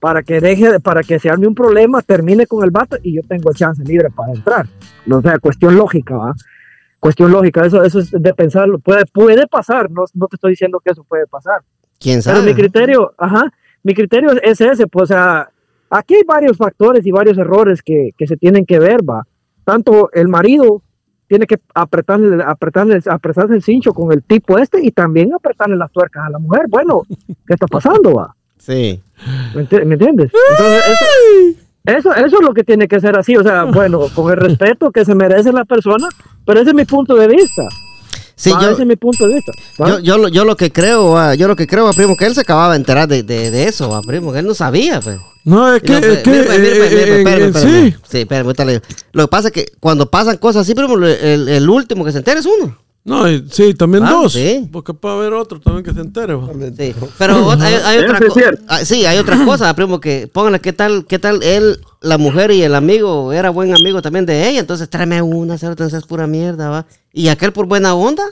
para 0.00 0.22
que 0.22 0.40
deje, 0.40 0.80
para 0.80 1.02
que 1.02 1.18
se 1.18 1.28
arme 1.28 1.46
un 1.46 1.54
problema, 1.54 2.00
termine 2.00 2.46
con 2.46 2.64
el 2.64 2.70
vato 2.70 2.96
y 3.02 3.14
yo 3.16 3.20
tengo 3.28 3.52
chance 3.52 3.84
libre 3.84 4.08
para 4.08 4.32
entrar. 4.32 4.66
O 5.10 5.20
sea, 5.20 5.38
cuestión 5.38 5.76
lógica, 5.76 6.16
¿va? 6.16 6.34
Cuestión 7.02 7.32
lógica, 7.32 7.66
eso, 7.66 7.82
eso 7.82 7.98
es 7.98 8.12
de 8.12 8.32
pensarlo, 8.32 8.78
puede, 8.78 9.04
puede 9.06 9.48
pasar, 9.48 9.90
no, 9.90 10.04
no 10.14 10.28
te 10.28 10.36
estoy 10.36 10.50
diciendo 10.52 10.78
que 10.78 10.92
eso 10.92 11.02
puede 11.02 11.26
pasar. 11.26 11.60
¿Quién 11.98 12.20
Pero 12.24 12.36
sabe? 12.36 12.46
mi 12.46 12.54
criterio, 12.54 13.12
ajá, 13.18 13.52
mi 13.82 13.92
criterio 13.92 14.30
es 14.40 14.60
ese, 14.60 14.86
pues, 14.86 15.10
o 15.10 15.14
sea, 15.14 15.50
aquí 15.90 16.14
hay 16.14 16.22
varios 16.24 16.56
factores 16.56 17.04
y 17.04 17.10
varios 17.10 17.36
errores 17.38 17.82
que, 17.82 18.10
que 18.16 18.28
se 18.28 18.36
tienen 18.36 18.64
que 18.64 18.78
ver, 18.78 19.00
va. 19.02 19.26
Tanto 19.64 20.10
el 20.12 20.28
marido 20.28 20.80
tiene 21.26 21.44
que 21.48 21.58
apretarle, 21.74 22.40
apretarle, 22.46 23.00
apretarse 23.10 23.54
el 23.54 23.62
cincho 23.64 23.92
con 23.92 24.12
el 24.12 24.22
tipo 24.22 24.56
este 24.58 24.80
y 24.80 24.92
también 24.92 25.34
apretarle 25.34 25.74
las 25.76 25.90
tuercas 25.90 26.26
a 26.26 26.30
la 26.30 26.38
mujer. 26.38 26.66
Bueno, 26.68 27.02
¿qué 27.26 27.54
está 27.54 27.66
pasando, 27.66 28.14
va? 28.14 28.36
Sí. 28.58 29.02
¿Me, 29.56 29.66
enti- 29.68 29.84
me 29.84 29.94
entiendes? 29.94 30.30
Entonces, 30.52 30.82
eso, 30.86 31.60
eso, 31.84 32.14
eso 32.14 32.36
es 32.38 32.42
lo 32.46 32.54
que 32.54 32.64
tiene 32.64 32.86
que 32.88 33.00
ser 33.00 33.18
así, 33.18 33.36
o 33.36 33.42
sea, 33.42 33.64
bueno, 33.72 34.00
con 34.14 34.30
el 34.30 34.36
respeto 34.38 34.90
que 34.90 35.04
se 35.04 35.14
merece 35.14 35.52
la 35.52 35.64
persona, 35.64 36.08
pero 36.46 36.60
ese 36.60 36.70
es 36.70 36.76
mi 36.76 36.84
punto 36.84 37.14
de 37.16 37.28
vista. 37.28 37.62
Sí, 38.34 38.50
yo, 38.50 38.70
ese 38.72 38.82
es 38.82 38.88
mi 38.88 38.96
punto 38.96 39.28
de 39.28 39.34
vista. 39.34 39.52
yo, 39.88 39.98
yo, 40.00 40.18
lo- 40.18 40.28
yo 40.28 40.44
lo 40.44 40.56
que 40.56 40.72
creo, 40.72 41.32
yo 41.34 41.46
lo 41.46 41.54
que 41.54 41.66
creo, 41.68 41.88
primo, 41.92 42.16
que 42.16 42.26
él 42.26 42.34
se 42.34 42.40
acababa 42.40 42.72
de 42.72 42.78
enterar 42.78 43.06
de, 43.06 43.22
de, 43.22 43.50
de 43.52 43.64
eso, 43.68 44.00
primo, 44.04 44.32
que 44.32 44.40
él 44.40 44.46
no 44.46 44.54
sabía, 44.54 45.00
pues. 45.00 45.18
No, 45.44 45.74
es 45.74 45.82
que, 45.82 45.92
sí. 48.08 48.18
Espérame. 48.18 48.80
Lo 49.12 49.24
que 49.24 49.28
pasa 49.28 49.48
es 49.48 49.52
que 49.54 49.66
cuando 49.80 50.10
pasan 50.10 50.38
cosas 50.38 50.62
así, 50.62 50.74
primo, 50.74 50.94
el, 50.96 51.48
el 51.48 51.68
último 51.68 52.04
que 52.04 52.12
se 52.12 52.18
entera 52.18 52.40
es 52.40 52.46
uno. 52.46 52.76
No, 53.04 53.28
y- 53.28 53.44
sí, 53.50 53.74
también 53.74 54.04
Ah, 54.04 54.12
dos. 54.12 54.32
sí. 54.32 54.68
Porque 54.72 54.94
puede 54.94 55.16
haber 55.16 55.32
otro 55.32 55.58
también 55.58 55.84
que 55.84 55.92
se 55.92 56.00
entere. 56.00 56.36
Sí, 56.76 56.94
pero 57.18 57.50
hay, 57.50 57.74
hay 57.84 57.96
Eso 57.98 58.04
otra 58.06 58.18
cosa. 58.28 58.84
Sí, 58.84 59.04
hay 59.06 59.18
otra 59.18 59.44
cosa, 59.44 59.74
primo, 59.76 60.00
que 60.00 60.28
póngale 60.32 60.60
qué 60.60 60.72
tal, 60.72 61.04
qué 61.06 61.18
tal 61.18 61.42
él, 61.42 61.78
la 62.00 62.16
mujer 62.18 62.52
y 62.52 62.62
el 62.62 62.74
amigo, 62.76 63.32
era 63.32 63.50
buen 63.50 63.74
amigo 63.74 64.02
también 64.02 64.24
de 64.24 64.48
ella, 64.48 64.60
entonces 64.60 64.88
tráeme 64.88 65.20
una, 65.20 65.58
cero, 65.58 65.74
es 65.78 66.04
pura 66.06 66.28
mierda, 66.28 66.68
va. 66.70 66.86
Y 67.12 67.26
aquel 67.28 67.52
por 67.52 67.66
buena 67.66 67.94
onda, 67.94 68.22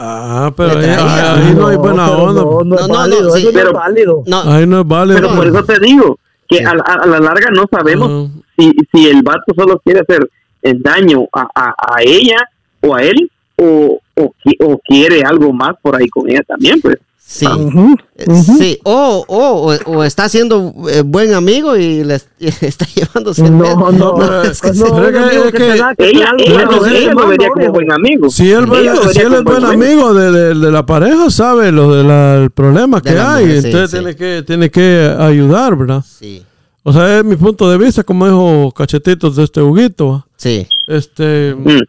Ah, 0.00 0.52
pero 0.56 0.78
ahí, 0.78 1.54
no 1.56 1.66
hay 1.66 1.76
buena 1.76 2.08
onda. 2.10 2.42
No, 2.42 2.62
no, 2.64 2.76
es 2.76 2.82
No, 2.82 2.86
no, 2.86 2.86
no, 2.88 2.94
válido, 2.94 3.30
sí, 3.32 3.40
eso 3.40 3.48
no 3.50 3.54
pero- 3.58 3.70
es 3.70 3.74
válido. 3.74 4.22
no, 4.26 4.40
Ahí 4.42 4.66
no 4.66 4.80
es 4.82 4.86
válido. 4.86 5.16
Pero 5.20 5.34
por 5.34 5.46
eso 5.48 5.64
te 5.64 5.80
digo 5.80 6.18
que 6.48 6.64
a, 6.64 6.70
a- 6.70 7.02
a 7.02 7.06
la 7.06 7.18
larga 7.18 7.50
no 7.52 7.64
sabemos 7.68 8.30
si, 8.56 8.72
si 8.92 9.08
el 9.08 9.22
vato 9.22 9.52
solo 9.56 9.80
quiere 9.84 10.00
hacer 10.00 10.30
el 10.62 10.80
daño 10.82 11.26
a, 11.32 11.48
a, 11.52 11.74
a 11.96 12.02
ella 12.02 12.36
o 12.80 12.94
a 12.94 13.02
él 13.02 13.28
o, 13.56 13.98
o, 14.18 14.34
o 14.66 14.78
quiere 14.86 15.22
algo 15.22 15.52
más 15.52 15.74
por 15.82 15.96
ahí 15.96 16.08
con 16.08 16.28
ella 16.28 16.42
también, 16.46 16.80
pues. 16.80 16.96
sí. 17.18 17.46
Ujú, 17.46 17.94
Eh. 18.16 18.24
Sí, 18.58 18.78
o, 18.84 19.24
o, 19.28 19.72
o, 19.72 19.90
o 19.98 20.02
está 20.04 20.28
siendo 20.28 20.72
eh, 20.90 21.02
buen 21.04 21.34
amigo 21.34 21.76
y 21.76 22.02
le 22.02 22.14
está 22.40 22.84
llevándose 22.86 23.42
No, 23.48 23.74
no, 23.92 23.92
que 23.92 23.96
no, 23.96 24.42
es 24.42 24.60
que- 24.60 24.70
que 24.72 24.76
que 24.76 25.52
que 25.52 26.08
Ella, 26.08 26.32
lo, 26.64 26.80
vería 26.82 27.12
no, 27.14 27.20
como 27.20 27.32
no. 27.34 27.72
buen 27.72 27.92
amigo. 27.92 28.28
Si 28.30 28.50
él, 28.50 28.64
Ella 28.64 28.92
ve- 28.92 28.98
lo 29.04 29.08
si 29.12 29.20
él 29.20 29.34
es 29.34 29.44
buen 29.44 29.64
amigo. 29.64 30.14
de, 30.14 30.32
de- 30.32 30.54
de 30.54 30.70
la 30.72 30.84
pareja, 30.84 31.30
sabe 31.30 31.70
lo 31.70 31.94
del 31.94 32.50
problema 32.50 33.00
De 33.00 33.10
que 33.10 33.14
la 33.16 33.34
hay. 33.34 33.44
mujer, 33.46 33.60
sí, 33.62 33.66
entonces 33.68 33.90
sí. 33.90 33.96
Tiene, 33.98 34.16
que, 34.16 34.42
tiene 34.44 34.70
que 34.70 35.14
ayudar, 35.18 35.76
¿verdad? 35.76 36.02
Sí, 36.04 36.42
O 36.82 36.92
sea, 36.92 37.18
es 37.18 37.24
mi 37.24 37.36
punto 37.36 37.70
de 37.70 37.76
vista, 37.78 38.02
como 38.02 38.26
dijo 38.26 38.72
Cachetitos 38.74 39.36
de 39.36 39.44
este 39.44 39.60
Huguito. 39.60 40.26
sí. 40.36 40.66
Este. 40.86 41.54
Mm. 41.54 41.80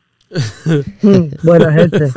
Mm, 1.02 1.24
Buena 1.44 1.74
gente. 1.74 2.08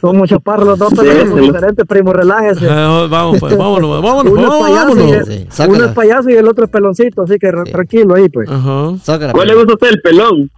Son 0.00 0.16
muchos 0.16 0.42
parros 0.42 0.66
los 0.66 0.78
dos, 0.78 0.92
pero 0.96 1.12
Sí, 1.12 1.18
sí. 1.34 1.40
diferentes, 1.40 1.86
primo, 1.86 2.12
relájese. 2.12 2.66
eh, 2.66 3.06
vamos, 3.08 3.38
pues, 3.38 3.56
vámonos, 3.56 4.02
vámonos, 4.02 4.32
Uno 4.32 4.66
es 4.66 4.74
vámonos. 4.74 5.12
el- 5.28 5.48
Sí, 5.50 5.62
uno 5.68 5.84
es 5.84 5.92
payaso 5.92 6.30
y 6.30 6.34
el 6.34 6.48
otro 6.48 6.64
es 6.64 6.70
peloncito, 6.70 7.22
así 7.22 7.38
que 7.38 7.50
Sí. 7.64 7.72
tranquilo 7.72 8.14
ahí, 8.16 8.28
pues. 8.28 8.48
Ajá. 8.50 8.92
Sácala, 9.04 9.32
¿Cuál 9.32 9.46
le 9.48 9.54
primo. 9.54 9.66
gusta 9.66 9.72
a 9.72 9.74
usted 9.74 9.88
el 9.88 10.02
pelón? 10.02 10.50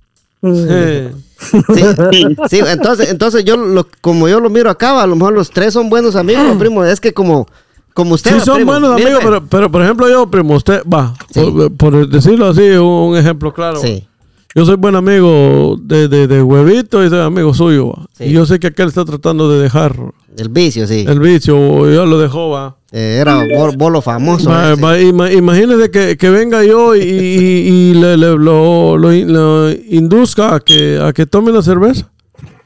Sí. 0.43 1.09
Sí, 1.39 1.83
Sí. 2.13 2.37
sí, 2.49 2.61
entonces, 2.67 3.11
entonces 3.11 3.45
yo 3.45 3.57
lo, 3.57 3.87
como 4.01 4.29
yo 4.29 4.41
lo 4.41 4.49
miro 4.49 4.71
acá, 4.71 5.01
a 5.03 5.07
lo 5.07 5.17
mejor 5.17 5.33
los 5.35 5.51
tres 5.51 5.73
son 5.75 5.91
buenos 5.91 6.17
amigos, 6.17 6.57
primo. 6.59 6.85
Es 6.85 7.01
que 7.01 7.13
como, 7.13 7.47
como 7.95 8.15
usted. 8.15 8.35
Sí, 8.39 8.41
son 8.41 8.57
primo. 8.57 8.73
buenos 8.73 8.91
amigos, 8.93 9.13
pues. 9.15 9.25
pero, 9.25 9.45
pero 9.47 9.71
por 9.71 9.83
ejemplo, 9.83 10.09
yo, 10.09 10.31
primo, 10.31 10.55
usted 10.55 10.83
va, 10.85 11.15
Sí. 11.31 11.41
por, 11.51 11.77
por 11.77 12.09
decirlo 12.09 12.47
así, 12.49 12.63
un 12.71 13.17
ejemplo 13.17 13.53
claro. 13.53 13.77
Sí, 13.81 14.07
Yo 14.55 14.67
soy 14.67 14.77
buen 14.77 14.95
amigo 14.97 15.79
de, 15.81 16.09
de, 16.09 16.27
de 16.27 16.43
Huevito 16.43 17.05
y 17.05 17.09
soy 17.09 17.21
amigo 17.21 17.55
suyo. 17.55 17.89
va. 17.89 18.07
Sí. 18.13 18.25
Y 18.25 18.33
yo 18.33 18.45
sé 18.45 18.59
que 18.61 18.67
aquel 18.69 18.89
está 18.89 19.05
tratando 19.05 19.51
de 19.51 19.63
dejar 19.63 19.97
el 20.37 20.49
vicio, 20.51 20.87
sí. 20.87 21.05
el 21.09 21.21
vicio, 21.21 21.91
ya 21.91 22.05
lo 22.05 22.19
dejó, 22.19 22.51
va. 22.51 22.77
Eh, 22.93 23.19
era 23.21 23.43
bol- 23.47 23.77
bolo 23.79 24.03
famoso. 24.03 24.51
Va- 24.51 24.75
va, 24.75 25.01
ima- 25.01 25.33
imagínese 25.33 25.91
que, 25.91 26.19
que 26.19 26.29
venga 26.29 26.63
yo 26.65 26.95
y, 26.95 27.01
y- 27.01 27.69
y 27.91 27.95
le, 27.95 28.19
le- 28.19 28.37
lo, 28.37 28.99
lo 28.99 29.13
in- 29.15 29.33
lo 29.33 29.71
induzca 29.71 30.57
a 30.57 30.61
que, 30.61 31.01
a 31.03 31.13
que 31.15 31.25
tome 31.25 31.51
una 31.51 31.63
cerveza. 31.63 32.11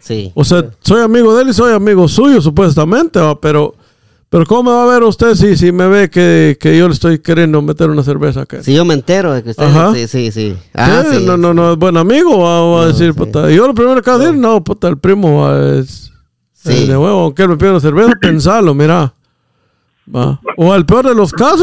Sí. 0.00 0.32
O 0.34 0.44
sea, 0.44 0.64
soy 0.80 1.00
amigo 1.02 1.36
de 1.36 1.42
él 1.42 1.48
y 1.50 1.52
soy 1.52 1.72
amigo 1.72 2.08
suyo, 2.08 2.40
supuestamente, 2.40 3.20
va, 3.20 3.40
pero, 3.40 3.74
pero 4.28 4.44
¿cómo 4.46 4.64
me 4.64 4.70
va 4.76 4.82
a 4.84 4.86
ver 4.86 5.02
usted 5.04 5.34
si, 5.34 5.56
si 5.56 5.70
me 5.72 5.86
ve 5.88 6.10
que, 6.10 6.56
que 6.60 6.76
yo 6.76 6.88
le 6.88 6.94
estoy 6.94 7.20
queriendo 7.20 7.62
meter 7.62 7.88
una 7.90 8.02
cerveza 8.02 8.42
acá? 8.42 8.62
Si 8.62 8.74
yo 8.74 8.84
me 8.84 8.94
entero 8.94 9.32
de 9.32 9.42
que 9.42 9.50
usted. 9.50 9.64
Ajá. 9.64 9.92
Sí, 9.94 10.08
sí, 10.08 10.30
sí. 10.32 10.56
Ah, 10.74 11.04
¿Qué? 11.10 11.18
sí. 11.18 11.24
No, 11.24 11.36
no, 11.36 11.54
no 11.54 11.72
es 11.72 11.78
buen 11.78 11.96
amigo, 11.96 12.38
va, 12.40 12.60
va 12.62 12.82
a 12.82 12.86
No, 12.86 12.92
decir, 12.92 13.12
sí. 13.12 13.18
puta. 13.18 13.50
Yo 13.50 13.66
lo 13.66 13.74
primero 13.74 14.02
que 14.02 14.10
voy 14.10 14.20
a 14.20 14.24
decir, 14.24 14.38
no, 14.38 14.62
puta, 14.64 14.88
el 14.88 14.98
primo 14.98 15.42
va, 15.42 15.78
es. 15.78 16.10
Sí. 16.52 16.72
eh, 16.72 16.86
De 16.86 16.96
huevo, 16.96 17.20
aunque 17.20 17.42
él 17.42 17.48
me 17.50 17.56
pida 17.56 17.70
una 17.70 17.80
cerveza, 17.80 18.12
pensalo, 18.20 18.74
mira. 18.74 19.14
Va. 20.14 20.40
O 20.56 20.72
al 20.72 20.84
peor 20.86 21.06
de 21.08 21.14
los 21.14 21.32
casos, 21.32 21.62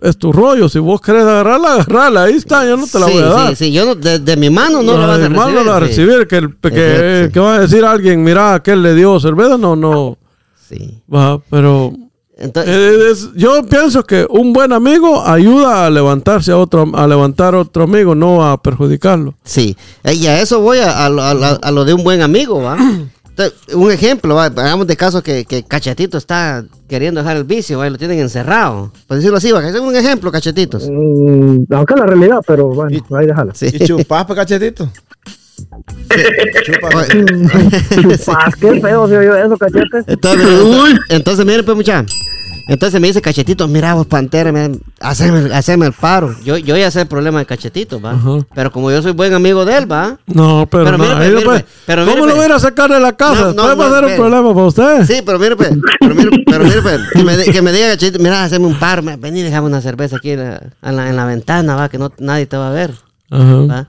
es 0.00 0.16
tu 0.18 0.32
rollo. 0.32 0.68
Si 0.68 0.78
vos 0.78 1.00
querés 1.00 1.22
agarrarla, 1.22 1.74
agarrarla. 1.74 2.22
Ahí 2.24 2.34
está, 2.34 2.66
yo 2.66 2.76
no 2.76 2.86
te 2.86 2.98
la 2.98 3.06
sí, 3.06 3.12
voy 3.12 3.22
a 3.22 3.26
dar. 3.26 3.48
Sí, 3.56 3.66
sí, 3.66 3.72
yo 3.72 3.84
no, 3.84 3.94
de, 3.94 4.18
de 4.18 4.36
mi 4.36 4.50
mano 4.50 4.82
no 4.82 4.92
No, 4.92 4.98
la 4.98 5.06
vas 5.06 5.16
a 5.16 5.18
de 5.18 5.28
recibir. 5.28 5.36
mano 5.38 5.64
la 5.64 5.72
vas 5.72 5.82
a 5.82 5.86
sí. 5.86 6.04
recibir. 6.04 6.26
Que, 6.26 6.36
el- 6.36 6.56
que, 6.56 7.24
sí. 7.26 7.32
que 7.32 7.40
va 7.40 7.54
a 7.56 7.60
decir 7.60 7.84
alguien, 7.84 8.22
mira, 8.24 8.54
aquel 8.54 8.82
le 8.82 8.94
dio 8.94 9.18
cerveza. 9.20 9.56
No, 9.58 9.76
no. 9.76 10.18
Sí. 10.72 11.02
Va, 11.12 11.38
pero. 11.50 11.92
Entonces, 12.34 12.74
es- 13.12 13.28
yo 13.36 13.62
pienso 13.66 14.02
que 14.04 14.26
un 14.28 14.52
buen 14.52 14.72
amigo 14.72 15.22
ayuda 15.24 15.86
a 15.86 15.90
levantarse 15.90 16.50
a 16.50 16.56
otro, 16.58 16.90
a 16.94 17.06
levantar 17.06 17.54
a 17.54 17.58
otro 17.60 17.84
amigo, 17.84 18.14
no 18.14 18.44
a 18.44 18.60
perjudicarlo. 18.60 19.34
sí. 19.44 19.76
Y 20.04 20.26
a 20.26 20.40
eso 20.40 20.60
voy 20.60 20.78
a, 20.78 21.04
a 21.04 21.08
lo, 21.08 21.22
a 21.22 21.34
lo- 21.34 21.58
a 21.62 21.70
lo 21.70 21.84
de 21.84 21.94
un 21.94 22.02
buen 22.02 22.20
amigo, 22.22 22.62
¿va? 22.62 22.76
Entonces, 23.32 23.54
un 23.74 23.90
ejemplo, 23.90 24.34
¿va? 24.34 24.44
hagamos 24.46 24.86
de 24.86 24.94
caso 24.96 25.22
que, 25.22 25.46
que 25.46 25.62
Cachetito 25.62 26.18
está 26.18 26.64
queriendo 26.86 27.20
dejar 27.20 27.38
el 27.38 27.44
vicio, 27.44 27.78
¿va? 27.78 27.86
y 27.86 27.90
lo 27.90 27.96
tienen 27.96 28.18
encerrado. 28.18 28.92
Por 29.06 29.16
decirlo 29.16 29.38
así, 29.38 29.50
¿va? 29.52 29.66
Es 29.66 29.74
un 29.78 29.94
ejemplo, 29.96 30.30
Cachetitos. 30.30 30.86
Mm, 30.90 31.64
la 31.70 32.06
realidad, 32.06 32.40
pero 32.46 32.66
bueno, 32.68 32.98
ahí 33.16 33.26
déjala. 33.26 33.54
Sí. 33.54 33.68
¿Y 33.72 33.86
chupas, 33.86 34.24
pa, 34.26 34.34
cachetito? 34.34 34.86
Chupa. 36.64 36.88
Chupas, 37.94 38.54
qué 38.60 38.80
feo 38.80 39.08
se 39.08 39.18
oyó 39.18 39.34
eso, 39.36 39.56
cachete. 39.56 39.98
Entonces, 40.06 40.48
entonces, 40.48 40.98
entonces, 41.08 41.46
mire, 41.46 41.62
pues, 41.62 41.76
mucha. 41.76 42.04
Entonces 42.68 43.00
me 43.00 43.08
dice 43.08 43.20
Cachetito, 43.20 43.66
mira 43.66 43.92
vos, 43.94 44.06
Pantera, 44.06 44.52
haceme, 45.00 45.52
haceme 45.52 45.84
el 45.86 45.92
paro. 45.92 46.32
Yo, 46.44 46.56
yo 46.56 46.76
ya 46.76 46.92
sé 46.92 47.00
el 47.00 47.08
problema 47.08 47.40
de 47.40 47.44
Cachetito, 47.44 48.00
¿va? 48.00 48.12
Ajá. 48.12 48.38
Pero 48.54 48.70
como 48.70 48.88
yo 48.92 49.02
soy 49.02 49.10
buen 49.12 49.34
amigo 49.34 49.64
de 49.64 49.78
él, 49.78 49.90
¿va? 49.90 50.16
No, 50.26 50.68
pero, 50.70 50.84
Pero 50.84 50.96
no, 50.96 51.04
mire, 51.16 51.30
no 51.32 51.40
puede- 51.40 51.58
mire, 51.58 51.64
pero 51.86 52.06
¿Cómo 52.06 52.24
lo 52.24 52.34
voy 52.36 52.44
a 52.44 52.46
ir 52.46 52.52
a 52.52 52.60
sacar 52.60 52.88
de 52.88 53.00
la 53.00 53.16
casa? 53.16 53.52
No, 53.52 53.66
no, 53.68 53.76
Puede 53.76 53.90
no, 53.90 53.94
ser 53.96 54.04
un 54.04 54.16
problema 54.16 54.54
para 54.54 54.66
usted. 54.66 55.04
Sí, 55.06 55.22
pero 55.26 55.40
mire, 55.40 55.56
pues, 55.56 55.70
pero 55.98 56.14
mire, 56.14 56.30
pero 56.46 56.64
mire, 56.64 56.82
pues, 56.82 57.00
que 57.12 57.24
me, 57.24 57.36
de- 57.36 57.44
que 57.50 57.62
me 57.62 57.72
diga 57.72 57.88
Cachetito, 57.88 58.22
mira, 58.22 58.44
haceme 58.44 58.64
un 58.66 58.78
paro, 58.78 59.02
mira, 59.02 59.16
vení, 59.16 59.42
déjame 59.42 59.66
una 59.66 59.80
cerveza 59.80 60.16
aquí 60.18 60.30
en 60.30 60.38
la, 60.44 60.62
en 60.82 60.96
la, 60.96 61.08
en 61.10 61.16
la 61.16 61.24
ventana, 61.26 61.74
¿va? 61.74 61.88
Que 61.88 61.98
no, 61.98 62.12
nadie 62.20 62.46
te 62.46 62.56
va 62.56 62.68
a 62.68 62.72
ver, 62.72 62.92
Ajá. 63.28 63.56
¿va? 63.68 63.88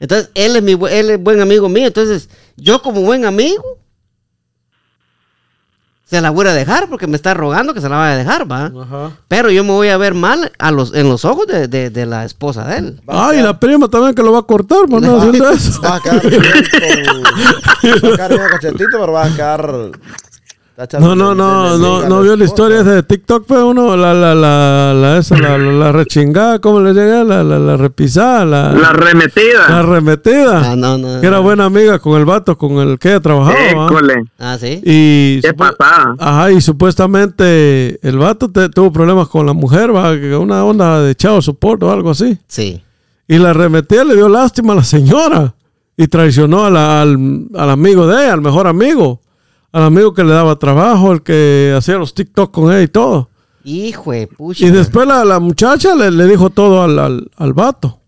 Entonces, 0.00 0.30
él 0.34 0.56
es, 0.56 0.62
mi, 0.62 0.72
él 0.90 1.10
es 1.10 1.22
buen 1.22 1.40
amigo 1.40 1.68
mío, 1.68 1.86
entonces, 1.86 2.28
yo 2.56 2.82
como 2.82 3.00
buen 3.02 3.24
amigo, 3.24 3.62
se 6.04 6.20
la 6.20 6.30
voy 6.30 6.46
a 6.46 6.52
dejar 6.54 6.88
porque 6.88 7.08
me 7.08 7.16
está 7.16 7.34
rogando 7.34 7.74
que 7.74 7.80
se 7.80 7.88
la 7.88 7.96
vaya 7.96 8.12
a 8.12 8.16
dejar, 8.16 8.50
¿va? 8.50 8.66
Ajá. 8.66 9.16
Pero 9.26 9.50
yo 9.50 9.64
me 9.64 9.72
voy 9.72 9.88
a 9.88 9.96
ver 9.96 10.14
mal 10.14 10.52
a 10.56 10.70
los, 10.70 10.94
en 10.94 11.08
los 11.08 11.24
ojos 11.24 11.48
de, 11.48 11.66
de- 11.66 11.90
de 11.90 12.06
la 12.06 12.24
esposa 12.24 12.64
de 12.64 12.76
él. 12.78 13.00
Ah, 13.08 13.32
y 13.34 13.40
la 13.42 13.58
prima 13.58 13.88
también 13.88 14.14
que 14.14 14.22
lo 14.22 14.30
va 14.30 14.38
a 14.38 14.42
cortar, 14.42 14.86
por 14.88 15.02
no 15.02 15.16
haciendo 15.16 15.50
eso. 15.50 15.80
Va 15.82 15.96
a 15.96 16.00
quedar 16.00 16.28
bien 16.28 16.42
con... 16.42 17.22
Va 18.04 18.08
a 18.14 18.16
quedar 18.16 18.30
bien 18.30 18.48
cachetito, 18.50 18.86
pero 19.00 19.12
va 19.12 19.24
a 19.24 19.34
quedar... 19.34 19.90
No, 21.00 21.16
no, 21.16 21.34
no, 21.34 21.78
no, 21.78 22.06
no 22.06 22.20
vio 22.20 22.36
la 22.36 22.44
historia 22.44 22.82
esa 22.82 22.92
de 22.96 23.02
TikTok, 23.02 23.46
pero 23.48 23.68
uno, 23.68 23.96
la, 23.96 24.12
la, 24.12 24.34
la, 24.34 24.92
la, 24.94 25.16
esa, 25.16 25.34
la, 25.38 25.56
la, 25.56 25.72
la 25.72 25.92
rechingada, 25.92 26.58
¿cómo 26.58 26.80
le 26.80 26.92
llega? 26.92 27.24
La, 27.24 27.42
la, 27.42 27.58
la 27.58 27.76
repisada, 27.78 28.44
la, 28.44 28.72
La 28.74 28.92
remetida. 28.92 29.70
la 29.70 29.78
arremetida. 29.78 30.72
Ah, 30.72 30.76
no, 30.76 30.98
no. 30.98 31.18
Que 31.22 31.26
era 31.28 31.38
buena 31.38 31.64
amiga 31.64 31.98
con 31.98 32.18
el 32.18 32.26
vato 32.26 32.58
con 32.58 32.72
el 32.72 32.98
que 32.98 33.08
ella 33.08 33.20
trabajaba. 33.20 33.88
Ah, 34.38 34.58
sí. 34.60 34.82
Y, 34.84 35.40
¿Qué 35.40 35.54
pasada? 35.54 36.14
Ajá, 36.18 36.52
y 36.52 36.60
supuestamente 36.60 37.98
el 38.06 38.18
vato 38.18 38.50
te- 38.50 38.68
tuvo 38.68 38.92
problemas 38.92 39.28
con 39.28 39.46
la 39.46 39.52
mujer, 39.54 39.94
va, 39.94 40.12
una 40.38 40.62
onda 40.64 41.00
de 41.00 41.14
chavo 41.14 41.40
support 41.40 41.82
o 41.84 41.90
algo 41.92 42.10
así. 42.10 42.38
Sí. 42.48 42.82
Y 43.28 43.38
la 43.38 43.50
arremetida 43.50 44.04
le 44.04 44.14
dio 44.14 44.28
lástima 44.28 44.72
a 44.74 44.76
la 44.76 44.84
señora 44.84 45.54
y 45.96 46.06
traicionó 46.08 46.66
a 46.66 46.70
la- 46.70 47.00
al, 47.02 47.46
al 47.56 47.70
amigo 47.70 48.06
de 48.06 48.24
ella, 48.24 48.34
al 48.34 48.42
mejor 48.42 48.66
amigo, 48.66 49.20
al 49.76 49.82
amigo 49.84 50.14
que 50.14 50.24
le 50.24 50.32
daba 50.32 50.56
trabajo, 50.58 51.12
el 51.12 51.22
que 51.22 51.74
hacía 51.76 51.96
los 51.98 52.14
TikTok 52.14 52.50
con 52.50 52.72
ella 52.72 52.82
y 52.82 52.88
todo. 52.88 53.28
Hijo 53.64 54.12
de 54.12 54.26
pucha. 54.26 54.64
Y 54.64 54.70
después 54.70 55.06
la, 55.06 55.24
la 55.24 55.38
muchacha 55.38 55.94
le, 55.94 56.10
le 56.10 56.24
dijo 56.26 56.50
todo 56.50 56.82
al, 56.82 56.98
al, 56.98 57.30
al 57.36 57.52
vato. 57.52 58.00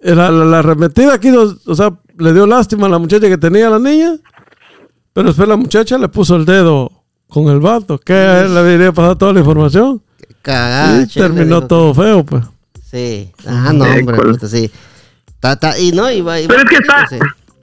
La, 0.00 0.30
la, 0.30 0.44
la 0.44 0.58
arremetida 0.60 1.14
aquí, 1.14 1.28
o 1.30 1.74
sea, 1.74 1.92
le 2.18 2.32
dio 2.32 2.46
lástima 2.46 2.86
a 2.86 2.90
la 2.90 2.98
muchacha 2.98 3.28
que 3.28 3.36
tenía 3.38 3.68
la 3.68 3.78
niña, 3.78 4.14
pero 5.12 5.28
después 5.28 5.48
la 5.48 5.56
muchacha 5.56 5.98
le 5.98 6.08
puso 6.08 6.36
el 6.36 6.44
dedo 6.44 6.90
con 7.28 7.48
el 7.48 7.58
vato, 7.60 7.98
que 7.98 8.12
a 8.14 8.42
él 8.42 8.54
le 8.54 8.62
debería 8.62 8.92
pasar 8.92 9.16
toda 9.16 9.32
la 9.32 9.40
información. 9.40 10.00
Cagada. 10.42 11.02
y 11.02 11.06
terminó 11.08 11.66
todo 11.66 11.92
feo, 11.92 12.24
pues. 12.24 12.44
Sí. 12.88 13.32
Ah, 13.46 13.72
no, 13.74 13.84
hombre. 13.84 14.16
Puta, 14.16 14.46
sí. 14.48 14.70
Ta, 15.40 15.56
ta, 15.56 15.78
y 15.78 15.90
no, 15.92 16.08
iba, 16.10 16.40
iba- 16.40 16.48
Pero 16.54 16.62
es 16.62 16.70
que 16.70 16.76
está- 16.76 17.06
sí. 17.08 17.18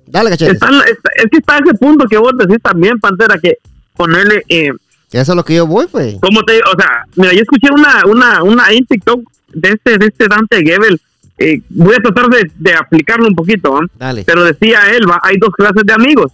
Dale, 0.08 0.30
cachete. 0.30 0.52
Está- 0.54 0.68
está- 0.68 1.10
es 1.16 1.26
que 1.32 1.38
está 1.38 1.58
ese 1.58 1.74
punto 1.76 2.06
que 2.08 2.18
vos 2.18 2.32
decís 2.38 2.58
también, 2.62 3.00
Pantera, 3.00 3.38
que 3.40 3.58
ponerle... 3.96 4.44
Eh, 4.50 4.72
Eso 5.12 5.32
es 5.32 5.36
lo 5.36 5.44
que 5.46 5.56
yo 5.56 5.68
voy, 5.68 5.88
pues. 5.88 6.16
como 6.22 6.42
te 6.44 6.58
o 6.60 6.78
sea, 6.80 7.04
mira, 7.16 7.34
yo 7.34 7.42
escuché 7.42 7.68
una, 7.74 8.02
una, 8.08 8.44
una 8.44 8.70
en 8.72 8.86
TikTok 8.86 9.22
de 9.54 9.70
este, 9.70 9.98
de 9.98 10.06
este 10.08 10.28
Dante 10.28 10.62
Gebel. 10.64 11.00
Eh, 11.38 11.62
voy 11.70 11.96
a 11.96 12.00
tratar 12.02 12.28
de, 12.30 12.50
de 12.56 12.74
aplicarlo 12.76 13.28
un 13.28 13.36
poquito, 13.36 13.72
¿va? 13.74 13.82
Dale. 13.98 14.24
pero 14.26 14.44
decía 14.44 14.92
él, 14.96 15.10
¿va? 15.10 15.20
hay 15.24 15.38
dos 15.38 15.50
clases 15.52 15.84
de 15.86 15.94
amigos. 15.94 16.32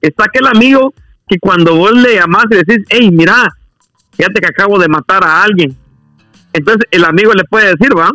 Está 0.00 0.24
aquel 0.24 0.46
amigo 0.46 0.92
que 1.26 1.38
cuando 1.38 1.74
vos 1.76 1.92
le 1.92 2.14
llamás 2.16 2.44
y 2.50 2.56
decís, 2.56 2.84
hey, 2.90 3.10
mira, 3.10 3.48
fíjate 4.16 4.40
que 4.40 4.46
acabo 4.48 4.78
de 4.78 4.88
matar 4.88 5.24
a 5.24 5.42
alguien. 5.42 5.74
Entonces 6.52 6.82
el 6.90 7.04
amigo 7.04 7.32
le 7.32 7.44
puede 7.44 7.74
decir, 7.74 7.96
¿va? 7.96 8.10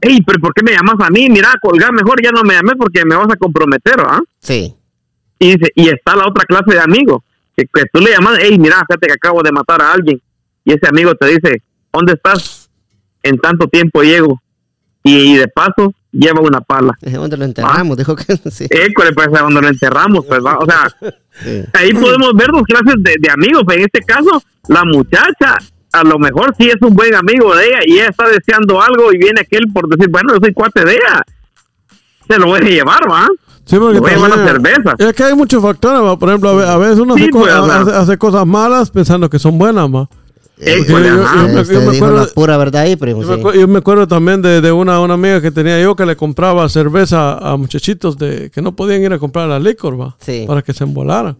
Hey, 0.00 0.20
pero 0.26 0.38
¿por 0.40 0.54
qué 0.54 0.62
me 0.62 0.72
llamas 0.72 0.94
a 1.00 1.10
mí? 1.10 1.28
Mira, 1.28 1.52
colgar 1.62 1.92
mejor, 1.92 2.22
ya 2.22 2.30
no 2.30 2.42
me 2.42 2.54
llamé 2.54 2.72
porque 2.76 3.04
me 3.04 3.16
vas 3.16 3.28
a 3.30 3.36
comprometer, 3.36 3.98
¿va? 4.00 4.20
Sí. 4.40 4.74
Y 5.38 5.56
dice, 5.56 5.72
y 5.74 5.88
está 5.88 6.16
la 6.16 6.26
otra 6.28 6.44
clase 6.44 6.72
de 6.74 6.80
amigos, 6.80 7.22
que, 7.56 7.64
que 7.64 7.84
tú 7.92 8.00
le 8.00 8.10
llamas, 8.10 8.38
hey, 8.40 8.58
mira, 8.58 8.76
fíjate 8.88 9.06
que 9.06 9.12
acabo 9.14 9.42
de 9.42 9.52
matar 9.52 9.80
a 9.82 9.92
alguien. 9.92 10.20
Y 10.64 10.72
ese 10.72 10.86
amigo 10.88 11.14
te 11.14 11.26
dice, 11.28 11.62
¿dónde 11.92 12.12
estás? 12.14 12.68
En 13.22 13.38
tanto 13.38 13.66
tiempo 13.68 14.02
llego. 14.02 14.40
Y, 15.02 15.34
y 15.34 15.36
de 15.38 15.48
paso, 15.48 15.94
lleva 16.12 16.40
una 16.40 16.60
pala. 16.60 16.92
Eh, 17.02 17.10
¿Dónde 17.12 17.36
lo 17.38 17.44
enterramos? 17.46 17.96
Dijo 17.96 18.14
que 18.16 18.36
sí. 18.50 18.66
École, 18.68 19.12
pues 19.12 19.28
cuando 19.28 19.60
lo 19.60 19.68
enterramos, 19.68 20.24
pues 20.26 20.40
va. 20.44 20.58
O 20.58 20.66
sea, 20.66 20.88
Sí. 21.42 21.62
ahí 21.72 21.92
podemos 21.94 22.32
ver 22.34 22.48
dos 22.52 22.64
clases 22.64 22.94
de, 22.98 23.14
de 23.18 23.30
amigos. 23.30 23.62
En 23.72 23.80
este 23.80 24.00
caso, 24.00 24.42
la 24.68 24.82
muchacha, 24.84 25.56
a 25.92 26.04
lo 26.04 26.18
mejor 26.18 26.54
sí 26.58 26.68
es 26.68 26.76
un 26.80 26.94
buen 26.94 27.14
amigo 27.14 27.54
de 27.54 27.66
ella 27.66 27.78
y 27.86 27.92
ella 27.94 28.08
está 28.10 28.28
deseando 28.28 28.80
algo 28.80 29.12
y 29.12 29.18
viene 29.18 29.40
aquel 29.40 29.66
por 29.72 29.88
decir, 29.88 30.08
bueno, 30.10 30.32
yo 30.34 30.38
soy 30.42 30.52
cuate 30.52 30.84
de 30.84 30.92
ella. 30.92 31.22
Se 32.28 32.38
lo 32.38 32.46
voy 32.46 32.60
a 32.60 32.62
llevar, 32.64 33.10
¿va? 33.10 33.26
Sí, 33.64 33.76
porque 33.78 33.98
voy 34.00 34.10
a 34.10 34.14
llevar 34.14 34.30
las 34.30 34.46
también- 34.46 34.74
cervezas. 34.76 34.94
Es 34.98 35.12
que 35.14 35.24
hay 35.24 35.34
muchos 35.34 35.62
factores, 35.62 36.00
¿va? 36.02 36.18
por 36.18 36.28
ejemplo, 36.28 36.50
a 36.50 36.54
ve- 36.54 36.68
a 36.68 36.76
veces 36.76 36.98
uno 36.98 37.14
Sí, 37.16 37.22
hace, 37.22 37.30
co- 37.30 37.38
pues, 37.40 37.52
hace- 37.52 37.90
hace 37.92 38.18
cosas 38.18 38.46
malas 38.46 38.90
pensando 38.90 39.28
que 39.28 39.38
son 39.38 39.58
buenas, 39.58 39.88
ma. 39.90 40.08
École, 40.62 41.08
yo- 41.08 41.16
yo- 41.64 41.80
me 41.80 41.96
acuerdo- 41.96 42.16
la 42.16 42.26
pura 42.34 42.56
verdad 42.58 42.82
ahí, 42.82 42.94
primo. 42.94 43.22
Yo 43.22 43.28
me, 43.28 43.36
sí. 43.36 43.40
acu- 43.42 43.54
yo 43.60 43.66
me 43.66 43.78
acuerdo 43.78 44.06
también 44.06 44.42
de, 44.42 44.60
de 44.60 44.70
una, 44.70 45.00
una 45.00 45.14
amiga 45.14 45.40
que 45.40 45.50
tenía 45.50 45.80
yo 45.82 45.96
que 45.96 46.04
le 46.04 46.16
compraba 46.16 46.68
cerveza 46.68 47.38
a 47.38 47.56
muchachitos 47.56 48.18
de 48.18 48.50
que 48.50 48.60
no 48.60 48.76
podían 48.76 49.00
ir 49.00 49.12
a 49.12 49.18
comprar 49.18 49.48
la 49.48 49.58
licor, 49.58 49.98
va, 49.98 50.16
Sí. 50.20 50.44
para 50.46 50.60
que 50.60 50.74
se 50.74 50.84
embolaran. 50.84 51.38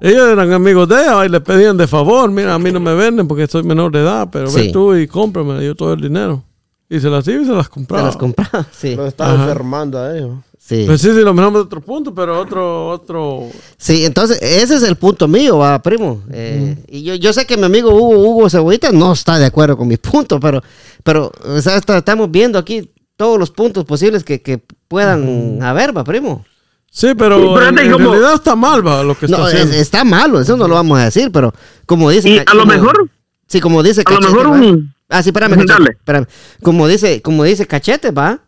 Ellos 0.00 0.28
eran 0.30 0.52
amigos 0.52 0.88
de 0.88 0.96
ella 1.02 1.26
y 1.26 1.28
le 1.28 1.40
pedían 1.40 1.76
de 1.76 1.86
favor, 1.86 2.30
mira, 2.30 2.54
a 2.54 2.58
mí 2.58 2.72
no 2.72 2.80
me 2.80 2.94
venden 2.94 3.28
porque 3.28 3.46
soy 3.46 3.62
menor 3.62 3.92
de 3.92 4.00
edad, 4.00 4.28
pero 4.32 4.48
Sí. 4.48 4.66
ve 4.66 4.72
tú 4.72 4.94
y 4.96 5.06
cómprame 5.06 5.64
yo 5.64 5.74
todo 5.74 5.92
el 5.92 6.00
dinero. 6.00 6.42
Y 6.88 6.98
se 7.00 7.08
las 7.08 7.26
iba 7.28 7.42
y 7.42 7.46
se 7.46 7.52
las 7.52 7.66
Se 7.66 7.70
compraba. 7.70 8.06
las 8.06 8.16
compraba, 8.16 8.66
sí. 8.72 8.96
Lo 8.96 9.06
estaba 9.06 9.34
Ajá. 9.34 9.42
enfermando 9.42 9.98
a 9.98 10.16
ellos. 10.16 10.38
Sí. 10.58 10.84
Pues 10.86 11.00
sí, 11.00 11.08
sí, 11.12 11.20
lo 11.22 11.32
miramos 11.34 11.54
de 11.54 11.64
otro 11.66 11.80
punto, 11.80 12.14
pero 12.14 12.38
otro, 12.40 12.88
otro... 12.90 13.46
Sí, 13.76 14.04
entonces 14.04 14.40
ese 14.40 14.76
es 14.76 14.82
el 14.84 14.94
punto 14.96 15.26
mío, 15.26 15.58
va, 15.58 15.80
primo. 15.82 16.22
Eh, 16.30 16.76
Y 16.88 17.02
yo, 17.02 17.14
yo 17.16 17.32
sé 17.32 17.44
que 17.44 17.56
mi 17.56 17.64
amigo 17.64 17.90
Hugo, 17.92 18.18
Hugo 18.20 18.48
Cebollita 18.50 18.92
no 18.92 19.12
está 19.12 19.38
de 19.38 19.46
acuerdo 19.46 19.76
con 19.76 19.88
mi 19.88 19.96
punto, 19.96 20.38
pero, 20.38 20.62
pero 21.02 21.32
o 21.44 21.60
sea, 21.60 21.76
está- 21.76 21.98
estamos 21.98 22.30
viendo 22.30 22.58
aquí 22.58 22.88
todos 23.16 23.38
los 23.38 23.50
puntos 23.50 23.84
posibles 23.84 24.22
que, 24.22 24.42
que 24.42 24.62
puedan 24.86 25.60
haber, 25.62 25.96
va, 25.96 26.04
primo. 26.04 26.44
Sí, 26.92 27.14
pero, 27.16 27.38
Sí, 27.38 27.48
pero 27.54 27.68
en, 27.68 27.78
en 27.78 27.92
como- 27.92 28.10
realidad 28.10 28.34
está 28.34 28.56
mal, 28.56 28.84
va, 28.86 29.02
lo 29.04 29.16
que 29.16 29.26
está 29.26 29.38
No, 29.38 29.46
es- 29.48 29.54
haciendo. 29.54 29.76
está 29.76 30.04
malo, 30.04 30.40
eso 30.40 30.56
no 30.56 30.66
lo 30.66 30.74
vamos 30.74 30.98
a 30.98 31.04
decir, 31.04 31.30
pero 31.32 31.52
como 31.86 32.10
dice... 32.10 32.28
Y 32.28 32.38
a 32.44 32.54
lo 32.54 32.66
mejor- 32.66 33.08
Sí, 33.46 33.60
como 33.60 33.82
dice 33.82 34.02
a 34.04 34.10
lo 34.12 34.20
mejor 34.20 34.46
¿va? 34.46 34.50
un- 34.50 34.94
Ah, 35.08 35.22
sí, 35.22 35.30
espérame, 35.30 35.54
Cachete, 35.66 35.90
espérame. 35.92 36.26
Como 36.62 36.86
dice, 36.86 37.20
como 37.22 37.42
dice 37.44 37.66
Cachete, 37.66 38.10
va. 38.12 38.38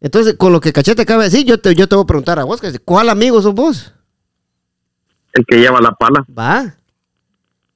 Entonces, 0.00 0.34
con 0.34 0.52
lo 0.52 0.60
que 0.60 0.72
Cachete 0.72 1.02
acaba 1.02 1.22
de 1.22 1.30
decir, 1.30 1.46
yo 1.46 1.60
te, 1.60 1.72
yo 1.74 1.86
te 1.88 1.94
voy 1.94 2.02
a 2.02 2.06
preguntar 2.06 2.38
a 2.40 2.44
vos, 2.44 2.60
¿cuál 2.84 3.08
amigo 3.10 3.40
sos 3.42 3.54
vos? 3.54 3.92
El 5.32 5.44
que 5.46 5.58
lleva 5.58 5.80
la 5.80 5.92
pala. 5.92 6.24
Va. 6.36 6.74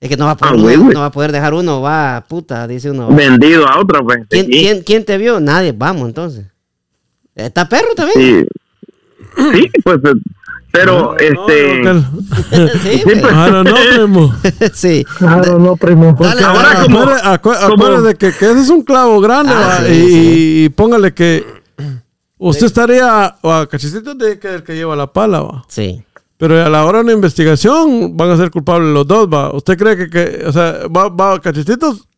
Es 0.01 0.09
que 0.09 0.17
no 0.17 0.25
va 0.27 0.33
a 0.33 0.37
poder, 0.37 0.53
Ah, 0.53 0.57
uno- 0.57 0.63
güey, 0.65 0.77
güey. 0.77 0.95
no 0.95 1.01
va 1.01 1.07
a 1.07 1.11
poder 1.13 1.31
dejar 1.33 1.55
uno, 1.55 1.81
va, 1.81 2.25
puta, 2.29 2.67
dice 2.67 2.91
uno. 2.91 3.09
Vendido 3.09 3.69
a 3.69 3.79
otro, 3.81 4.05
pues. 4.05 4.19
¿Quién, 4.29 4.47
Sí. 4.47 4.53
quién, 4.53 4.83
quién 4.83 5.05
te 5.05 5.17
vio? 5.17 5.39
Nadie, 5.39 5.73
vamos 5.73 6.09
entonces. 6.09 6.47
¿Está 7.37 7.69
perro 7.69 7.95
también? 7.95 8.19
Sí. 8.43 8.47
Sí, 9.53 9.71
pues, 9.83 9.99
eh, 10.05 10.15
pero, 10.73 11.17
este... 11.19 11.83
No, 11.83 11.95
no, 11.95 12.03
Sí, 12.51 12.79
Sí, 12.83 13.01
pues. 13.05 13.21
güey. 13.21 13.33
I 13.33 13.51
don't 13.51 13.69
know, 13.69 13.77
primo. 13.95 14.35
sí. 14.75 15.05
Claro, 15.19 15.59
no, 15.59 15.77
primo. 15.77 16.17
Dale, 16.19 16.43
Ahora 16.43 16.83
como- 16.83 17.01
Acuérdate- 17.03 18.17
que, 18.17 18.33
que 18.33 18.51
ese 18.51 18.61
es 18.61 18.69
un 18.71 18.83
clavo 18.83 19.21
grande 19.21 19.53
Ah, 19.55 19.81
sí, 19.87 19.93
y, 19.93 20.09
sí. 20.09 20.65
y 20.65 20.69
póngale 20.71 21.15
que 21.15 21.45
usted 22.39 22.67
estaría 22.67 23.37
o 23.43 23.53
a 23.53 23.69
cachecito 23.69 24.15
de 24.15 24.39
que 24.39 24.55
el 24.57 24.63
que 24.65 24.75
lleva 24.75 24.97
la 24.97 25.13
pala 25.13 25.41
va. 25.43 25.65
Sí. 25.69 26.03
Pero 26.37 26.65
a 26.65 26.69
la 26.69 26.85
hora 26.85 26.99
de 26.99 27.05
una 27.05 27.13
investigación 27.13 28.17
van 28.17 28.31
a 28.31 28.37
ser 28.37 28.51
culpables 28.51 28.93
los 28.93 29.07
dos 29.07 29.29
va. 29.33 29.55
¿Usted 29.55 29.79
cree 29.79 29.97
que, 29.97 30.11
que 30.11 30.45
o 30.45 30.53
sea, 30.53 30.81
va, 30.95 31.09
va 31.09 31.41
cachetitos 31.41 32.09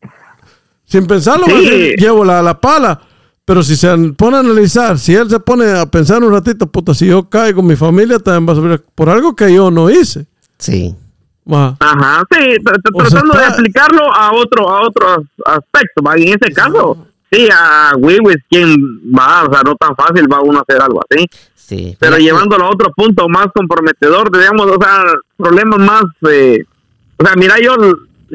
sin 0.86 1.06
pensarlo 1.06 1.44
va 1.46 1.52
a 1.52 1.60
Sí. 1.60 1.68
decir, 1.68 1.96
llevo 1.98 2.24
la, 2.24 2.40
la 2.42 2.58
pala? 2.58 2.98
Pero 3.46 3.62
si 3.62 3.76
se 3.76 3.88
pone 4.16 4.36
a 4.36 4.40
analizar, 4.40 4.98
si 4.98 5.14
él 5.14 5.30
se 5.30 5.38
pone 5.38 5.70
a 5.70 5.86
pensar 5.86 6.22
un 6.22 6.32
ratito, 6.32 6.66
puta, 6.66 6.92
si 6.92 7.06
yo 7.06 7.28
caigo, 7.28 7.62
mi 7.62 7.76
familia 7.76 8.18
también 8.18 8.48
va 8.48 8.52
a 8.52 8.56
sufrir 8.56 8.84
por 8.94 9.08
algo 9.08 9.34
que 9.36 9.54
yo 9.54 9.70
no 9.70 9.88
hice. 9.88 10.26
Sí. 10.58 10.94
Va. 11.50 11.76
Ajá, 11.78 12.24
sí, 12.32 12.56
tratando 12.64 13.38
de 13.38 13.44
aplicarlo 13.44 14.12
a 14.12 14.32
otro 14.32 14.68
a 14.68 14.82
otro 14.84 15.24
aspecto, 15.44 16.02
¿va? 16.04 16.18
Y 16.18 16.24
en 16.24 16.38
ese 16.42 16.52
caso, 16.52 17.06
sí, 17.30 17.46
a 17.56 17.92
Wiwis, 17.96 18.38
quien 18.50 18.74
va, 19.16 19.44
o 19.44 19.52
sea, 19.52 19.62
no 19.64 19.76
tan 19.76 19.94
fácil 19.94 20.26
va 20.30 20.40
uno 20.40 20.58
a 20.58 20.62
hacer 20.68 20.82
algo 20.82 21.00
así, 21.08 21.24
Sí. 21.54 21.96
pero 22.00 22.16
llevándolo 22.18 22.64
a 22.64 22.70
otro 22.70 22.92
punto 22.96 23.28
más 23.28 23.46
comprometedor, 23.54 24.36
digamos, 24.36 24.66
o 24.66 24.76
sea, 24.80 25.04
problemas 25.36 25.78
más, 25.78 26.02
eh, 26.28 26.64
o 27.16 27.24
sea, 27.24 27.34
mira, 27.36 27.60
yo 27.60 27.76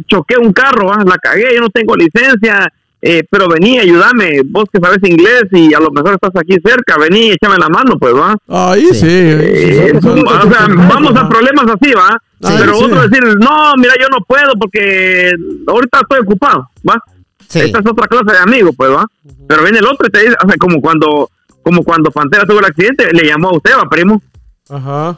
choqué 0.08 0.38
un 0.38 0.54
carro, 0.54 0.88
¿va? 0.88 1.04
la 1.06 1.18
cagué, 1.18 1.54
yo 1.54 1.60
no 1.60 1.70
tengo 1.70 1.98
licencia, 1.98 2.72
eh, 3.02 3.24
pero 3.30 3.48
vení, 3.50 3.80
ayúdame, 3.80 4.42
vos 4.46 4.66
que 4.72 4.80
sabes 4.80 5.00
inglés 5.04 5.44
y 5.52 5.74
a 5.74 5.80
lo 5.80 5.90
mejor 5.92 6.14
estás 6.14 6.32
aquí 6.40 6.56
cerca, 6.64 6.98
vení, 6.98 7.32
échame 7.32 7.58
la 7.58 7.68
mano, 7.70 7.98
pues, 8.00 8.14
va. 8.14 8.36
Ahí 8.48 8.86
sí. 8.88 8.94
Sí. 8.94 9.08
Eh, 9.10 9.94
sí, 10.02 10.08
o 10.08 10.42
sea, 10.52 10.68
vamos 10.68 11.16
a 11.16 11.28
problemas 11.30 11.66
así, 11.66 11.94
¿va? 11.94 12.18
Sí, 12.42 12.54
Pero 12.60 12.76
sí. 12.76 12.84
otro 12.86 13.08
decir, 13.08 13.24
no, 13.40 13.74
mira, 13.78 13.94
yo 14.00 14.08
no 14.10 14.24
puedo 14.26 14.54
porque 14.60 15.32
ahorita 15.68 16.00
estoy 16.02 16.20
ocupado, 16.20 16.68
¿va? 16.88 17.02
Sí. 17.48 17.60
Esta 17.60 17.80
es 17.80 17.86
otra 17.86 18.08
clase 18.08 18.32
de 18.32 18.38
amigo, 18.40 18.72
pues, 18.74 18.92
¿va? 18.92 19.06
Pero 19.48 19.64
viene 19.64 19.80
el 19.80 19.86
otro 19.88 20.08
y 20.08 20.12
te 20.12 20.20
dice, 20.22 20.36
o 20.44 20.48
sea, 20.48 20.56
como 20.58 20.80
cuando, 20.82 21.30
como 21.64 21.84
cuando 21.84 22.12
Pantera 22.12 22.46
tuvo 22.46 22.60
el 22.60 22.66
accidente, 22.66 23.12
le 23.14 23.28
llamó 23.28 23.50
a 23.50 23.58
usted, 23.58 23.72
¿va, 23.78 23.90
primo? 23.90 24.22
Ajá. 24.70 25.18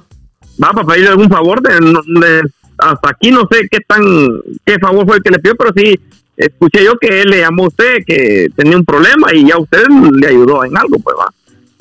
Va 0.63 0.71
para 0.71 0.87
pedirle 0.87 1.09
algún 1.09 1.29
favor, 1.29 1.61
de, 1.61 1.79
no- 1.79 2.01
de- 2.21 2.43
hasta 2.77 3.09
aquí 3.09 3.29
no 3.31 3.47
sé 3.51 3.67
qué 3.69 3.79
tan, 3.87 4.03
qué 4.65 4.77
favor 4.79 5.05
fue 5.05 5.17
el 5.17 5.23
que 5.23 5.29
le 5.31 5.39
pidió, 5.39 5.55
pero 5.55 5.71
sí, 5.75 5.99
escuché 6.37 6.83
yo 6.83 6.93
que 6.99 7.21
él 7.21 7.29
le 7.29 7.39
llamó 7.39 7.65
a 7.65 7.67
usted 7.67 7.97
que 8.05 8.47
tenía 8.55 8.77
un 8.77 8.85
problema 8.85 9.27
y 9.33 9.47
ya 9.47 9.57
usted 9.57 9.83
le 10.15 10.27
ayudó 10.27 10.63
en 10.65 10.77
algo, 10.77 10.97
pues, 10.99 11.15
va. 11.19 11.27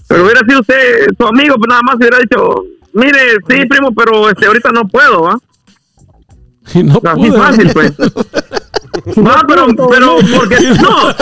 Pero 0.09 0.24
hubiera 0.24 0.40
sido 0.46 0.61
usted 0.61 1.07
su 1.18 1.26
amigo, 1.26 1.55
pues 1.57 1.68
nada 1.68 1.80
más 1.82 1.96
hubiera 1.96 2.18
dicho, 2.18 2.64
mire, 2.92 3.18
sí, 3.48 3.66
primo, 3.66 3.92
pero 3.94 4.28
este 4.28 4.46
ahorita 4.46 4.70
no 4.72 4.86
puedo, 4.86 5.22
¿va? 5.22 5.38
Y 6.74 6.82
no 6.82 7.00
Así 7.05 7.28
pude. 7.28 7.38
fácil, 7.38 7.70
pues. 7.72 7.92
No, 9.16 9.32
pero, 9.49 9.66
pero, 9.90 10.16
porque, 10.36 10.57
no. 10.80 11.14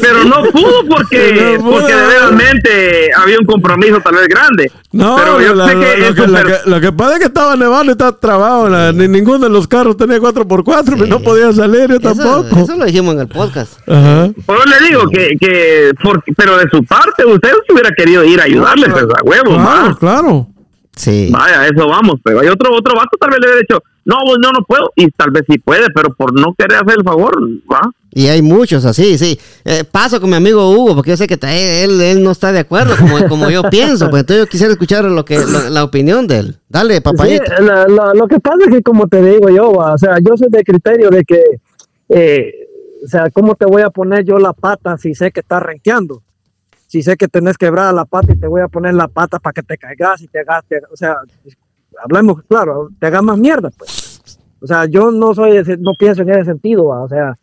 Pero 0.00 0.24
no 0.24 0.42
pudo 0.50 0.84
porque, 0.88 1.58
porque 1.60 1.94
de 1.94 2.00
verdaderamente 2.00 3.10
había 3.16 3.36
un 3.40 3.46
compromiso 3.46 4.00
tal 4.00 4.14
vez 4.14 4.28
grande. 4.28 4.70
No, 4.92 5.16
pero 5.16 5.40
yo 5.40 5.54
la- 5.54 5.66
sé 5.68 5.74
que 5.74 5.96
lo, 5.98 6.14
que, 6.14 6.26
lo 6.26 6.42
que- 6.44 6.58
lo 6.70 6.80
que 6.80 6.92
pasa 6.92 7.12
es 7.14 7.18
que 7.18 7.24
estaba 7.26 7.56
nevando 7.56 7.90
y 7.90 7.92
estaba 7.92 8.18
trabado. 8.18 8.68
la- 8.68 8.92
ni 8.92 9.08
ninguno 9.08 9.38
de 9.40 9.50
los 9.50 9.66
carros 9.68 9.96
tenía 9.96 10.18
4x4 10.18 11.06
y 11.06 11.08
no 11.10 11.20
podía 11.20 11.52
salir 11.52 11.88
yo 11.90 11.96
Eso, 11.96 12.00
tampoco. 12.14 12.60
eso 12.60 12.76
lo 12.76 12.84
dijimos 12.84 13.14
en 13.14 13.20
el 13.20 13.28
podcast. 13.28 13.72
Ajá. 13.88 14.30
Por 14.46 14.56
eso 14.56 14.66
le 14.66 14.86
digo 14.88 15.08
que, 15.10 15.36
que 15.40 15.92
por- 16.02 16.22
pero 16.36 16.56
de 16.58 16.68
su 16.70 16.84
parte 16.84 17.24
usted 17.26 17.50
hubiera 17.70 17.90
querido 17.96 18.24
ir 18.24 18.40
a 18.40 18.44
ayudarle, 18.44 18.88
pues 18.88 19.04
a 19.04 19.22
huevo, 19.24 19.54
Claro, 19.56 19.88
va. 19.90 19.96
claro. 19.98 20.46
Sí. 20.98 21.28
Vaya, 21.32 21.60
a 21.62 21.66
eso 21.66 21.86
vamos, 21.88 22.16
pero 22.22 22.40
hay 22.40 22.48
otro 22.48 22.74
otro 22.74 22.94
vato 22.94 23.16
tal 23.20 23.30
vez 23.30 23.38
le 23.40 23.46
hubiera 23.46 23.60
dicho, 23.60 23.82
no, 24.04 24.16
vos 24.26 24.38
no, 24.42 24.50
no 24.52 24.64
puedo, 24.66 24.90
y 24.96 25.10
tal 25.12 25.30
vez 25.30 25.44
sí 25.48 25.58
puede, 25.58 25.86
pero 25.94 26.12
por 26.14 26.32
no 26.38 26.54
querer 26.58 26.78
hacer 26.82 26.96
el 26.98 27.04
favor, 27.04 27.32
va. 27.70 27.80
Y 28.10 28.26
hay 28.26 28.40
muchos 28.42 28.84
así, 28.86 29.16
sí. 29.18 29.38
Eh, 29.64 29.84
paso 29.84 30.20
con 30.20 30.30
mi 30.30 30.36
amigo 30.36 30.70
Hugo, 30.70 30.94
porque 30.96 31.10
yo 31.10 31.16
sé 31.16 31.26
que 31.26 31.38
él, 31.84 32.00
él 32.00 32.22
no 32.22 32.30
está 32.32 32.50
de 32.52 32.58
acuerdo 32.60 32.96
como, 32.96 33.16
como 33.28 33.50
yo 33.50 33.62
pienso. 33.64 34.08
Pues 34.10 34.20
entonces 34.22 34.44
yo 34.46 34.50
quisiera 34.50 34.72
escuchar 34.72 35.04
lo 35.04 35.24
que, 35.24 35.38
lo- 35.38 35.68
la 35.70 35.84
opinión 35.84 36.26
de 36.26 36.38
él. 36.38 36.56
Dale, 36.68 37.00
papayito. 37.02 37.44
Sí, 37.44 37.62
la- 37.64 37.86
la- 37.86 38.12
lo 38.14 38.26
que 38.26 38.40
pasa 38.40 38.56
es 38.66 38.74
que, 38.74 38.82
como 38.82 39.06
te 39.08 39.22
digo 39.22 39.50
yo, 39.50 39.72
va, 39.72 39.92
o 39.94 39.98
sea, 39.98 40.16
yo 40.26 40.36
soy 40.36 40.48
de 40.50 40.64
criterio 40.64 41.10
de 41.10 41.22
que, 41.24 41.42
eh, 42.08 42.52
o 43.04 43.08
sea, 43.08 43.30
¿cómo 43.30 43.54
te 43.54 43.66
voy 43.66 43.82
a 43.82 43.90
poner 43.90 44.24
yo 44.24 44.38
la 44.38 44.52
pata 44.54 44.96
si 44.96 45.14
sé 45.14 45.30
que 45.30 45.40
estás 45.40 45.62
renqueando? 45.62 46.22
Si 46.88 47.02
sé 47.02 47.16
que 47.16 47.28
tenés 47.28 47.58
quebrada 47.58 47.92
la 47.92 48.06
pata 48.06 48.32
y 48.32 48.36
te 48.40 48.46
voy 48.46 48.62
a 48.62 48.68
poner 48.68 48.94
la 48.94 49.08
pata 49.08 49.38
para 49.38 49.52
que 49.52 49.62
te 49.62 49.76
caigas 49.76 50.22
y 50.22 50.26
te 50.26 50.40
hagas, 50.40 50.64
o 50.90 50.96
sea, 50.96 51.18
hablemos 52.02 52.42
claro, 52.48 52.88
te 52.98 53.06
hagas 53.06 53.22
más 53.22 53.38
mierda, 53.38 53.70
pues. 53.76 54.40
O 54.60 54.66
sea, 54.66 54.86
yo 54.86 55.10
no 55.10 55.34
soy, 55.34 55.62
no 55.78 55.92
pienso 55.98 56.22
en 56.22 56.30
ese 56.30 56.46
sentido, 56.46 56.86
va, 56.86 57.02
o 57.02 57.08
sea, 57.08 57.38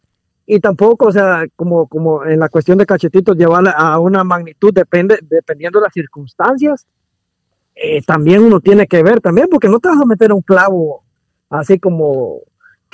y 0.47 0.59
tampoco, 0.59 1.07
o 1.07 1.11
sea, 1.11 1.45
como, 1.55 1.87
como 1.87 2.25
en 2.25 2.39
la 2.39 2.49
cuestión 2.49 2.79
de 2.79 2.87
cachetitos, 2.87 3.37
llevarla 3.37 3.71
a 3.71 3.99
una 3.99 4.23
magnitud, 4.23 4.73
depende, 4.73 5.19
dependiendo 5.21 5.79
de 5.79 5.85
las 5.85 5.93
circunstancias, 5.93 6.87
eh, 7.75 8.01
también 8.01 8.41
uno 8.41 8.59
tiene 8.59 8.87
que 8.87 9.03
ver 9.03 9.21
también, 9.21 9.47
porque 9.49 9.69
no 9.69 9.79
te 9.79 9.89
vas 9.89 10.01
a 10.01 10.05
meter 10.05 10.33
un 10.33 10.41
clavo 10.41 11.03
así 11.49 11.79
como 11.79 12.39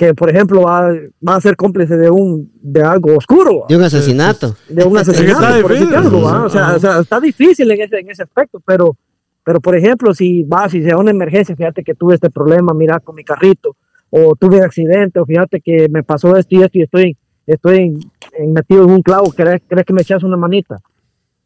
que, 0.02 0.14
por 0.14 0.28
ejemplo, 0.30 0.62
va, 0.62 0.90
va 1.26 1.36
a 1.36 1.40
ser 1.40 1.54
cómplice 1.54 1.96
de 1.96 2.10
un 2.10 2.50
de 2.60 2.82
algo 2.82 3.16
oscuro. 3.16 3.66
De 3.68 3.76
un 3.76 3.82
asesinato. 3.84 4.56
de 4.68 4.82
un 4.84 4.98
asesinato, 4.98 5.40
está 5.46 5.62
por 5.62 5.72
difícil, 5.72 5.94
algo. 5.94 6.18
O 6.44 6.48
sea, 6.48 6.74
o 6.74 6.78
sea, 6.80 6.98
está 7.00 7.20
difícil 7.20 7.70
en 7.70 7.82
ese, 7.82 7.98
en 8.00 8.10
ese 8.10 8.24
aspecto, 8.24 8.60
pero, 8.66 8.96
pero 9.44 9.60
por 9.60 9.76
ejemplo, 9.76 10.12
si 10.12 10.42
va, 10.42 10.68
si 10.68 10.82
sea 10.82 10.96
una 10.96 11.12
emergencia, 11.12 11.54
fíjate 11.54 11.84
que 11.84 11.94
tuve 11.94 12.14
este 12.14 12.30
problema, 12.30 12.72
mira, 12.74 12.98
con 12.98 13.14
mi 13.14 13.22
carrito, 13.22 13.76
o 14.10 14.34
tuve 14.34 14.56
un 14.56 14.64
accidente, 14.64 15.20
o 15.20 15.24
fíjate 15.24 15.60
que 15.60 15.86
me 15.88 16.02
pasó 16.02 16.36
esto 16.36 16.56
y 16.56 16.62
esto 16.64 16.78
y 16.78 16.82
estoy, 16.82 17.16
estoy 17.46 17.76
en- 17.78 18.00
en- 18.38 18.52
metido 18.52 18.82
en 18.82 18.90
un 18.90 19.02
clavo, 19.02 19.30
¿crees, 19.32 19.62
crees 19.68 19.86
que 19.86 19.92
me 19.92 20.02
echas 20.02 20.22
una 20.24 20.36
manita? 20.36 20.80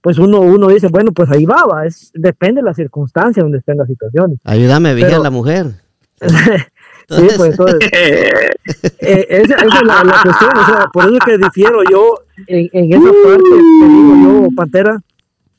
pues 0.01 0.19
uno, 0.19 0.41
uno 0.41 0.69
dice, 0.69 0.87
bueno, 0.89 1.11
pues 1.13 1.29
ahí 1.31 1.45
va, 1.45 1.65
va, 1.67 1.85
es, 1.85 2.13
depende 2.15 2.61
de 2.61 2.65
la 2.65 2.75
circunstancia 2.75 3.43
donde 3.43 3.59
estén 3.59 3.77
las 3.77 3.89
situaciones. 3.89 4.39
Ayúdame 4.45 4.91
a 4.91 4.95
vigilar 4.95 5.11
Pero- 5.11 5.21
a 5.21 5.25
la 5.25 5.31
mujer. 5.31 5.67
Sí, 7.09 7.29
pues 7.37 7.51
entonces, 7.51 7.91
eh, 7.93 9.27
esa, 9.29 9.55
esa 9.55 9.65
es 9.65 9.83
la, 9.87 10.03
la 10.05 10.23
cuestión, 10.23 10.51
o 10.57 10.67
sea, 10.67 10.87
por 10.93 11.05
eso 11.05 11.15
es 11.15 11.25
que 11.25 11.39
difiero 11.39 11.81
yo 11.91 12.19
en, 12.49 12.69
en 12.73 12.93
esa 12.93 13.13
parte, 13.25 13.49
te 13.81 13.89
digo 13.89 14.15
yo, 14.25 14.49
Pantera, 14.57 15.01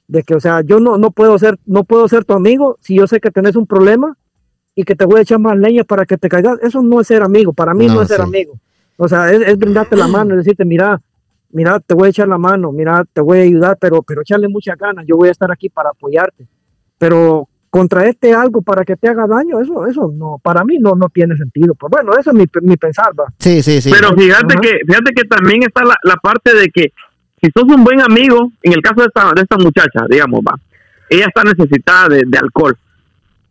de 0.08 0.24
que, 0.24 0.36
o 0.36 0.40
sea, 0.40 0.62
yo 0.62 0.80
no, 0.80 0.98
no 0.98 1.12
puedo 1.12 1.38
ser, 1.40 1.58
no 1.66 1.84
puedo 1.84 2.08
ser 2.08 2.26
tu 2.26 2.34
amigo 2.34 2.78
si 2.82 2.96
yo 2.96 3.08
sé 3.08 3.20
que 3.20 3.32
tenés 3.32 3.56
un 3.56 3.66
problema 3.66 4.18
y 4.76 4.84
que 4.84 4.96
te 4.96 5.06
voy 5.06 5.20
a 5.20 5.22
echar 5.24 5.40
más 5.40 5.58
leña 5.58 5.84
para 5.84 6.06
que 6.06 6.18
te 6.18 6.30
caigas. 6.30 6.60
Eso 6.62 6.82
no 6.82 7.02
es 7.02 7.08
ser 7.08 7.24
amigo, 7.24 7.54
para 7.54 7.74
mí 7.74 7.88
no, 7.88 7.96
No, 7.96 8.02
es 8.02 8.08
ser 8.10 8.18
sí. 8.18 8.24
amigo. 8.24 8.60
O 8.98 9.08
sea, 9.08 9.32
es, 9.32 9.42
es 9.42 9.58
brindarte 9.58 9.96
la 9.96 10.08
mano, 10.08 10.34
es 10.34 10.40
decirte, 10.40 10.66
mira, 10.66 11.02
mira, 11.50 11.80
te 11.80 11.94
voy 11.94 12.08
a 12.08 12.10
echar 12.10 12.28
la 12.28 12.38
mano, 12.38 12.72
mira, 12.72 13.06
te 13.12 13.22
voy 13.22 13.40
a 13.40 13.42
ayudar, 13.44 13.78
pero, 13.80 14.02
pero 14.04 14.22
echarle 14.22 14.48
muchas 14.48 14.78
ganas, 14.78 15.06
yo 15.08 15.16
voy 15.16 15.30
a 15.30 15.32
estar 15.32 15.52
aquí 15.52 15.70
para 15.70 15.90
apoyarte. 15.90 16.46
Pero 16.98 17.48
contraerte 17.78 18.34
algo 18.34 18.64
para 18.64 18.84
que 18.84 18.96
te 18.96 19.08
haga 19.08 19.28
daño, 19.28 19.62
eso, 19.62 19.86
eso 19.86 20.12
no, 20.12 20.40
para 20.42 20.64
mí 20.64 20.80
no, 20.80 20.94
no 20.96 21.10
tiene 21.10 21.38
sentido. 21.38 21.76
Pues 21.76 21.92
bueno, 21.92 22.12
eso 22.20 22.32
es 22.32 22.36
mi, 22.36 22.46
mi 22.64 22.76
pensar, 22.76 23.12
va. 23.18 23.26
Sí, 23.38 23.62
sí, 23.62 23.82
sí. 23.82 23.92
Pero 23.92 24.16
fíjate 24.18 24.54
Ajá. 24.54 24.62
que 24.62 24.80
fíjate 24.88 25.14
que 25.14 25.24
también 25.26 25.62
está 25.62 25.84
la, 25.86 25.96
la 26.02 26.16
parte 26.16 26.56
de 26.56 26.70
que 26.70 26.92
si 27.40 27.52
sos 27.52 27.66
un 27.66 27.84
buen 27.84 28.02
amigo, 28.02 28.52
en 28.64 28.74
el 28.74 28.82
caso 28.82 29.02
de 29.02 29.08
esta, 29.08 29.32
de 29.32 29.42
esta 29.44 29.58
muchacha, 29.58 30.08
digamos, 30.10 30.40
va, 30.40 30.56
ella 31.08 31.26
está 31.28 31.44
necesitada 31.44 32.08
de, 32.08 32.24
de 32.26 32.38
alcohol. 32.40 32.76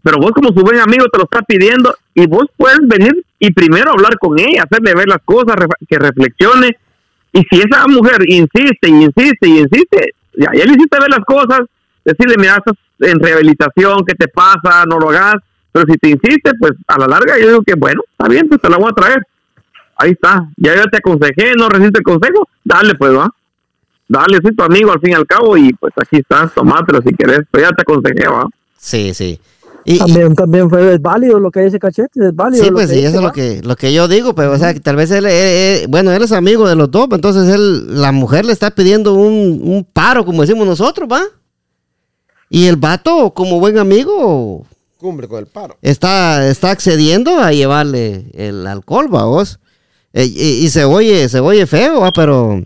Pero 0.03 0.19
vos 0.19 0.33
como 0.33 0.49
su 0.49 0.61
buen 0.65 0.81
amigo 0.81 1.05
te 1.07 1.19
lo 1.19 1.25
está 1.25 1.43
pidiendo 1.43 1.95
y 2.13 2.27
vos 2.27 2.47
puedes 2.57 2.81
venir 2.83 3.25
y 3.39 3.53
primero 3.53 3.93
hablar 3.93 4.19
con 4.19 4.37
ella, 4.41 4.65
hacerle 4.65 4.93
ver 4.95 5.09
las 5.09 5.23
cosas, 5.25 5.55
que 5.89 5.99
reflexione. 6.01 6.77
Y 7.33 7.43
si 7.49 7.61
esa 7.61 7.87
mujer 7.87 8.23
insiste 8.27 8.89
y 8.89 9.05
insiste 9.05 9.47
y 9.47 9.59
insiste, 9.61 10.15
ya, 10.37 10.51
ya 10.53 10.65
le 10.65 10.73
hiciste 10.73 10.99
ver 10.99 11.11
las 11.11 11.25
cosas, 11.25 11.61
decirle, 12.05 12.35
mira, 12.39 12.57
estás 12.57 12.75
en 13.01 13.19
rehabilitación, 13.21 14.05
¿qué 14.07 14.15
te 14.15 14.29
pasa? 14.29 14.85
No 14.89 14.99
lo 14.99 15.11
hagas. 15.11 15.37
Pero 15.73 15.85
si 15.91 15.99
te 15.99 16.09
insiste, 16.09 16.53
pues 16.59 16.73
a 16.89 16.99
la 16.99 17.07
larga 17.07 17.39
yo 17.39 17.49
digo 17.49 17.63
que 17.63 17.75
bueno, 17.75 18.01
está 18.11 18.29
bien, 18.29 18.49
pues 18.49 18.61
te 18.61 18.69
la 18.71 18.79
voy 18.79 18.89
a 18.91 18.95
traer. 18.95 19.23
Ahí 19.99 20.11
está. 20.13 20.47
Ya 20.57 20.75
yo 20.75 20.85
te 20.91 20.99
aconsejé, 20.99 21.53
no 21.59 21.69
recibiste 21.69 21.99
el 21.99 22.05
consejo. 22.05 22.49
Dale, 22.65 22.95
pues, 22.95 23.13
va. 23.15 23.31
Dale, 24.09 24.39
soy 24.43 24.55
tu 24.55 24.63
amigo 24.63 24.93
al 24.93 25.01
fin 25.01 25.11
y 25.13 25.15
al 25.15 25.27
cabo. 25.27 25.57
Y 25.57 25.73
pues 25.75 25.93
aquí 26.01 26.17
estás, 26.19 26.53
tomátelo 26.55 27.01
si 27.03 27.15
querés. 27.15 27.41
Pero 27.51 27.69
ya 27.69 27.75
te 27.75 27.83
aconsejé, 27.83 28.29
va. 28.29 28.47
Sí, 28.79 29.13
sí. 29.15 29.39
Y, 29.85 29.95
y- 29.95 29.99
También, 29.99 30.35
también 30.35 30.69
fue 30.71 30.95
es 30.95 31.01
válido 31.01 31.39
lo 31.39 31.51
que 31.51 31.61
dice 31.61 31.79
Cachete, 31.79 32.27
es 32.29 32.35
válido. 32.35 32.65
sí, 32.65 32.71
pues 32.73 32.91
sí, 32.91 33.05
eso 33.05 33.17
es 33.19 33.23
lo 33.23 33.33
que, 33.33 33.61
lo 33.63 33.77
que 33.77 33.93
yo 33.93 34.09
digo, 34.09 34.35
pero 34.35 34.51
o 34.53 34.59
sea, 34.59 34.75
que 34.75 34.81
tal 34.81 34.97
vez 34.97 35.13
él, 35.13 35.27
eh, 35.27 35.31
eh, 35.83 35.87
bueno, 35.89 36.11
él 36.11 36.23
es 36.23 36.33
amigo 36.33 36.69
de 36.69 36.75
los 36.75 36.91
dos, 36.91 37.07
entonces 37.13 37.49
él, 37.55 38.01
la 38.01 38.11
mujer 38.11 38.45
le 38.47 38.53
está 38.53 38.73
pidiendo 38.73 39.15
un, 39.15 39.61
un 39.63 39.85
paro, 39.85 40.25
como 40.25 40.43
decimos 40.43 40.67
nosotros, 40.67 41.09
¿va? 41.11 41.23
Y 42.49 42.67
el 42.67 42.77
vato, 42.77 43.33
como 43.35 43.59
buen 43.61 43.79
amigo, 43.79 44.65
Cumbre 44.99 45.29
con 45.29 45.39
el 45.41 45.47
paro. 45.47 45.77
está, 45.83 46.49
está 46.49 46.71
accediendo 46.71 47.39
a 47.41 47.53
llevarle 47.53 48.27
el 48.35 48.67
alcohol, 48.67 49.13
¿va 49.15 49.25
vos? 49.25 49.59
Eh, 50.13 50.25
y, 50.27 50.65
y 50.65 50.69
se 50.71 50.85
oye, 50.85 51.29
se 51.29 51.41
oye 51.41 51.67
feo, 51.67 52.01
¿va? 52.01 52.13
Pero, 52.13 52.63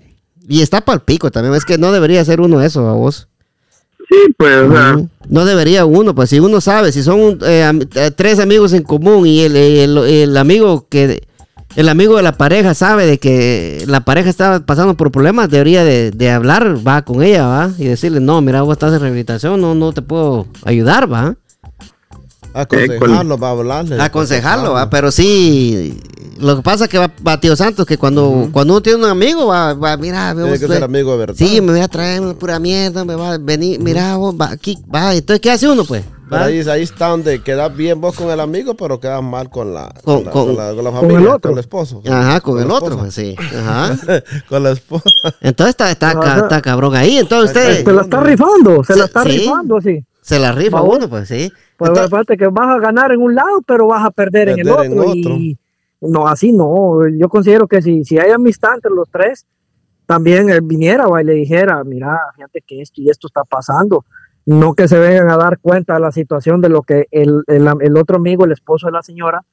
y 0.49 0.63
está 0.63 0.81
para 0.83 0.97
el 0.97 1.03
pico 1.03 1.31
también, 1.31 1.55
es 1.55 1.65
que 1.65 1.79
no 1.79 1.91
debería 1.93 2.25
ser 2.25 2.41
uno 2.41 2.63
eso, 2.63 2.85
¿va 2.85 2.93
vos? 2.93 3.27
Sí, 4.09 4.35
pues. 4.37 4.69
No 5.29 5.45
debería 5.45 5.85
uno, 5.85 6.15
pues 6.15 6.31
si 6.31 6.41
uno 6.41 6.61
sabe, 6.61 6.93
si 6.93 7.03
son 7.03 7.39
eh, 7.45 7.71
eh, 7.95 8.11
tres 8.15 8.39
amigos 8.41 8.73
en 8.73 8.83
común 8.83 9.27
y 9.27 9.41
el, 9.43 9.57
el- 9.57 9.99
el 9.99 10.37
amigo 10.37 10.87
que 10.89 11.23
el 11.77 11.89
amigo 11.89 12.17
de 12.17 12.23
la 12.23 12.33
pareja 12.33 12.75
sabe 12.75 13.07
de 13.07 13.19
que 13.19 13.85
la 13.87 14.01
pareja 14.01 14.29
está 14.29 14.61
pasando 14.67 14.95
por 14.97 15.11
problemas, 15.13 15.49
debería 15.51 15.85
de, 15.85 16.11
de 16.11 16.31
hablar, 16.31 16.77
va 16.87 17.03
con 17.03 17.23
ella, 17.23 17.47
va, 17.47 17.71
y 17.79 17.85
decirle, 17.85 18.21
no, 18.21 18.41
mira, 18.41 18.63
vos 18.63 18.73
estás 18.73 18.93
en 18.93 19.01
rehabilitación, 19.01 19.61
no, 19.61 19.75
no 19.75 19.93
te 19.93 20.03
puedo 20.03 20.47
ayudar, 20.65 21.11
va, 21.13 21.37
Aconsejarlo, 22.53 23.39
va 23.39 23.49
a 23.49 23.51
hablarle. 23.53 24.01
aconsejarlo, 24.03 24.73
va, 24.73 24.91
pero 24.91 25.13
sí, 25.13 25.97
lo 26.41 26.57
que 26.57 26.63
pasa 26.63 26.85
es 26.85 26.91
que 26.91 26.99
va, 26.99 27.09
va 27.25 27.39
tío 27.39 27.55
Santos, 27.55 27.87
que 27.87 27.97
cuando, 27.97 28.49
cuando 28.53 28.75
uno 28.75 28.83
tiene 28.83 28.99
un 28.99 29.05
amigo, 29.09 29.47
va, 29.47 29.75
va 29.75 29.97
mira, 29.97 30.35
Tiene 30.35 30.59
que 30.59 30.67
ser 30.67 30.83
amigo 30.83 31.13
de 31.13 31.19
verdad. 31.19 31.35
sí, 31.39 31.61
me 31.61 31.71
voy 31.71 31.81
a 31.81 31.87
traer 31.87 32.21
una 32.21 32.35
pura 32.35 32.59
mierda, 32.59 33.05
me 33.05 33.15
va 33.15 33.35
a 33.35 33.39
venir, 33.39 33.79
mira, 33.81 34.17
vos, 34.17 34.35
va, 34.35 34.51
aquí, 34.51 34.77
va, 34.93 35.15
entonces, 35.15 35.41
¿qué 35.41 35.53
hace 35.53 35.69
uno, 35.69 35.85
pues? 35.85 36.03
Ahí, 36.31 36.61
ahí 36.69 36.83
está 36.83 37.09
donde 37.09 37.43
quedas 37.43 37.75
bien 37.77 38.01
vos 38.01 38.17
con 38.17 38.31
el 38.31 38.39
amigo, 38.41 38.75
pero 38.75 39.01
quedas 39.01 39.23
mal 39.23 39.51
con 39.51 39.75
la, 39.75 39.93
Con- 40.05 40.25
con, 40.25 40.33
con- 40.33 40.47
con 40.47 40.57
la- 40.57 40.75
con 40.75 40.85
la 40.85 40.91
con 40.91 41.01
familia, 41.01 41.19
el 41.19 41.25
con, 41.27 41.35
otro. 41.35 41.51
el 41.53 41.59
esposo. 41.59 42.03
Ajá, 42.09 42.41
con, 42.41 42.61
el 42.61 42.71
otro, 42.71 42.99
pues 42.99 43.15
sí. 43.15 43.35
Ajá. 43.39 43.97
con 44.49 44.63
la 44.63 44.71
esposa. 44.71 45.11
Entonces 45.41 45.71
está, 45.71 45.91
está, 45.91 46.19
ca- 46.19 46.39
está 46.41 46.61
cabrón 46.63 46.95
ahí. 46.95 47.19
Entonces 47.19 47.51
usted 47.57 47.85
Se 47.85 47.93
la 47.93 48.03
está 48.03 48.21
rifando, 48.21 48.85
se 48.85 48.97
la 48.97 49.05
está 49.07 49.23
Sí. 49.25 49.29
rifando 49.39 49.77
así. 49.79 50.05
se 50.23 50.39
la 50.39 50.53
rifa 50.53 50.81
Vamos. 50.81 50.97
uno, 50.99 51.09
pues 51.09 51.29
sí. 51.29 51.53
Pues 51.77 51.89
Entonces- 51.89 52.13
aparte 52.13 52.37
que 52.37 52.47
vas 52.49 52.69
a 52.69 52.79
ganar 52.79 53.11
en 53.13 53.21
un 53.23 53.35
lado, 53.35 53.63
pero 53.67 53.87
vas 53.89 54.05
a 54.05 54.11
perder, 54.11 54.51
en 54.51 54.59
el 54.61 54.67
Perder 54.69 54.87
en 54.93 54.99
otro. 54.99 55.11
otro. 55.11 55.31
Y 55.37 55.59
no, 56.03 56.29
así 56.29 56.53
no. 56.53 57.09
Yo 57.09 57.29
considero 57.29 57.67
que 57.67 57.83
si, 57.83 58.05
si 58.05 58.19
hay 58.19 58.31
amistad 58.31 58.75
entre 58.75 58.91
los 58.93 59.09
tres, 59.11 59.47
también 60.07 60.51
él 60.51 60.61
viniera 60.63 61.07
¿va? 61.07 61.23
y 61.23 61.25
le 61.25 61.35
dijera, 61.35 61.83
mira, 61.85 62.19
fíjate 62.35 62.63
que 62.67 62.81
esto 62.83 63.01
y 63.01 63.09
esto 63.11 63.27
está 63.29 63.45
pasando. 63.45 64.05
No 64.47 64.75
que 64.75 64.89
se 64.89 64.99
vengan 64.99 65.31
a 65.31 65.37
dar 65.37 65.59
cuenta 65.61 65.95
de 65.95 66.01
la 66.01 66.11
situación 66.13 66.61
de 66.61 66.69
lo 66.71 66.83
que 66.83 67.07
el, 67.11 67.43
el, 67.47 67.69
el 67.81 67.97
otro 67.97 68.17
amigo, 68.17 68.45
el 68.45 68.53
esposo 68.53 68.87
de 68.87 68.93
la 68.93 69.03
señora, 69.03 69.45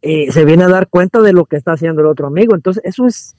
eh, 0.00 0.30
se 0.32 0.44
viene 0.44 0.64
a 0.64 0.68
dar 0.68 0.88
cuenta 0.88 1.20
de 1.20 1.32
lo 1.32 1.44
que 1.44 1.56
está 1.56 1.72
haciendo 1.72 2.00
el 2.00 2.06
otro 2.06 2.26
amigo. 2.28 2.54
Entonces, 2.54 2.82
eso 2.86 3.06
es, 3.06 3.34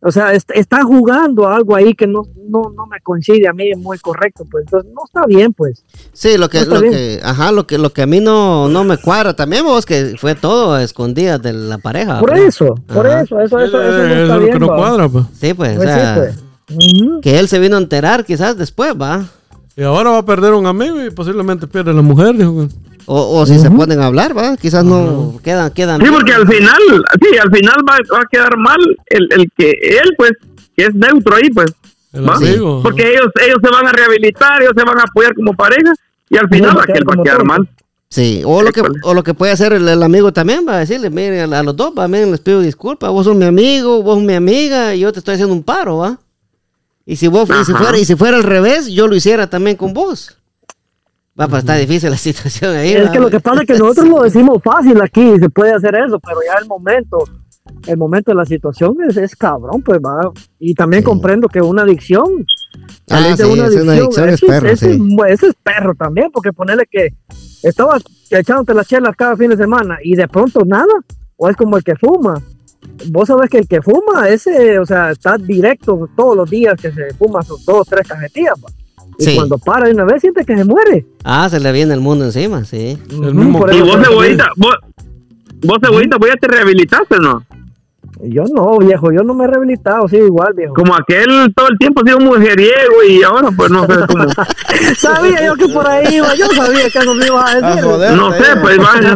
o 0.00 0.12
sea, 0.12 0.32
est- 0.34 0.50
está 0.54 0.82
jugando 0.84 1.48
algo 1.48 1.74
ahí 1.74 1.94
que 1.94 2.06
no, 2.06 2.22
no, 2.48 2.72
no 2.76 2.86
me 2.86 3.00
coincide 3.00 3.48
a 3.48 3.52
mí 3.52 3.70
muy 3.76 3.98
correcto. 3.98 4.44
Pues 4.50 4.64
entonces, 4.66 4.92
no 4.92 5.02
está 5.06 5.24
bien, 5.26 5.52
pues. 5.54 5.84
sí, 6.12 6.36
lo 6.36 6.48
que, 6.48 6.66
No 6.66 6.74
lo 6.74 6.80
bien. 6.82 6.92
que, 6.92 7.20
ajá, 7.22 7.50
lo 7.52 7.66
que, 7.66 7.78
lo 7.78 7.90
que 7.92 8.02
a 8.02 8.06
mí 8.06 8.20
no, 8.20 8.68
no 8.68 8.84
me 8.84 8.98
cuadra 8.98 9.34
también, 9.34 9.64
vos, 9.64 9.86
que 9.86 10.14
fue 10.18 10.34
todo 10.34 10.74
a 10.74 10.82
escondidas 10.82 11.40
de 11.40 11.52
la 11.52 11.78
pareja. 11.78 12.20
Por 12.20 12.30
pues. 12.30 12.42
eso, 12.42 12.74
por 12.92 13.06
Ajá. 13.06 13.22
eso, 13.22 13.40
eso, 13.40 13.58
eso, 13.60 13.80
eso 13.82 13.98
no 13.98 14.04
Eh, 14.04 14.22
está 14.22 14.24
eso 14.24 14.34
es 14.34 14.40
lo 14.42 14.52
que 14.52 14.58
no 14.58 14.68
va. 14.68 14.76
cuadra, 14.76 15.08
pues. 15.08 15.24
Sí, 15.40 15.54
pues, 15.54 15.76
o 15.78 15.80
Pues 15.80 15.90
sí, 15.94 16.00
pues. 16.16 16.44
Que 17.22 17.38
él 17.38 17.48
se 17.48 17.58
vino 17.58 17.76
a 17.76 17.80
enterar 17.80 18.24
quizás 18.24 18.56
después, 18.58 18.92
va. 19.00 19.24
Y 19.76 19.82
ahora 19.82 20.10
va 20.10 20.18
a 20.18 20.26
perder 20.26 20.52
un 20.54 20.66
amigo 20.66 21.04
y 21.04 21.10
posiblemente 21.10 21.66
pierde 21.66 21.92
la 21.92 22.02
mujer, 22.02 22.36
dijo. 22.36 22.68
O, 23.06 23.40
o 23.40 23.46
si 23.46 23.58
se 23.58 23.70
ponen 23.70 24.00
a 24.00 24.06
hablar, 24.06 24.36
va. 24.36 24.56
Quizás 24.56 24.84
no 24.84 25.38
quedan, 25.42 25.70
quedan. 25.72 26.00
Sí, 26.00 26.06
porque 26.10 26.32
al 26.32 26.46
final, 26.48 26.78
sí, 27.20 27.36
al 27.36 27.50
final 27.50 27.76
va, 27.88 27.96
va 28.14 28.20
a 28.20 28.28
quedar 28.30 28.56
mal 28.56 28.78
el, 29.06 29.28
el 29.32 29.50
que 29.56 29.70
él, 29.70 30.14
pues, 30.16 30.32
que 30.76 30.84
es 30.84 30.94
neutro 30.94 31.36
ahí, 31.36 31.50
pues. 31.50 31.72
El. 32.12 32.24
Porque 32.82 33.10
ellos, 33.10 33.26
ellos 33.44 33.58
se 33.62 33.70
van 33.70 33.86
a 33.88 33.92
rehabilitar, 33.92 34.62
ellos 34.62 34.72
se 34.76 34.84
van 34.84 34.98
a 34.98 35.02
apoyar 35.02 35.34
como 35.34 35.52
pareja 35.54 35.92
y 36.30 36.36
al 36.36 36.48
final 36.48 36.76
va 36.76 36.80
a 36.80 36.84
aquel 36.84 37.02
quedar 37.02 37.08
va 37.08 37.12
a 37.12 37.14
como 37.16 37.24
quedar 37.24 37.36
tonto. 37.38 37.52
mal. 37.52 37.68
Sí, 38.08 38.42
o 38.46 38.62
lo 38.62 38.70
que, 38.70 38.82
o 39.02 39.12
lo 39.12 39.24
que 39.24 39.34
puede 39.34 39.50
hacer 39.52 39.72
el, 39.72 39.88
el 39.88 40.02
amigo 40.02 40.32
también, 40.32 40.64
va 40.66 40.76
a 40.76 40.78
decirle, 40.78 41.10
miren, 41.10 41.52
a, 41.52 41.58
a 41.58 41.62
los 41.64 41.74
dos, 41.74 41.92
va, 41.98 42.06
miren, 42.06 42.30
les 42.30 42.38
pido 42.38 42.60
disculpas, 42.60 43.10
vos 43.10 43.24
sos 43.24 43.34
mi 43.34 43.44
amigo, 43.44 44.02
vos 44.04 44.14
sos 44.14 44.24
mi 44.24 44.34
amiga, 44.34 44.94
y 44.94 45.00
yo 45.00 45.12
te 45.12 45.18
estoy 45.18 45.34
haciendo 45.34 45.52
un 45.52 45.64
paro, 45.64 45.98
va. 45.98 46.18
Y 47.06 47.16
si 47.16 47.28
vos, 47.28 47.48
y 47.50 47.64
si 47.64 47.72
fuera, 47.72 47.98
y 47.98 48.04
si 48.04 48.14
fuera 48.16 48.36
al 48.36 48.42
revés, 48.44 48.86
yo 48.88 49.06
lo 49.06 49.14
hiciera 49.14 49.48
también 49.48 49.76
con 49.76 49.92
vos. 49.92 50.38
Va, 51.38 51.48
pues 51.48 51.60
está 51.64 51.74
difícil 51.74 52.10
la 52.10 52.16
situación 52.28 52.74
ahí. 52.76 52.92
Es 52.92 53.08
va. 53.08 53.12
que 53.12 53.18
lo 53.20 53.30
que 53.30 53.40
pasa 53.40 53.60
es 53.62 53.66
que 53.66 53.78
nosotros 53.78 54.08
lo 54.08 54.22
decimos 54.22 54.62
fácil 54.62 55.00
aquí, 55.02 55.38
se 55.38 55.48
puede 55.50 55.72
hacer 55.72 55.94
eso, 55.96 56.18
pero 56.20 56.38
ya 56.46 56.58
el 56.60 56.66
momento, 56.66 57.18
el 57.86 57.96
momento 57.96 58.30
de 58.30 58.36
la 58.36 58.44
situación 58.46 58.96
es, 59.08 59.16
es 59.16 59.34
cabrón, 59.36 59.82
pues 59.82 59.98
va. 59.98 60.30
Y 60.58 60.74
también 60.74 61.02
Sí. 61.02 61.06
comprendo 61.06 61.48
que 61.48 61.60
una 61.60 61.82
adicción, 61.82 62.24
Ah, 63.10 63.34
sí, 63.36 63.42
una 63.42 63.66
es 63.66 63.74
una 63.76 63.92
adicción, 63.92 64.28
es 64.28 64.34
ese 64.34 64.46
perro, 64.46 64.68
ese 64.68 64.94
sí. 64.94 65.16
es- 65.26 65.32
ese 65.34 65.46
es 65.48 65.54
perro 65.62 65.94
también, 65.94 66.30
porque 66.32 66.52
ponerle 66.52 66.84
que 66.90 67.08
estabas 67.62 68.02
echándote 68.30 68.72
las 68.74 68.86
chelas 68.86 69.14
cada 69.16 69.36
fin 69.36 69.50
de 69.50 69.56
semana 69.56 69.98
y 70.02 70.14
de 70.16 70.26
pronto 70.28 70.62
nada, 70.64 70.92
o 71.36 71.48
es 71.50 71.56
como 71.56 71.76
el 71.76 71.84
que 71.84 71.96
fuma. 71.96 72.40
Vos 73.10 73.26
sabés 73.28 73.50
que 73.50 73.58
el 73.58 73.68
que 73.68 73.82
fuma, 73.82 74.28
ese, 74.28 74.78
o 74.78 74.86
sea, 74.86 75.10
está 75.10 75.36
directo 75.36 76.08
todos 76.16 76.36
los 76.36 76.48
días 76.50 76.74
que 76.80 76.90
se 76.92 77.12
fuma 77.14 77.42
sus 77.42 77.64
dos, 77.64 77.86
tres 77.88 78.06
cajetillas. 78.06 78.54
va. 78.64 78.68
Y 79.18 79.24
Sí. 79.24 79.36
cuando 79.36 79.58
para 79.58 79.86
de 79.86 79.94
una 79.94 80.04
vez 80.04 80.20
siente 80.20 80.44
que 80.44 80.56
se 80.56 80.64
muere. 80.64 81.06
Ah, 81.24 81.48
se 81.48 81.60
le 81.60 81.70
viene 81.72 81.94
el 81.94 82.00
mundo 82.00 82.24
encima, 82.24 82.64
sí. 82.64 82.98
El 83.10 83.34
mismo 83.34 83.64
Y 83.70 83.80
vos, 83.80 83.96
cebollita, 84.04 84.48
vos, 84.56 84.74
vos, 85.62 85.78
cebollita, 85.80 86.16
voy 86.18 86.30
a 86.30 86.34
te 86.36 86.48
rehabilitaste, 86.48 87.18
¿no? 87.20 87.44
Yo 88.22 88.44
no, 88.54 88.78
viejo, 88.78 89.10
yo 89.12 89.22
no 89.22 89.34
me 89.34 89.44
he 89.44 89.46
rehabilitado, 89.48 90.08
sí, 90.08 90.16
igual, 90.16 90.52
viejo. 90.54 90.74
Como 90.74 90.94
aquel 90.94 91.52
todo 91.54 91.68
el 91.68 91.78
tiempo 91.78 92.00
ha 92.00 92.04
sido 92.06 92.18
un 92.18 92.24
mujeriego 92.26 93.02
y 93.08 93.22
ahora 93.22 93.50
pues 93.56 93.70
no 93.70 93.86
sé 93.86 93.92
cómo. 94.08 94.24
Sabía 94.96 95.44
yo 95.46 95.54
que 95.56 95.68
por 95.68 95.86
ahí 95.86 96.14
iba, 96.16 96.34
yo 96.34 96.46
sabía 96.48 96.88
que 96.90 96.98
eso 96.98 97.14
me 97.14 97.26
iba 97.26 97.44
a 97.44 97.50
A 97.50 97.54
decir. 97.60 97.84
joder, 97.84 98.12
No 98.16 98.32
sé, 98.32 98.44
pues 98.60 98.78
vaya. 98.78 99.14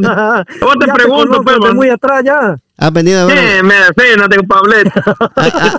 Vos 0.61 0.75
te 0.81 0.87
Ya 0.87 0.93
pregunto, 0.95 1.27
conozco 1.29 1.45
pues, 1.45 1.59
man. 1.61 1.77
muy 1.77 1.89
atrás 1.91 2.23
ya. 2.25 2.57
¿Has 2.79 2.93
venido 2.93 3.23
a 3.23 3.25
ver, 3.27 3.39
Eh, 3.39 3.63
me 3.63 3.75
cena, 3.97 4.29
tengo 4.29 4.45
Pablete. 4.47 4.93
ha- 4.95 5.31
ha- 5.37 5.77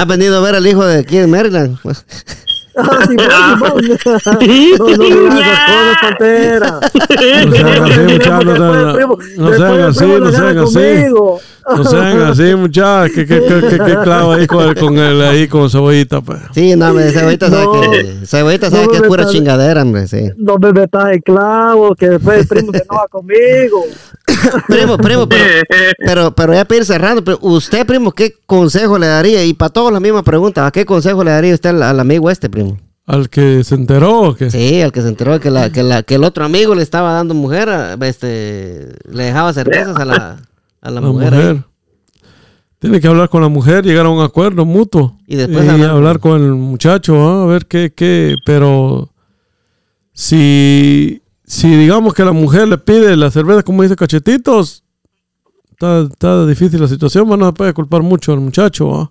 has 0.00 0.06
venido 0.08 0.38
a 0.38 0.40
ver 0.40 0.54
al 0.56 0.66
hijo 0.66 0.84
de 0.84 0.98
aquí 1.00 1.18
en 1.18 1.30
Maryland? 1.30 1.78
Pues, 1.82 2.04
Ah, 2.80 3.04
Simón, 3.08 3.98
Simón. 3.98 3.98
No, 8.24 8.44
no. 8.44 9.16
No 9.36 9.52
sean 9.56 9.80
así, 9.80 9.80
muchachos. 9.80 9.80
No, 9.80 9.80
sean- 9.80 9.80
no 9.80 9.86
así, 9.88 10.06
no 10.06 10.30
sean 10.32 10.58
así. 10.58 11.06
No 11.76 11.84
sean 11.84 12.22
así, 12.22 12.54
muchachos. 12.54 13.14
Que, 13.16 13.26
que, 13.26 13.40
que, 13.42 13.60
que, 13.68 13.78
que 13.78 13.96
clavo 14.02 14.32
ahí 14.32 14.46
con 14.46 14.68
el, 14.68 14.74
con 14.76 14.96
el, 14.98 15.20
ahí 15.22 15.48
con 15.48 15.68
cebollita, 15.70 16.20
pues. 16.20 16.38
Sí, 16.54 16.76
no, 16.76 16.88
hombre, 16.90 17.10
cebollita 17.12 17.50
sabe 17.50 17.64
No. 17.64 17.80
que, 17.80 18.16
cebollita 18.26 18.70
sabe 18.70 18.84
No, 18.84 18.90
que 18.90 18.96
es 18.98 19.02
pura 19.02 19.26
chingadera, 19.26 19.82
hombre, 19.82 20.06
sí. 20.06 20.30
No 20.36 20.56
me 20.58 20.72
metas 20.72 21.12
en 21.12 21.20
clavo, 21.20 21.94
que 21.94 22.08
después 22.10 22.40
el 22.42 22.48
primo 22.48 22.72
se 22.72 22.82
enoja 22.84 23.06
conmigo. 23.10 23.84
Primo, 24.68 24.96
primo, 24.98 25.28
pero, 25.28 25.44
pero, 26.06 26.34
pero 26.34 26.54
ya 26.54 26.64
para 26.64 26.78
ir 26.78 26.84
cerrando, 26.84 27.22
pero 27.24 27.38
usted, 27.42 27.86
primo, 27.86 28.12
¿qué 28.12 28.32
consejo 28.46 28.98
le 28.98 29.06
daría? 29.06 29.44
Y 29.44 29.54
para 29.54 29.70
todos 29.72 29.92
la 29.92 30.00
misma 30.00 30.22
pregunta, 30.22 30.66
¿a 30.66 30.70
qué 30.70 30.84
consejo 30.84 31.22
le 31.24 31.30
daría 31.30 31.54
usted 31.54 31.70
al, 31.70 31.82
al 31.82 32.00
amigo 32.00 32.30
este, 32.30 32.48
primo? 32.50 32.78
Al 33.06 33.30
que 33.30 33.64
se 33.64 33.74
enteró, 33.74 34.20
¿o 34.20 34.34
qué? 34.34 34.50
Sí, 34.50 34.82
al 34.82 34.92
que 34.92 35.00
se 35.00 35.08
enteró 35.08 35.40
que, 35.40 35.50
la, 35.50 35.70
que, 35.72 35.82
la, 35.82 36.02
que 36.02 36.16
el 36.16 36.24
otro 36.24 36.44
amigo 36.44 36.74
le 36.74 36.82
estaba 36.82 37.12
dando 37.14 37.32
mujer, 37.34 37.68
a- 37.70 37.94
este, 38.06 38.92
le 39.10 39.24
dejaba 39.24 39.52
cervezas 39.54 39.96
a 39.96 40.04
la, 40.04 40.36
a 40.82 40.90
la, 40.90 41.00
la 41.00 41.00
mujer. 41.00 41.64
Tiene 42.80 43.00
que 43.00 43.08
hablar 43.08 43.28
con 43.28 43.40
la 43.42 43.48
mujer, 43.48 43.84
llegar 43.84 44.06
a 44.06 44.10
un 44.10 44.22
acuerdo 44.22 44.64
mutuo. 44.64 45.16
Y 45.26 45.36
después 45.36 45.66
hablar 45.68 45.90
hablar, 45.90 46.20
con- 46.20 46.32
con 46.32 46.42
el 46.44 46.52
muchacho, 46.52 47.16
¿ah? 47.28 47.42
a 47.44 47.46
ver 47.46 47.66
qué, 47.66 47.92
qué. 47.96 48.36
Pero 48.44 49.10
si, 50.12 51.22
si 51.48 51.74
digamos 51.74 52.12
que 52.12 52.24
la 52.24 52.32
mujer 52.32 52.68
le 52.68 52.76
pide 52.76 53.16
la 53.16 53.30
cerveza, 53.30 53.62
como 53.62 53.82
dice 53.82 53.96
Cachetitos, 53.96 54.84
está, 55.70 56.02
está 56.02 56.46
difícil 56.46 56.78
la 56.78 56.88
situación, 56.88 57.26
bueno, 57.26 57.46
no 57.46 57.50
se 57.50 57.54
puede 57.54 57.72
culpar 57.72 58.02
mucho 58.02 58.34
al 58.34 58.40
muchacho. 58.40 58.94
¿ah? 58.94 59.10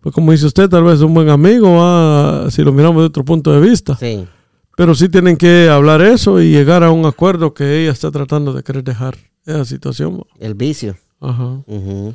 Pues 0.00 0.14
como 0.14 0.32
dice 0.32 0.46
usted, 0.46 0.70
tal 0.70 0.84
vez 0.84 0.94
es 0.94 1.00
un 1.02 1.12
buen 1.12 1.28
amigo, 1.28 1.76
¿ah? 1.78 2.46
si 2.50 2.62
lo 2.62 2.72
miramos 2.72 3.02
de 3.02 3.06
otro 3.08 3.22
punto 3.22 3.52
de 3.52 3.60
vista. 3.60 3.96
Sí. 3.96 4.26
Pero 4.78 4.94
sí 4.94 5.10
tienen 5.10 5.36
que 5.36 5.68
hablar 5.68 6.00
eso 6.00 6.40
y 6.40 6.50
llegar 6.50 6.82
a 6.82 6.90
un 6.90 7.04
acuerdo 7.04 7.52
que 7.52 7.82
ella 7.82 7.92
está 7.92 8.10
tratando 8.10 8.54
de 8.54 8.62
querer 8.62 8.82
dejar 8.82 9.18
esa 9.44 9.66
situación. 9.66 10.20
¿va? 10.20 10.24
El 10.40 10.54
vicio. 10.54 10.96
Ajá. 11.20 11.60
Ujú. 11.66 12.14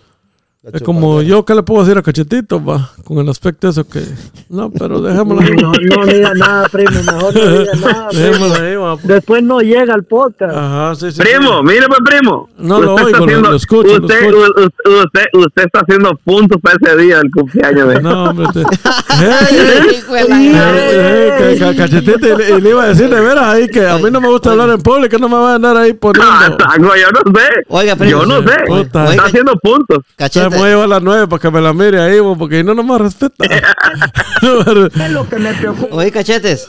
Es 0.73 0.81
como 0.81 1.21
yo, 1.21 1.45
¿qué 1.45 1.55
le 1.55 1.63
puedo 1.63 1.81
decir 1.85 1.97
a 1.97 2.01
Cachetito, 2.01 2.61
va? 2.63 2.89
Con 3.05 3.19
el 3.19 3.29
aspecto 3.29 3.69
eso 3.69 3.87
que... 3.87 4.03
No, 4.49 4.69
pero 4.69 4.99
dejémoslo 5.01 5.41
ahí. 5.41 5.51
No, 5.61 5.71
no 5.71 6.05
diga 6.05 6.33
nada, 6.33 6.67
primo, 6.67 6.91
mejor 7.03 7.33
no 7.35 7.59
diga 7.59 7.73
nada. 7.75 8.07
primo. 8.09 8.21
Dejémoslo 8.25 8.63
ahí, 8.65 8.75
va. 8.75 8.97
Después 9.03 9.43
no 9.43 9.61
llega 9.61 9.93
al 9.93 10.03
podcast. 10.03 10.53
Ajá, 10.57 10.95
sí, 10.95 11.11
sí. 11.13 11.21
Primo, 11.21 11.59
sí. 11.59 11.63
mire 11.63 11.85
pues 11.87 11.99
primo. 12.03 12.49
No 12.57 12.81
lo 12.81 12.95
Usted 12.95 13.05
oigo, 13.05 13.17
lo- 13.19 13.25
haciendo- 13.25 13.49
lo 13.51 13.55
escucho, 13.55 13.97
lo 13.97 14.05
usted, 14.07 14.19
escucho. 14.23 14.37
u- 14.37 14.61
u- 14.63 15.03
Usted, 15.05 15.23
usted 15.33 15.63
está 15.65 15.79
haciendo 15.79 16.19
puntos 16.25 16.59
para 16.61 16.75
ese 16.83 16.97
día 17.01 17.17
del 17.19 17.31
cumpleaños. 17.31 17.87
de- 17.89 18.01
No, 18.01 18.23
hombre. 18.25 18.47
Te... 18.53 18.63
Eh, 20.19 21.35
que- 21.37 21.65
que 21.65 21.75
Cachetito, 21.75 22.27
y 22.27 22.37
le, 22.37 22.49
y 22.57 22.61
le 22.61 22.69
iba 22.69 22.83
a 22.83 22.87
decir 22.87 23.09
de 23.09 23.19
veras 23.19 23.45
ahí 23.47 23.67
que 23.67 23.87
a 23.87 23.97
mí 23.97 24.09
no 24.11 24.21
me 24.21 24.27
gusta 24.27 24.51
hablar 24.51 24.69
en 24.69 24.81
público, 24.81 25.17
no 25.17 25.27
me 25.29 25.35
va 25.35 25.53
a 25.53 25.55
andar 25.55 25.75
ahí 25.77 25.91
Ah, 25.91 25.97
poniendo. 25.99 26.57
saco, 26.59 26.95
yo 26.95 27.11
no 27.11 27.39
sé. 27.39 27.47
Oiga, 27.69 27.95
primo. 27.95 28.11
yo 28.21 28.25
no 28.25 28.39
sé. 28.47 28.55
Puta. 28.67 28.81
Está 28.81 29.09
Oiga. 29.09 29.23
haciendo 29.25 29.53
puntos. 29.57 29.99
Sea, 30.49 30.49
Cachete. 30.49 30.55
me 30.55 30.57
voy 30.57 30.67
a 30.67 30.71
llevar 30.71 30.85
a 30.85 30.87
las 30.87 31.03
nueve 31.03 31.27
para 31.27 31.41
que 31.41 31.51
me 31.51 31.61
la 31.61 31.73
mire 31.73 31.99
ahí, 31.99 32.19
bo, 32.19 32.37
porque 32.37 32.63
no, 32.63 32.73
no 32.73 32.83
me 32.83 32.97
respeta. 32.97 33.45
Es 34.41 35.11
lo 35.11 35.27
que 35.27 35.37
me 35.37 35.53
preocupa. 35.53 35.95
Oye, 35.95 36.11
cachetes. 36.11 36.67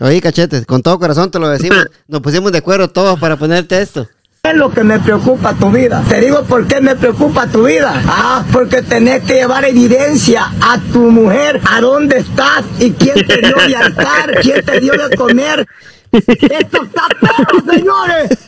Oye, 0.00 0.20
cachetes, 0.20 0.66
con 0.66 0.82
todo 0.82 0.98
corazón 0.98 1.30
te 1.30 1.38
lo 1.38 1.48
decimos. 1.48 1.86
Nos 2.08 2.20
pusimos 2.20 2.50
de 2.52 2.58
acuerdo 2.58 2.88
todos 2.88 3.18
para 3.18 3.36
ponerte 3.36 3.80
esto. 3.80 4.08
Es 4.42 4.54
lo 4.56 4.70
que 4.70 4.84
me 4.84 4.98
preocupa 5.00 5.54
tu 5.54 5.70
vida. 5.70 6.02
Te 6.06 6.20
digo 6.20 6.42
por 6.42 6.66
qué 6.66 6.78
me 6.78 6.94
preocupa 6.96 7.46
tu 7.46 7.64
vida. 7.64 8.02
Ah, 8.06 8.44
porque 8.52 8.82
tenés 8.82 9.22
que 9.22 9.34
llevar 9.36 9.64
evidencia 9.64 10.52
a 10.60 10.78
tu 10.92 11.10
mujer, 11.10 11.62
a 11.64 11.80
dónde 11.80 12.18
estás 12.18 12.62
y 12.78 12.90
quién 12.90 13.26
te 13.26 13.38
dio 13.38 13.56
de 13.66 13.74
altar, 13.74 14.34
quién 14.42 14.62
te 14.62 14.80
dio 14.80 14.92
de 14.92 15.16
comer. 15.16 15.66
Esto 16.14 16.82
está 16.84 17.08
todo, 17.20 17.72
señores. 17.72 18.38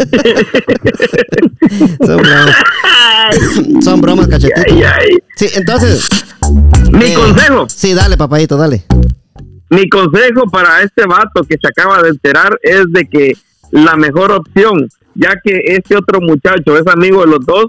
Son 2.06 2.16
bromas. 2.18 2.56
Son 3.84 4.00
bromas, 4.00 4.28
cachetito. 4.28 4.62
Ay, 4.68 4.82
ay. 4.82 5.18
Sí, 5.36 5.48
entonces. 5.54 6.08
Mi 6.92 7.06
eh, 7.06 7.14
consejo, 7.14 7.66
Sí, 7.68 7.94
dale, 7.94 8.16
papadito, 8.16 8.56
dale. 8.56 8.84
mi 9.70 9.88
consejo 9.88 10.44
para 10.50 10.82
este 10.82 11.04
vato 11.06 11.42
que 11.42 11.56
se 11.60 11.66
acaba 11.68 12.02
de 12.02 12.10
enterar 12.10 12.58
es 12.62 12.84
de 12.90 13.06
que 13.08 13.32
la 13.72 13.96
mejor 13.96 14.30
opción, 14.30 14.88
ya 15.14 15.34
que 15.42 15.60
este 15.66 15.96
otro 15.96 16.20
muchacho 16.20 16.78
es 16.78 16.86
amigo 16.86 17.22
de 17.22 17.26
los 17.26 17.44
dos, 17.44 17.66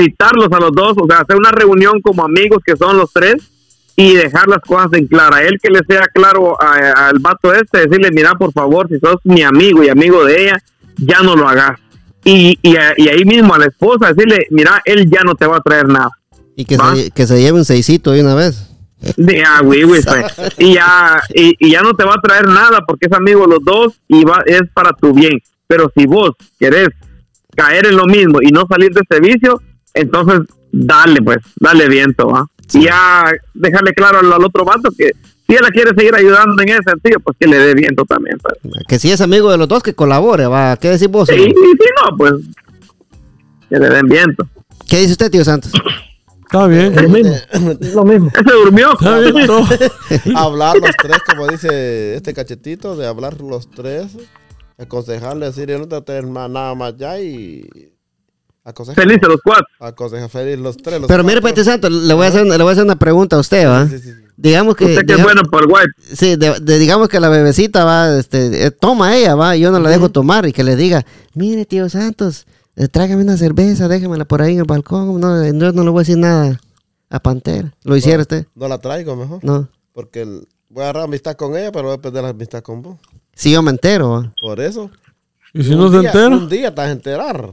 citarlos 0.00 0.48
a 0.52 0.60
los 0.60 0.72
dos, 0.72 0.96
o 0.96 1.06
sea, 1.06 1.18
hacer 1.18 1.36
una 1.36 1.50
reunión 1.50 2.00
como 2.00 2.24
amigos 2.24 2.62
que 2.64 2.76
son 2.76 2.96
los 2.96 3.12
tres 3.12 3.34
y 4.00 4.14
dejar 4.14 4.46
las 4.46 4.60
cosas 4.60 4.92
en 4.92 5.08
clara. 5.08 5.42
Él 5.42 5.58
que 5.60 5.70
le 5.70 5.80
sea 5.88 6.02
claro 6.14 6.56
al 6.60 7.18
vato 7.18 7.52
este, 7.52 7.88
decirle, 7.88 8.10
mira, 8.12 8.32
por 8.36 8.52
favor, 8.52 8.86
si 8.88 8.96
sos 9.00 9.16
mi 9.24 9.42
amigo 9.42 9.82
y 9.82 9.88
amigo 9.88 10.24
de 10.24 10.44
ella, 10.44 10.62
ya 10.98 11.20
no 11.22 11.34
lo 11.34 11.48
hagas. 11.48 11.80
Y, 12.22 12.56
y, 12.62 12.76
a- 12.76 12.94
y 12.96 13.08
ahí 13.08 13.24
mismo 13.24 13.54
a 13.54 13.58
la 13.58 13.64
esposa 13.66 14.12
decirle, 14.12 14.46
mira, 14.50 14.80
él 14.84 15.10
ya 15.10 15.22
no 15.24 15.34
te 15.34 15.46
va 15.48 15.56
a 15.56 15.60
traer 15.60 15.88
nada. 15.88 16.10
Y 16.54 16.64
que, 16.64 16.76
Va. 16.76 16.94
se, 16.94 17.10
que 17.10 17.26
se 17.26 17.40
lleve 17.40 17.58
un 17.58 17.64
seisito 17.64 18.12
de 18.12 18.20
una 18.20 18.36
vez. 18.36 18.70
De 19.16 19.42
ah, 19.44 19.62
güey, 19.64 19.82
güey, 19.82 20.00
pues. 20.02 20.54
y 20.58 20.74
ya 20.74 21.20
y, 21.34 21.56
y 21.58 21.72
ya 21.72 21.80
no 21.82 21.94
te 21.94 22.04
va 22.04 22.14
a 22.14 22.20
traer 22.20 22.46
nada 22.46 22.82
porque 22.86 23.06
es 23.10 23.12
amigo 23.12 23.46
los 23.48 23.64
dos 23.64 24.00
y 24.06 24.24
va 24.24 24.42
es 24.46 24.62
para 24.72 24.92
tu 24.92 25.12
bien. 25.12 25.40
Pero 25.66 25.90
si 25.96 26.06
vos 26.06 26.30
querés 26.58 26.88
caer 27.56 27.86
en 27.88 27.96
lo 27.96 28.06
mismo 28.06 28.38
y 28.42 28.52
no 28.52 28.64
salir 28.68 28.90
de 28.92 29.00
ese 29.08 29.20
vicio, 29.20 29.60
entonces 29.92 30.42
dale 30.70 31.20
pues, 31.20 31.38
dale 31.58 31.88
viento, 31.88 32.28
¿va? 32.28 32.46
Y 32.72 32.84
ya 32.84 33.24
dejarle 33.54 33.92
claro 33.94 34.18
al, 34.18 34.32
al 34.32 34.44
otro 34.44 34.64
vato 34.64 34.90
que 34.96 35.12
si 35.48 35.54
él 35.54 35.60
la 35.62 35.70
quiere 35.70 35.92
seguir 35.96 36.14
ayudando 36.14 36.62
en 36.62 36.68
ese 36.68 36.82
sentido, 36.82 37.20
pues 37.20 37.36
que 37.40 37.46
le 37.46 37.58
dé 37.58 37.74
viento 37.74 38.04
también. 38.04 38.36
pues. 38.38 38.84
Que 38.86 38.98
si 38.98 39.10
es 39.10 39.20
amigo 39.22 39.50
de 39.50 39.56
los 39.56 39.66
dos, 39.66 39.82
que 39.82 39.94
colabore, 39.94 40.46
va. 40.46 40.76
¿Qué 40.76 40.90
decís 40.90 41.08
vos? 41.08 41.28
Sí, 41.28 41.36
y 41.36 41.44
si 41.46 41.52
no, 41.52 42.16
pues 42.16 42.32
que 43.70 43.78
le 43.78 43.88
den 43.88 44.06
viento. 44.06 44.46
¿Qué 44.86 44.98
dice 44.98 45.12
usted, 45.12 45.30
tío 45.30 45.44
Santos? 45.44 45.72
Está 46.42 46.66
bien. 46.66 46.94
Lo 46.94 47.08
mismo, 47.08 47.34
lo 47.94 48.04
mismo. 48.04 48.30
Se 48.30 48.52
durmió. 48.52 48.92
Está 48.92 49.18
bien 49.20 49.34
todo. 49.46 49.64
hablar 50.36 50.76
los 50.76 50.90
tres, 51.02 51.18
como 51.26 51.46
dice 51.46 52.14
este 52.14 52.32
cachetito, 52.34 52.96
de 52.96 53.06
hablar 53.06 53.40
los 53.40 53.70
tres, 53.70 54.16
aconsejarle, 54.78 55.46
decir, 55.46 55.70
no 55.78 56.02
te 56.02 56.22
nada 56.22 56.74
más 56.74 56.94
ya 56.96 57.20
y 57.20 57.68
aconsejar. 58.68 59.04
Felices 59.04 59.28
los 59.28 59.40
cuatro. 59.42 59.66
Aconseja 59.80 60.28
feliz 60.28 60.58
los 60.58 60.76
tres. 60.76 61.00
los 61.00 61.08
Pero 61.08 61.24
mire, 61.24 61.40
tío 61.52 61.64
Santos, 61.64 61.90
le 61.90 62.14
voy 62.14 62.26
a 62.26 62.28
hacer, 62.28 62.46
le 62.46 62.56
voy 62.58 62.68
a 62.68 62.72
hacer 62.72 62.84
una 62.84 62.96
pregunta 62.98 63.36
a 63.36 63.40
usted, 63.40 63.66
¿va? 63.68 63.86
Sí, 63.88 63.98
sí, 63.98 64.10
sí. 64.12 64.24
Digamos 64.36 64.76
que. 64.76 64.84
Usted 64.84 65.04
que 65.06 65.14
es 65.14 65.22
bueno 65.22 65.42
por 65.50 65.66
wipe. 65.66 65.90
Sí, 66.14 66.36
de, 66.36 66.60
de- 66.60 66.78
digamos 66.78 67.08
que 67.08 67.18
la 67.18 67.28
bebecita 67.28 67.84
va, 67.84 68.16
este, 68.18 68.66
eh, 68.66 68.70
toma 68.70 69.16
ella, 69.16 69.34
va, 69.34 69.56
yo 69.56 69.70
no 69.72 69.80
la 69.80 69.90
dejo 69.90 70.10
tomar 70.10 70.46
y 70.46 70.52
que 70.52 70.62
le 70.62 70.76
diga, 70.76 71.04
mire, 71.34 71.64
tío 71.64 71.88
Santos, 71.88 72.46
eh, 72.76 72.86
tráigame 72.88 73.22
una 73.22 73.36
cerveza, 73.36 73.88
déjemela 73.88 74.24
por 74.24 74.40
ahí 74.42 74.52
en 74.54 74.60
el 74.60 74.64
balcón, 74.64 75.20
no, 75.20 75.42
eh, 75.42 75.52
yo 75.52 75.72
no 75.72 75.82
le 75.82 75.90
voy 75.90 75.98
a 76.00 76.02
decir 76.02 76.18
nada 76.18 76.60
a 77.10 77.18
Pantera. 77.20 77.74
¿Lo 77.82 77.96
hiciera 77.96 78.22
usted? 78.22 78.46
No 78.54 78.68
la 78.68 78.78
traigo 78.78 79.16
mejor. 79.16 79.42
No. 79.42 79.68
Porque 79.92 80.22
el- 80.22 80.46
voy 80.68 80.82
a 80.82 80.90
agarrar 80.90 81.04
amistad 81.04 81.34
con 81.34 81.56
ella, 81.56 81.72
pero 81.72 81.86
voy 81.88 81.94
a 81.96 82.00
perder 82.00 82.22
la 82.22 82.28
amistad 82.28 82.62
con 82.62 82.82
vos. 82.82 82.96
Si 83.34 83.50
yo 83.50 83.60
me 83.62 83.70
entero, 83.72 84.10
¿va? 84.10 84.32
Por 84.40 84.60
eso. 84.60 84.88
Y 85.54 85.64
si 85.64 85.72
un 85.72 85.78
no 85.80 85.90
se 85.90 85.98
día- 86.00 86.10
entera. 86.10 86.28
Un 86.28 86.48
día 86.48 86.70
te 86.74 86.80
vas 86.80 86.88
a 86.88 86.92
enterar. 86.92 87.52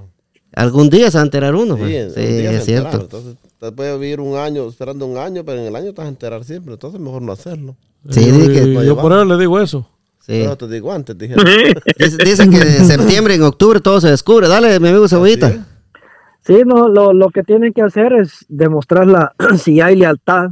Algún 0.56 0.89
día 0.89 1.12
se 1.12 1.18
va 1.18 1.22
a 1.22 1.26
enterar 1.26 1.53
uno, 1.56 1.76
Sí, 1.76 1.82
pues. 1.82 1.93
en- 1.93 2.12
Sí, 2.12 2.20
un 2.22 2.26
día 2.38 2.51
es 2.51 2.60
enterar. 2.60 2.64
cierto. 2.91 3.01
Entonces, 3.01 3.36
te 3.60 3.72
puedes 3.72 3.99
vivir 3.99 4.20
un 4.20 4.38
año, 4.38 4.68
esperando 4.68 5.06
un 5.06 5.18
año, 5.18 5.43
pero 5.45 5.60
en 5.62 5.68
el 5.68 5.76
año 5.76 5.88
te 5.93 5.97
vas 5.97 6.06
a 6.06 6.10
enterar 6.10 6.43
siempre. 6.43 6.74
Entonces, 6.74 6.99
mejor 6.99 7.22
no 7.22 7.32
hacerlo. 7.32 7.76
Sí, 8.10 8.22
Y- 8.22 8.47
que- 8.53 8.86
yo 8.86 8.95
por 8.97 9.12
eso 9.12 9.26
le 9.26 9.38
digo 9.38 9.60
eso. 9.60 9.88
Sí. 10.20 10.39
Pero 10.41 10.56
te 10.58 10.68
digo 10.68 10.91
antes, 10.91 11.16
dije. 11.18 11.36
Dice, 11.99 12.18
dice 12.24 12.49
que 12.49 12.58
en 12.58 12.86
septiembre, 12.86 13.36
en 13.36 13.43
octubre 13.43 13.80
todo 13.80 14.01
se 14.01 14.10
descubre. 14.10 14.47
Dale, 14.47 14.80
mi 14.80 14.89
amigo 14.89 15.08
Cebollita. 15.08 15.49
Es. 15.49 15.60
Sí, 16.41 16.62
no, 16.66 16.88
lo, 16.88 17.14
lo 17.14 17.30
que 17.30 17.43
tienen 17.43 17.74
que 17.74 17.82
hacer 17.84 18.14
es 18.14 18.45
demostrar 18.49 19.06
la, 19.08 19.34
si 19.64 19.82
hay 19.82 19.95
lealtad, 19.95 20.49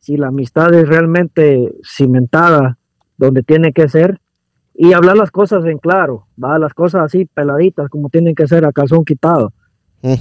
si 0.00 0.16
la 0.16 0.28
amistad 0.28 0.72
es 0.74 0.86
realmente 0.88 1.72
cimentada 1.84 2.78
donde 3.18 3.42
tiene 3.42 3.72
que 3.72 3.88
ser 3.88 4.20
y 4.78 4.92
hablar 4.92 5.16
las 5.16 5.30
cosas 5.30 5.64
en 5.64 5.78
claro, 5.78 6.26
va 6.42 6.58
las 6.58 6.74
cosas 6.74 7.02
así 7.04 7.24
peladitas 7.24 7.88
como 7.88 8.08
tienen 8.10 8.34
que 8.34 8.46
ser 8.46 8.64
a 8.64 8.72
calzón 8.72 9.04
quitado. 9.04 9.52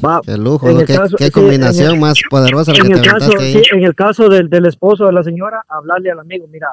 Va, 0.03 0.21
Qué 0.23 0.37
lujo, 0.37 0.67
en 0.69 0.75
¿no? 0.75 0.79
el 0.81 0.87
qué, 0.87 0.95
caso- 0.95 1.17
qué 1.17 1.25
sí, 1.25 1.31
combinación 1.31 1.95
el- 1.95 1.99
más 1.99 2.19
poderosa 2.29 2.71
la 2.71 2.77
en 2.79 2.87
que 2.87 2.93
el 2.93 3.01
te 3.01 3.07
caso, 3.07 3.25
aventaste 3.25 3.43
ahí. 3.45 3.53
sí, 3.53 3.61
en 3.75 3.83
el 3.83 3.93
caso 3.95 4.29
del, 4.29 4.49
del 4.49 4.65
esposo 4.65 5.05
de 5.05 5.11
la 5.13 5.23
señora, 5.23 5.63
hablarle 5.67 6.09
al 6.11 6.19
amigo, 6.19 6.47
mira, 6.47 6.69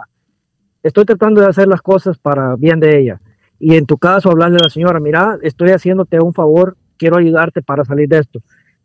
estoy 0.83 1.05
tratando 1.05 1.41
de 1.41 1.49
hacer 1.49 1.69
las 1.69 1.83
cosas 1.83 2.17
para 2.19 2.57
bien 2.57 2.81
de 2.81 2.99
ella. 3.01 3.21
Y 3.59 3.75
en 3.77 3.85
tu 3.87 3.99
caso, 3.99 4.31
hablarle 4.31 4.57
a 4.59 4.65
la 4.65 4.71
señora, 4.71 4.99
mira, 5.01 5.39
estoy 5.43 5.71
haciéndote 5.71 6.21
un 6.21 6.33
favor, 6.33 6.77
quiero 6.97 7.17
ayudarte 7.19 7.61
para 7.63 7.85
salir 7.85 8.09
de 8.09 8.19
esto. 8.19 8.41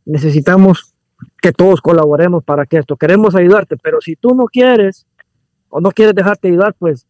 Necesitamos 0.06 0.94
que 1.42 1.52
todos 1.52 1.82
colaboremos 1.82 2.44
para 2.44 2.66
que 2.66 2.78
esto, 2.78 2.98
queremos 2.98 3.36
ayudarte, 3.36 3.78
pero 3.78 4.02
si 4.02 4.16
tú 4.16 4.36
no 4.36 4.46
quieres 4.46 5.06
o 5.70 5.80
no 5.80 5.92
quieres 5.92 6.16
dejarte 6.16 6.48
ayudar, 6.50 6.76
pues 6.78 7.08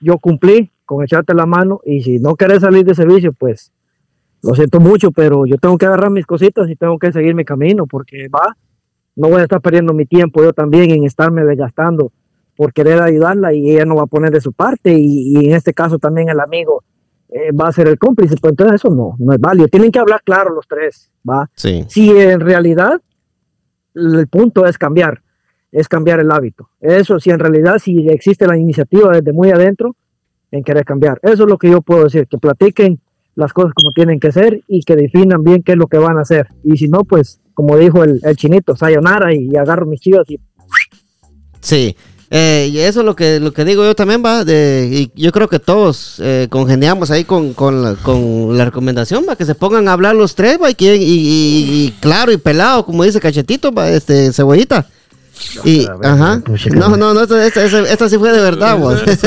yo 0.00 0.18
cumplí 0.18 0.70
con 0.84 1.02
echarte 1.02 1.34
la 1.34 1.46
mano 1.46 1.80
y 1.84 2.02
si 2.02 2.18
no 2.18 2.36
quieres 2.36 2.60
salir 2.60 2.84
de 2.84 2.92
ese 2.92 3.06
vicio, 3.06 3.32
pues 3.32 3.72
lo 4.42 4.54
siento 4.54 4.80
mucho, 4.80 5.10
pero 5.10 5.46
yo 5.46 5.56
tengo 5.56 5.78
que 5.78 5.86
agarrar 5.86 6.10
mis 6.10 6.26
cositas 6.26 6.68
y 6.68 6.76
tengo 6.76 6.98
que 6.98 7.12
seguir 7.12 7.34
mi 7.34 7.44
camino 7.44 7.86
porque 7.86 8.28
va, 8.28 8.56
no 9.16 9.28
voy 9.28 9.40
a 9.40 9.44
estar 9.44 9.60
perdiendo 9.60 9.94
mi 9.94 10.06
tiempo 10.06 10.42
yo 10.42 10.52
también 10.52 10.90
en 10.90 11.04
estarme 11.04 11.44
desgastando 11.44 12.12
por 12.56 12.72
querer 12.72 13.00
ayudarla 13.00 13.52
y 13.54 13.70
ella 13.70 13.84
no 13.84 13.96
va 13.96 14.02
a 14.02 14.06
poner 14.06 14.30
de 14.30 14.40
su 14.40 14.52
parte 14.52 14.92
y, 14.92 15.32
y 15.32 15.46
en 15.46 15.54
este 15.54 15.72
caso 15.72 15.98
también 15.98 16.28
el 16.28 16.40
amigo 16.40 16.82
eh, 17.36 17.50
va 17.50 17.66
a 17.66 17.72
ser 17.72 17.88
el 17.88 17.98
cómplice, 17.98 18.36
pues 18.36 18.52
entonces 18.52 18.76
eso 18.76 18.90
no, 18.90 19.16
no 19.18 19.32
es 19.32 19.40
válido. 19.40 19.66
Tienen 19.66 19.90
que 19.90 19.98
hablar 19.98 20.22
claro 20.22 20.54
los 20.54 20.68
tres, 20.68 21.10
¿va? 21.28 21.50
Sí. 21.56 21.84
Si 21.88 22.10
en 22.10 22.38
realidad 22.38 23.00
el 23.94 24.28
punto 24.28 24.66
es 24.66 24.78
cambiar, 24.78 25.20
es 25.72 25.88
cambiar 25.88 26.20
el 26.20 26.30
hábito. 26.30 26.70
Eso, 26.80 27.18
si 27.18 27.30
en 27.30 27.40
realidad 27.40 27.78
si 27.78 28.08
existe 28.08 28.46
la 28.46 28.56
iniciativa 28.56 29.10
desde 29.10 29.32
muy 29.32 29.50
adentro 29.50 29.96
en 30.54 30.64
querer 30.64 30.84
cambiar. 30.84 31.18
Eso 31.22 31.44
es 31.44 31.48
lo 31.50 31.58
que 31.58 31.70
yo 31.70 31.80
puedo 31.82 32.04
decir, 32.04 32.26
que 32.26 32.38
platiquen 32.38 32.98
las 33.34 33.52
cosas 33.52 33.72
como 33.74 33.90
tienen 33.92 34.20
que 34.20 34.30
ser 34.32 34.60
y 34.68 34.82
que 34.82 34.94
definan 34.96 35.42
bien 35.42 35.62
qué 35.62 35.72
es 35.72 35.78
lo 35.78 35.86
que 35.88 35.98
van 35.98 36.16
a 36.18 36.22
hacer. 36.22 36.46
Y 36.62 36.76
si 36.76 36.88
no, 36.88 37.00
pues, 37.04 37.40
como 37.52 37.76
dijo 37.76 38.04
el, 38.04 38.20
el 38.22 38.36
chinito, 38.36 38.76
sayonara 38.76 39.34
y, 39.34 39.48
y 39.52 39.56
agarro 39.56 39.86
mis 39.86 40.00
chivas 40.00 40.28
y 40.30 40.38
Sí. 41.60 41.96
Eh, 42.30 42.68
y 42.72 42.78
eso 42.78 43.00
es 43.00 43.06
lo 43.06 43.14
que, 43.14 43.38
lo 43.38 43.52
que 43.52 43.64
digo 43.64 43.84
yo 43.84 43.94
también, 43.94 44.22
va. 44.24 44.44
De, 44.44 44.88
y 44.90 45.12
yo 45.20 45.30
creo 45.30 45.48
que 45.48 45.60
todos 45.60 46.20
eh, 46.22 46.48
congeniamos 46.50 47.10
ahí 47.10 47.24
con, 47.24 47.52
con, 47.54 47.82
la, 47.82 47.94
con 47.94 48.56
la 48.56 48.64
recomendación, 48.64 49.24
va, 49.28 49.36
que 49.36 49.44
se 49.44 49.54
pongan 49.54 49.86
a 49.88 49.92
hablar 49.92 50.16
los 50.16 50.34
tres, 50.34 50.58
va, 50.60 50.70
y, 50.70 50.74
y- 50.78 50.86
y 51.86 51.94
claro 52.00 52.32
y 52.32 52.36
pelado, 52.36 52.84
como 52.86 53.04
dice 53.04 53.20
Cachetito, 53.20 53.70
va, 53.72 53.88
este, 53.90 54.32
cebollita. 54.32 54.86
Y, 55.64 55.86
ajá. 56.02 56.40
No, 56.74 56.96
no, 56.96 57.12
no, 57.14 57.22
esta, 57.22 57.44
esta, 57.46 57.64
esta- 57.64 57.82
esta 57.90 58.08
sí 58.08 58.18
fue 58.18 58.32
de 58.32 58.40
verdad, 58.40 58.78
vos. 58.78 59.00
Sí, 59.04 59.26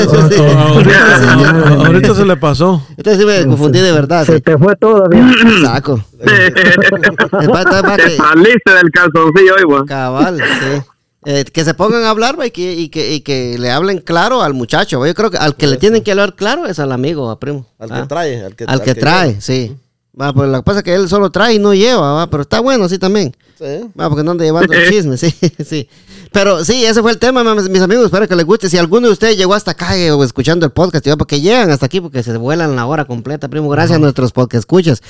ahorita, 1.86 2.14
se 2.14 2.24
le 2.24 2.36
pasó. 2.36 2.82
esta 2.96 3.16
sí 3.16 3.24
me 3.24 3.46
confundí 3.46 3.80
de 3.80 3.92
verdad. 3.92 4.24
se 4.24 4.36
Sí. 4.36 4.40
te 4.40 4.56
fue 4.58 4.74
todo, 4.76 5.08
bien. 5.10 5.30
Saco. 5.62 6.02
Te 6.24 8.16
saliste 8.16 8.72
del 8.72 8.90
calzoncillo 8.92 9.54
hoy, 9.58 9.64
güey. 9.64 9.84
Cabal, 9.86 10.38
sí. 10.38 10.82
Eh, 11.24 11.44
que 11.52 11.64
se 11.64 11.74
pongan 11.74 12.04
a 12.04 12.10
hablar 12.10 12.36
y 12.44 12.50
que, 12.52 12.72
y, 12.74 12.88
que, 12.88 13.12
y 13.14 13.20
que 13.20 13.58
le 13.58 13.70
hablen 13.70 13.98
claro 13.98 14.40
al 14.42 14.54
muchacho. 14.54 15.04
Yo 15.04 15.14
creo 15.14 15.30
que 15.30 15.36
al 15.36 15.56
que 15.56 15.66
le 15.66 15.76
tienen 15.76 16.02
que 16.02 16.12
hablar 16.12 16.34
claro 16.36 16.64
es 16.66 16.78
al 16.78 16.92
amigo, 16.92 17.26
va, 17.26 17.38
primo. 17.38 17.66
Al 17.78 17.92
Ah. 17.92 18.00
que 18.02 18.06
trae. 18.08 18.44
Al 18.44 18.54
que, 18.56 18.64
Al 18.64 18.82
que 18.82 18.94
trae, 18.94 19.40
sí. 19.40 19.76
Va, 20.20 20.32
pues 20.32 20.48
lo 20.48 20.58
que 20.58 20.62
pasa 20.64 20.78
es 20.78 20.84
que 20.84 20.94
él 20.94 21.08
solo 21.08 21.30
trae 21.30 21.54
y 21.54 21.58
no 21.60 21.74
lleva, 21.74 22.12
va, 22.12 22.28
pero 22.28 22.42
está 22.42 22.58
bueno 22.58 22.84
así 22.84 22.98
también. 22.98 23.36
Sí. 23.56 23.88
Va, 23.98 24.08
porque 24.08 24.24
no 24.24 24.32
anda 24.32 24.44
llevando 24.44 24.72
el 24.72 24.88
chisme, 24.90 25.16
sí, 25.16 25.32
sí. 25.64 25.88
Pero 26.32 26.64
sí, 26.64 26.84
ese 26.84 27.00
fue 27.02 27.12
el 27.12 27.18
tema, 27.18 27.42
mis 27.54 27.80
amigos. 27.80 28.06
Espero 28.06 28.28
que 28.28 28.36
les 28.36 28.44
guste. 28.44 28.68
Si 28.68 28.76
alguno 28.76 29.06
de 29.06 29.12
ustedes 29.12 29.36
llegó 29.36 29.54
hasta 29.54 29.70
acá 29.70 29.96
eh, 29.96 30.10
o 30.10 30.22
escuchando 30.24 30.66
el 30.66 30.72
podcast, 30.72 31.06
ya, 31.06 31.16
porque 31.16 31.40
llegan 31.40 31.70
hasta 31.70 31.86
aquí, 31.86 32.00
porque 32.00 32.22
se 32.22 32.36
vuelan 32.36 32.76
la 32.76 32.86
hora 32.86 33.06
completa, 33.06 33.48
primo. 33.48 33.68
Gracias 33.68 33.96
a 33.96 33.98
nuestros 34.00 34.32
podcast 34.32 34.62
escuchas. 34.62 35.02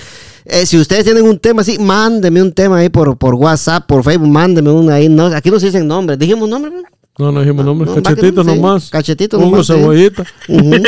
Eh, 0.44 0.64
si 0.66 0.78
ustedes 0.78 1.04
tienen 1.04 1.24
un 1.24 1.38
tema 1.38 1.62
así, 1.62 1.78
mándeme 1.78 2.40
un 2.40 2.52
tema 2.52 2.76
ahí 2.76 2.88
por, 2.88 3.16
por 3.18 3.34
WhatsApp, 3.34 3.86
por 3.86 4.04
Facebook, 4.04 4.28
mándeme 4.28 4.70
uno 4.70 4.92
ahí. 4.92 5.08
No, 5.08 5.26
aquí 5.26 5.50
no 5.50 5.58
se 5.58 5.66
dicen 5.66 5.86
nombres. 5.86 6.18
¿Dijimos 6.18 6.48
nombres? 6.48 6.74
No, 7.18 7.32
no 7.32 7.40
dijimos 7.40 7.64
nombre. 7.64 7.86
no, 7.86 7.96
va 7.96 8.02
que 8.02 8.02
Cachetito 8.02 8.44
no, 8.44 8.50
sí. 8.52 8.56
nomás. 8.56 8.90
Cachetito 8.90 9.38
Hugo 9.38 9.50
nomás, 9.50 9.66
sí. 9.66 9.72
Cebollita. 9.72 10.24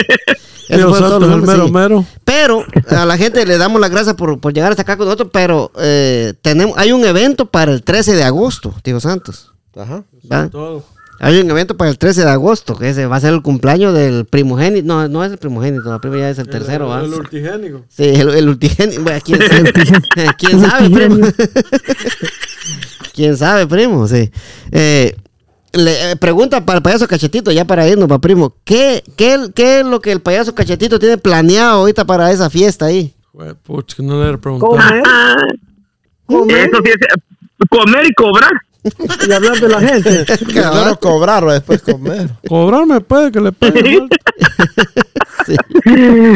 Santos, 0.71 1.01
los 1.01 1.23
el 1.23 1.29
nombres, 1.29 1.49
mero 1.49 1.67
sí. 1.67 1.73
mero. 1.73 2.07
Pero 2.25 2.65
a 2.89 3.05
la 3.05 3.17
gente 3.19 3.45
le 3.45 3.59
damos 3.59 3.81
las 3.81 3.91
gracias 3.91 4.15
por, 4.15 4.39
por 4.39 4.53
llegar 4.53 4.71
hasta 4.71 4.83
acá 4.83 4.97
con 4.97 5.07
nosotros, 5.07 5.31
pero 5.33 5.73
eh, 5.79 6.35
tenemos, 6.43 6.79
hay 6.79 6.93
un 6.93 7.05
evento 7.05 7.47
para 7.47 7.73
el 7.73 7.83
13 7.83 8.15
de 8.15 8.23
agosto, 8.23 8.73
tío 8.83 9.01
Santos. 9.01 9.53
Ajá. 9.77 10.05
¿va? 10.31 10.49
Todo. 10.49 10.85
Hay 11.23 11.39
un 11.39 11.51
evento 11.51 11.77
para 11.77 11.91
el 11.91 11.99
13 11.99 12.25
de 12.25 12.31
agosto, 12.31 12.77
que 12.77 12.89
ese 12.89 13.05
va 13.05 13.17
a 13.17 13.21
ser 13.21 13.35
el 13.35 13.43
cumpleaños 13.43 13.93
del 13.93 14.25
primogénito. 14.25 14.87
No, 14.87 15.07
no 15.07 15.23
es 15.23 15.31
el 15.33 15.39
primogénito, 15.39 15.91
la 15.91 15.99
prima 15.99 16.17
ya 16.17 16.31
es 16.31 16.39
el 16.39 16.49
tercero. 16.49 16.97
El, 16.99 17.13
el 17.13 17.15
ultigénico. 17.21 17.85
Sí, 17.91 18.05
el, 18.05 18.31
el. 18.31 18.55
Bueno, 19.03 19.21
¿quién 19.23 19.39
sabe? 19.49 19.73
¿Quién 20.39 20.61
sabe, 20.61 20.89
primo? 20.89 21.17
¿Quién 23.15 23.37
sabe, 23.37 23.67
primo? 23.67 24.09
Sí. 24.09 24.31
Eh, 24.73 25.15
le, 25.73 26.13
eh, 26.13 26.17
pregunta 26.17 26.65
para 26.65 26.79
el 26.79 26.83
payaso 26.83 27.07
cachetito, 27.07 27.51
ya 27.53 27.65
para 27.65 27.87
irnos, 27.89 28.09
para 28.09 28.21
primo. 28.21 28.55
¿Qué, 28.65 29.03
qué, 29.17 29.51
¿Qué 29.55 29.81
es 29.81 29.87
lo 29.87 30.01
que 30.01 30.13
el 30.13 30.21
payaso 30.21 30.55
cachetito 30.55 30.99
tiene 30.99 31.19
planeado 31.19 31.81
ahorita 31.81 32.05
para 32.05 32.31
esa 32.31 32.51
fiesta 32.51 32.87
ahí? 32.87 33.15
Puch, 33.63 33.95
que 33.95 34.03
no 34.03 34.23
le 34.23 34.33
he 34.33 34.39
preguntado. 34.39 34.73
comer, 34.73 35.03
comer 36.27 36.69
Eso 36.69 36.83
sí 36.85 36.91
es 36.91 37.69
comer 37.69 38.07
y 38.07 38.15
cobrar. 38.15 38.53
y 39.29 39.33
hablar 39.33 39.61
de 39.61 39.69
la 39.69 39.81
gente. 39.81 40.25
Primero 40.45 40.99
cobrar 40.99 41.45
o 41.45 41.53
después 41.53 41.83
comer. 41.83 42.31
Cobrarme 42.49 43.01
puede 43.01 43.31
que 43.31 43.41
le 43.41 43.53
pegue. 43.53 44.09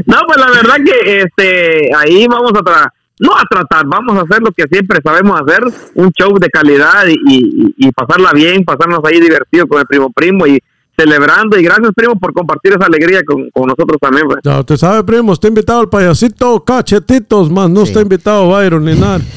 No, 0.06 0.18
pues 0.26 0.38
la 0.38 0.50
verdad 0.50 0.76
que 0.84 1.22
este 1.22 1.90
ahí 1.96 2.26
vamos 2.26 2.52
a 2.54 2.62
tra 2.62 2.92
no 3.20 3.32
a 3.32 3.44
tratar, 3.48 3.86
vamos 3.86 4.16
a 4.16 4.22
hacer 4.22 4.42
lo 4.42 4.50
que 4.50 4.64
siempre 4.70 4.98
sabemos 5.04 5.40
hacer, 5.40 5.62
un 5.94 6.10
show 6.10 6.36
de 6.38 6.48
calidad 6.48 7.06
y, 7.06 7.14
y, 7.26 7.74
y 7.76 7.92
pasarla 7.92 8.32
bien, 8.32 8.64
pasarnos 8.64 9.00
ahí 9.04 9.20
divertido 9.20 9.66
con 9.66 9.80
el 9.80 9.86
primo 9.86 10.10
primo 10.10 10.46
y 10.46 10.60
celebrando 10.96 11.58
y 11.58 11.62
gracias 11.64 11.90
primo 11.94 12.14
por 12.16 12.32
compartir 12.32 12.72
esa 12.74 12.86
alegría 12.86 13.22
con, 13.24 13.50
con 13.50 13.64
nosotros 13.66 13.98
también. 14.00 14.26
pues. 14.26 14.38
Ya 14.44 14.60
usted 14.60 14.76
sabe, 14.76 15.02
primo, 15.04 15.32
está 15.32 15.48
invitado 15.48 15.80
el 15.82 15.88
payasito 15.88 16.64
Cachetitos, 16.64 17.50
más 17.50 17.68
no 17.70 17.82
Sí. 17.82 17.88
está 17.88 18.00
invitado 18.02 18.48
Byron 18.48 18.84
ni 18.84 18.94
nada. 18.94 19.20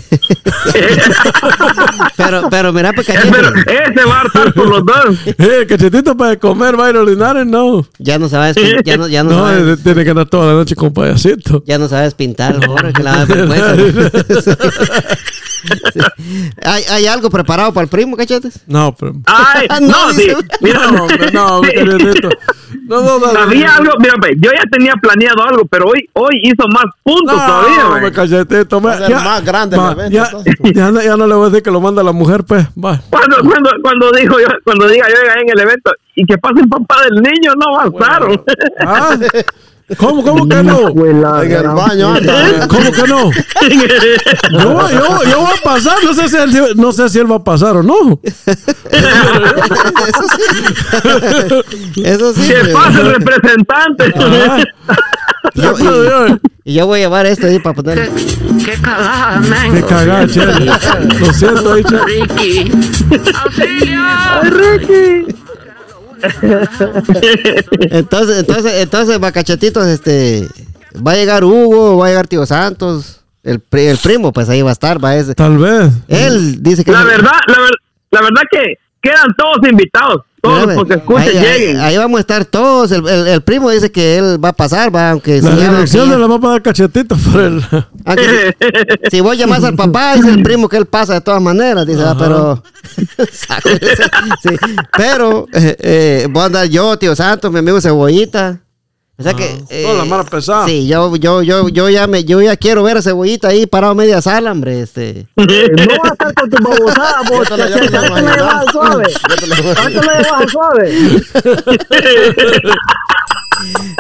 Pero, 2.18 2.50
pero 2.50 2.74
mira, 2.74 2.92
pues 2.94 3.08
Pero 3.08 3.50
ese 3.50 4.06
va 4.06 4.22
a 4.22 4.26
estar 4.26 4.54
por 4.54 4.68
los 4.68 4.84
dos. 4.86 5.18
Eh, 5.38 5.66
cachetito 5.68 6.16
para 6.18 6.36
comer 6.38 6.76
Byron 6.76 7.06
Linares, 7.06 7.46
no. 7.46 7.86
ya 8.00 8.18
no 8.20 8.28
sabes, 8.28 8.56
ya 8.84 8.98
no, 8.98 9.08
ya 9.08 9.24
no, 9.24 9.30
No, 9.38 9.46
sabes, 9.48 9.80
eh, 9.80 9.82
tiene 9.84 10.04
que 10.04 10.10
andar 10.12 10.28
toda 10.28 10.48
la 10.48 10.54
noche 10.54 10.76
con 10.76 10.94
payasito. 10.94 11.64
ya 11.66 11.78
no 11.78 11.88
sabes 11.88 12.14
pintar, 12.16 12.60
pobre, 12.66 12.92
que 12.94 13.04
la 13.04 13.26
vergüenza. 13.26 14.58
Sí. 15.94 16.00
¿Hay, 16.64 16.84
¿Hay 16.90 17.08
algo 17.08 17.30
preparado 17.30 17.74
para 17.74 17.84
el 17.84 17.90
primo, 17.90 18.16
cachetes? 18.18 18.62
No, 18.68 18.94
pero. 18.98 19.14
Ay, 19.26 19.68
No, 19.82 20.08
no, 20.08 20.14
sí. 20.14 20.28
Mira, 20.62 20.92
No, 20.92 21.04
hombre, 21.06 21.32
no. 21.34 21.62
No, 22.88 23.02
no, 23.02 23.20
no. 23.20 23.40
Había 23.40 23.76
algo, 23.76 23.94
mira, 24.00 24.14
pues, 24.20 24.32
yo 24.40 24.52
ya 24.52 24.64
tenía 24.72 24.94
planeado 25.02 25.44
algo, 25.44 25.66
pero 25.66 25.86
hoy 25.88 26.08
hoy 26.14 26.40
hizo 26.44 26.68
más 26.70 26.86
puntos 27.04 27.36
todavía. 27.36 27.84
No, 27.84 28.00
me 28.00 28.12
cachetito. 28.12 28.82
Va 28.82 28.94
a 28.94 28.98
ser 29.08 29.16
más 29.16 29.44
grande 29.46 29.76
el 29.78 29.92
evento, 29.92 30.10
ya, 30.12 30.26
entonces. 30.26 30.54
ya, 30.74 30.92
no- 30.92 31.02
ya 31.02 31.18
no 31.18 31.28
le 31.28 31.34
voy 31.36 31.48
a 31.48 31.50
decir 31.50 31.64
que 31.64 31.72
lo 31.72 31.82
manda 31.82 32.02
la 32.04 32.12
mujer, 32.14 32.44
pues. 32.46 32.66
Va. 32.84 33.00
Cuando, 33.10 33.38
cuando, 33.44 33.70
cuando 33.82 34.12
dijo 34.12 34.40
yo, 34.40 34.48
cuando 34.64 34.88
diga 34.88 35.06
yo 35.10 35.16
en 35.42 35.50
el 35.50 35.60
evento 35.60 35.92
y 36.16 36.26
que 36.26 36.38
pase 36.38 36.62
el 36.62 36.70
papá 36.70 36.96
del 37.10 37.22
niño, 37.22 37.54
no 37.56 37.78
avanzaron. 37.80 38.42
Ah, 38.80 39.16
¿Cómo, 39.96 40.22
cómo 40.22 40.46
que 40.50 40.64
no? 40.64 40.90
Escuela, 40.90 41.44
En 41.46 41.52
el 41.54 41.68
baño 41.70 42.14
anda. 42.16 42.68
¿Cómo 42.68 42.92
que 42.92 43.04
no? 43.08 43.32
Yo, 44.52 44.70
voy- 44.74 44.92
yo, 44.92 45.24
yo 45.30 45.40
voy 45.40 45.52
a 45.58 45.62
pasar, 45.64 45.96
no 46.04 46.14
sé, 46.14 46.28
si 46.28 46.36
él, 46.38 46.74
no 46.76 46.92
sé 46.92 47.08
si 47.08 47.20
él 47.20 47.32
va 47.32 47.38
a 47.38 47.44
pasar 47.44 47.78
o 47.78 47.84
no. 47.84 47.96
Eso 52.04 52.34
sí. 52.34 52.48
que 52.48 52.54
primo. 52.56 52.80
pase 52.80 53.02
el 53.02 53.14
representante. 53.16 54.14
Yo- 55.56 55.76
y, 56.66 56.72
y 56.72 56.74
yo 56.76 56.86
voy 56.86 57.00
a 57.00 57.04
llevar 57.04 57.26
esto 57.26 57.48
ahí 57.48 57.60
para 57.60 57.76
poner. 57.76 58.10
Qué 58.64 58.74
cagada, 58.82 59.42
Qué 59.42 59.50
mango. 59.50 59.88
cagada, 59.88 60.28
che. 60.28 60.46
Lo 60.46 61.34
siento, 61.34 61.74
ahí, 61.74 61.84
che. 61.84 61.98
Ricky. 61.98 62.72
¡Auxilio! 63.34 64.00
¡Ay, 64.04 64.50
Ricky! 64.50 65.36
Entonces, 67.92 68.40
entonces, 68.40 68.74
entonces, 68.82 69.20
bacachetitos, 69.20 69.86
este. 69.88 70.48
Va 71.06 71.12
a 71.12 71.16
llegar 71.16 71.44
Hugo, 71.44 71.98
va 71.98 72.08
a 72.08 72.10
llegar 72.10 72.28
Tío 72.28 72.46
Santos. 72.46 73.22
El, 73.44 73.60
pri- 73.60 73.88
el 73.88 73.98
primo, 73.98 74.34
pues 74.34 74.50
ahí 74.50 74.62
va 74.62 74.70
a 74.70 74.74
estar, 74.74 75.04
va 75.04 75.16
ese. 75.16 75.34
Tal 75.36 75.58
vez. 75.58 75.92
Él 76.08 76.62
dice 76.62 76.84
que. 76.84 76.92
La 76.92 77.04
verdad, 77.04 77.32
la, 77.48 77.60
ver- 77.60 77.80
la 78.12 78.22
verdad 78.22 78.42
que 78.52 78.76
quedan 79.02 79.28
todos 79.38 79.58
invitados. 79.70 80.24
Todos 80.48 80.62
Mira, 80.68 80.76
los 80.76 80.86
que 80.88 80.94
escuchen 80.96 81.22
ahí, 81.38 81.40
lleguen. 81.60 81.80
ahí 81.80 81.98
vamos 81.98 82.18
a 82.18 82.22
estar 82.22 82.46
todos. 82.46 82.92
El, 82.92 83.08
el- 83.08 83.28
el 83.28 83.42
primo 83.42 83.70
dice 83.70 83.92
que 83.92 84.18
él 84.18 84.44
va 84.44 84.50
a 84.50 84.54
pasar, 84.54 84.94
va, 84.96 85.12
aunque 85.12 85.42
La 85.42 85.52
dirección 85.56 85.88
si 86.06 86.10
ya- 86.10 86.16
de 86.16 86.20
la 86.22 86.28
va 86.28 86.36
a 86.48 86.52
dar 86.54 86.62
cachetito 86.62 87.16
por 87.18 87.42
el. 87.42 87.64
aunque 88.06 88.56
si, 89.04 89.10
si 89.18 89.22
vos 89.22 89.38
llamas 89.38 89.64
al 89.64 89.76
papá, 89.76 90.16
dice 90.16 90.30
el 90.30 90.42
primo 90.44 90.68
que 90.70 90.78
él 90.78 90.86
pasa 90.86 91.14
de 91.16 91.22
todas 91.22 91.42
maneras, 91.42 91.86
dice, 91.86 92.02
ah, 92.06 92.16
pero. 92.18 92.64
Sí, 94.42 94.50
pero 94.98 95.46
eh, 95.54 95.76
eh, 95.80 96.28
voy 96.30 96.44
a 96.44 96.46
andar 96.46 96.66
yo, 96.68 96.98
tío 96.98 97.16
Santos, 97.16 97.52
mi 97.52 97.60
amigo 97.60 97.80
Cebollita. 97.82 98.60
O 99.20 99.24
sea 99.24 99.34
que. 99.34 99.64
eh, 99.70 99.84
Toda 99.84 99.96
la 99.98 100.06
mara 100.06 100.24
pesada. 100.24 100.66
Sí, 100.68 100.88
yo, 100.88 101.16
yo, 101.16 101.42
yo, 101.42 101.70
yo 101.70 101.90
ya 101.90 102.06
me, 102.06 102.24
yo 102.24 102.40
ya 102.42 102.56
quiero 102.56 102.84
ver 102.84 102.98
a 102.98 103.02
Cebollita 103.02 103.48
ahí 103.48 103.66
parado 103.66 103.96
media 103.96 104.22
sala, 104.22 104.52
hombre, 104.52 104.82
este. 104.82 105.28
Eh, 105.38 105.72
No 105.88 105.96
vas 106.04 106.12
a 106.12 106.14
estar 106.14 106.34
con 106.36 106.50
tu 106.50 106.58
babosada, 106.64 107.22
vos. 107.30 107.48
Te 107.48 107.58
la- 107.58 107.66
te 107.68 107.90
la 107.90 108.36
llevas 108.36 108.54
al 108.56 108.70
suave. 108.72 109.06
Te 109.40 109.48
la 109.48 109.56
llevas 110.20 110.32
al 110.42 110.50
suave. 110.50 110.94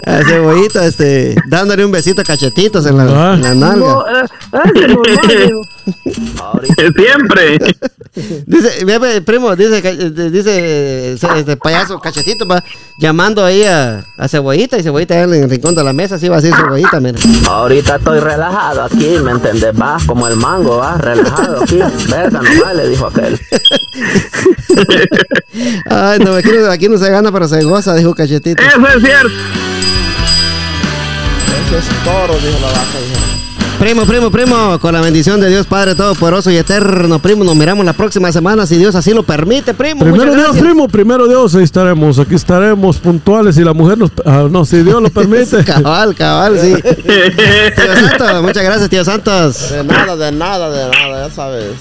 A 0.05 0.24
Cebollita, 0.24 0.86
este, 0.86 1.36
dándole 1.47 1.84
un 1.84 1.91
besito 1.91 2.22
a 2.22 2.24
cachetitos 2.24 2.86
en 2.86 2.95
la, 2.97 3.03
Ah. 3.32 3.34
en 3.34 3.41
la 3.41 3.55
nalga. 3.55 3.76
No, 3.88 4.05
eh, 4.07 5.47
hijo. 5.49 5.61
Siempre. 6.95 7.57
Dice, 8.45 9.22
primo, 9.26 9.55
dice, 9.55 9.82
eh, 9.84 10.30
dice 10.32 11.13
este 11.13 11.57
payaso 11.57 11.99
cachetito, 11.99 12.47
va 12.47 12.63
llamando 12.99 13.43
ahí 13.43 13.63
a, 13.63 14.05
a 14.18 14.28
Cebollita 14.28 14.78
y 14.78 14.84
Cebollita 14.84 15.07
en 15.10 15.43
el 15.43 15.49
rincón 15.49 15.76
de 15.76 15.84
la 15.84 15.93
mesa, 15.93 16.16
así 16.16 16.28
va 16.28 16.38
a 16.38 16.41
decir 16.41 16.55
Cebollita, 16.55 16.99
mira. 16.99 17.20
Ahorita 17.47 17.95
estoy 17.97 18.20
relajado 18.20 18.84
aquí, 18.84 19.18
¿me 19.24 19.32
entendés? 19.32 19.80
Va 19.80 19.97
como 20.05 20.28
el 20.28 20.36
mango, 20.36 20.78
va 20.78 20.97
relajado 20.97 21.64
aquí. 21.64 21.80
Verga, 22.10 22.41
no 22.41 22.64
vale, 22.64 22.88
dijo 22.89 23.08
aquel. 23.08 23.39
Ay, 25.89 26.20
no, 26.20 26.34
aquí 26.36 26.49
no, 26.49 26.72
aquí 26.72 26.89
no 26.89 26.97
se 26.97 27.10
gana, 27.10 27.32
pero 27.32 27.47
se 27.47 27.64
goza, 27.64 27.95
dijo 27.95 28.14
cachetito. 28.14 28.62
Eso 28.62 28.88
es 28.88 29.03
cierto. 29.03 29.30
Ese 31.68 31.78
es 31.80 32.03
toro, 32.03 32.34
dijo 32.36 32.60
la 32.62 32.68
vaca. 32.68 32.99
dijo. 32.99 33.37
Primo, 33.80 34.05
primo, 34.07 34.32
primo, 34.32 34.80
con 34.80 34.91
la 34.91 35.01
bendición 35.01 35.39
de 35.39 35.49
Dios 35.49 35.67
Padre 35.67 35.93
Todopoderoso 35.93 36.49
y 36.49 36.57
Eterno, 36.57 37.19
primo, 37.19 37.43
nos 37.43 37.55
miramos 37.55 37.86
la 37.86 37.93
próxima 37.93 38.32
semana, 38.32 38.65
si 38.65 38.75
Dios 38.75 38.95
así 38.95 39.13
lo 39.13 39.21
permite, 39.21 39.75
primo. 39.75 40.03
Primero 40.03 40.34
Dios, 40.34 40.57
primo, 40.57 40.88
primero 40.88 41.28
Dios, 41.28 41.53
ahí 41.53 41.63
estaremos, 41.63 42.17
aquí 42.17 42.34
estaremos 42.34 42.97
puntuales 42.97 43.55
y 43.59 43.63
la 43.63 43.73
mujer 43.73 43.99
nos... 43.99 44.11
ah, 44.25 44.47
no, 44.49 44.65
si 44.65 44.82
Dios 44.82 44.99
lo 44.99 45.09
permite. 45.11 45.63
Cabal, 45.63 46.15
cabal, 46.15 46.59
sí. 46.59 46.73
tío 46.73 47.95
Santos, 47.95 48.41
muchas 48.41 48.63
gracias, 48.63 48.89
tío 48.89 49.05
Santos. 49.05 49.69
De 49.69 49.84
nada, 49.84 50.15
de 50.15 50.32
nada, 50.32 50.69
de 50.71 50.89
nada, 50.89 51.28
ya 51.28 51.34
sabes. 51.34 51.75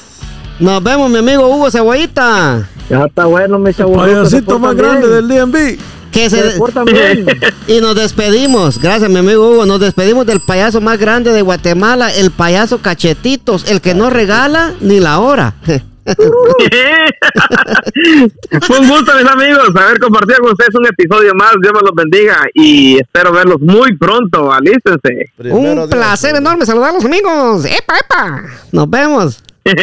Nos 0.61 0.83
vemos, 0.83 1.11
mi 1.11 1.19
amigo 1.19 1.49
Hugo 1.49 1.71
Cebollita. 1.71 2.69
Ya 2.91 3.05
está 3.07 3.25
bueno, 3.25 3.59
mi 3.59 3.73
chavo. 3.73 3.95
Payasito 3.95 4.59
más 4.59 4.77
grande 4.77 5.09
del 5.09 5.29
DMV. 5.29 5.79
Que 6.17 6.31
Se 6.31 6.53
se... 6.53 6.59
portan 6.59 6.87
bien. 6.87 7.27
Y 7.69 7.81
nos 7.81 7.95
despedimos, 7.95 8.79
gracias 8.81 9.11
mi 9.11 9.19
amigo 9.19 9.51
Hugo, 9.51 9.67
nos 9.67 9.81
despedimos 9.81 10.25
del 10.25 10.41
payaso 10.41 10.81
más 10.81 10.99
grande 10.99 11.31
de 11.33 11.43
Guatemala, 11.43 12.11
el 12.13 12.31
payaso 12.31 12.79
Cachetitos, 12.81 13.71
el 13.71 13.83
que 13.83 13.95
no 13.95 14.09
regala 14.09 14.73
ni 14.81 14.99
la 14.99 15.19
hora. 15.21 15.55
Fue 15.65 15.83
un 18.79 18.89
gusto, 18.89 19.13
mis 19.21 19.29
amigos, 19.31 19.69
haber 19.77 19.99
compartido 19.99 20.39
con 20.41 20.53
ustedes 20.53 20.75
un 20.75 20.87
episodio 20.87 21.35
más. 21.35 21.53
Dios 21.61 21.75
me 21.75 21.81
los 21.81 21.91
bendiga 21.95 22.45
y 22.55 22.97
espero 22.99 23.31
verlos 23.33 23.61
muy 23.61 23.95
pronto. 23.97 24.51
Alístense. 24.53 25.27
Primero 25.37 25.57
Un 25.59 25.75
Dios. 25.75 25.89
placer 25.89 26.37
enorme 26.37 26.65
saludarlos 26.65 27.05
amigos. 27.05 27.65
¡Epa, 27.67 27.99
epa! 27.99 28.43
Nos 28.73 28.89
vemos. 28.89 29.43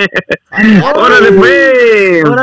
Órale, 0.95 1.31
pues. 1.33 2.23
Órale. 2.25 2.41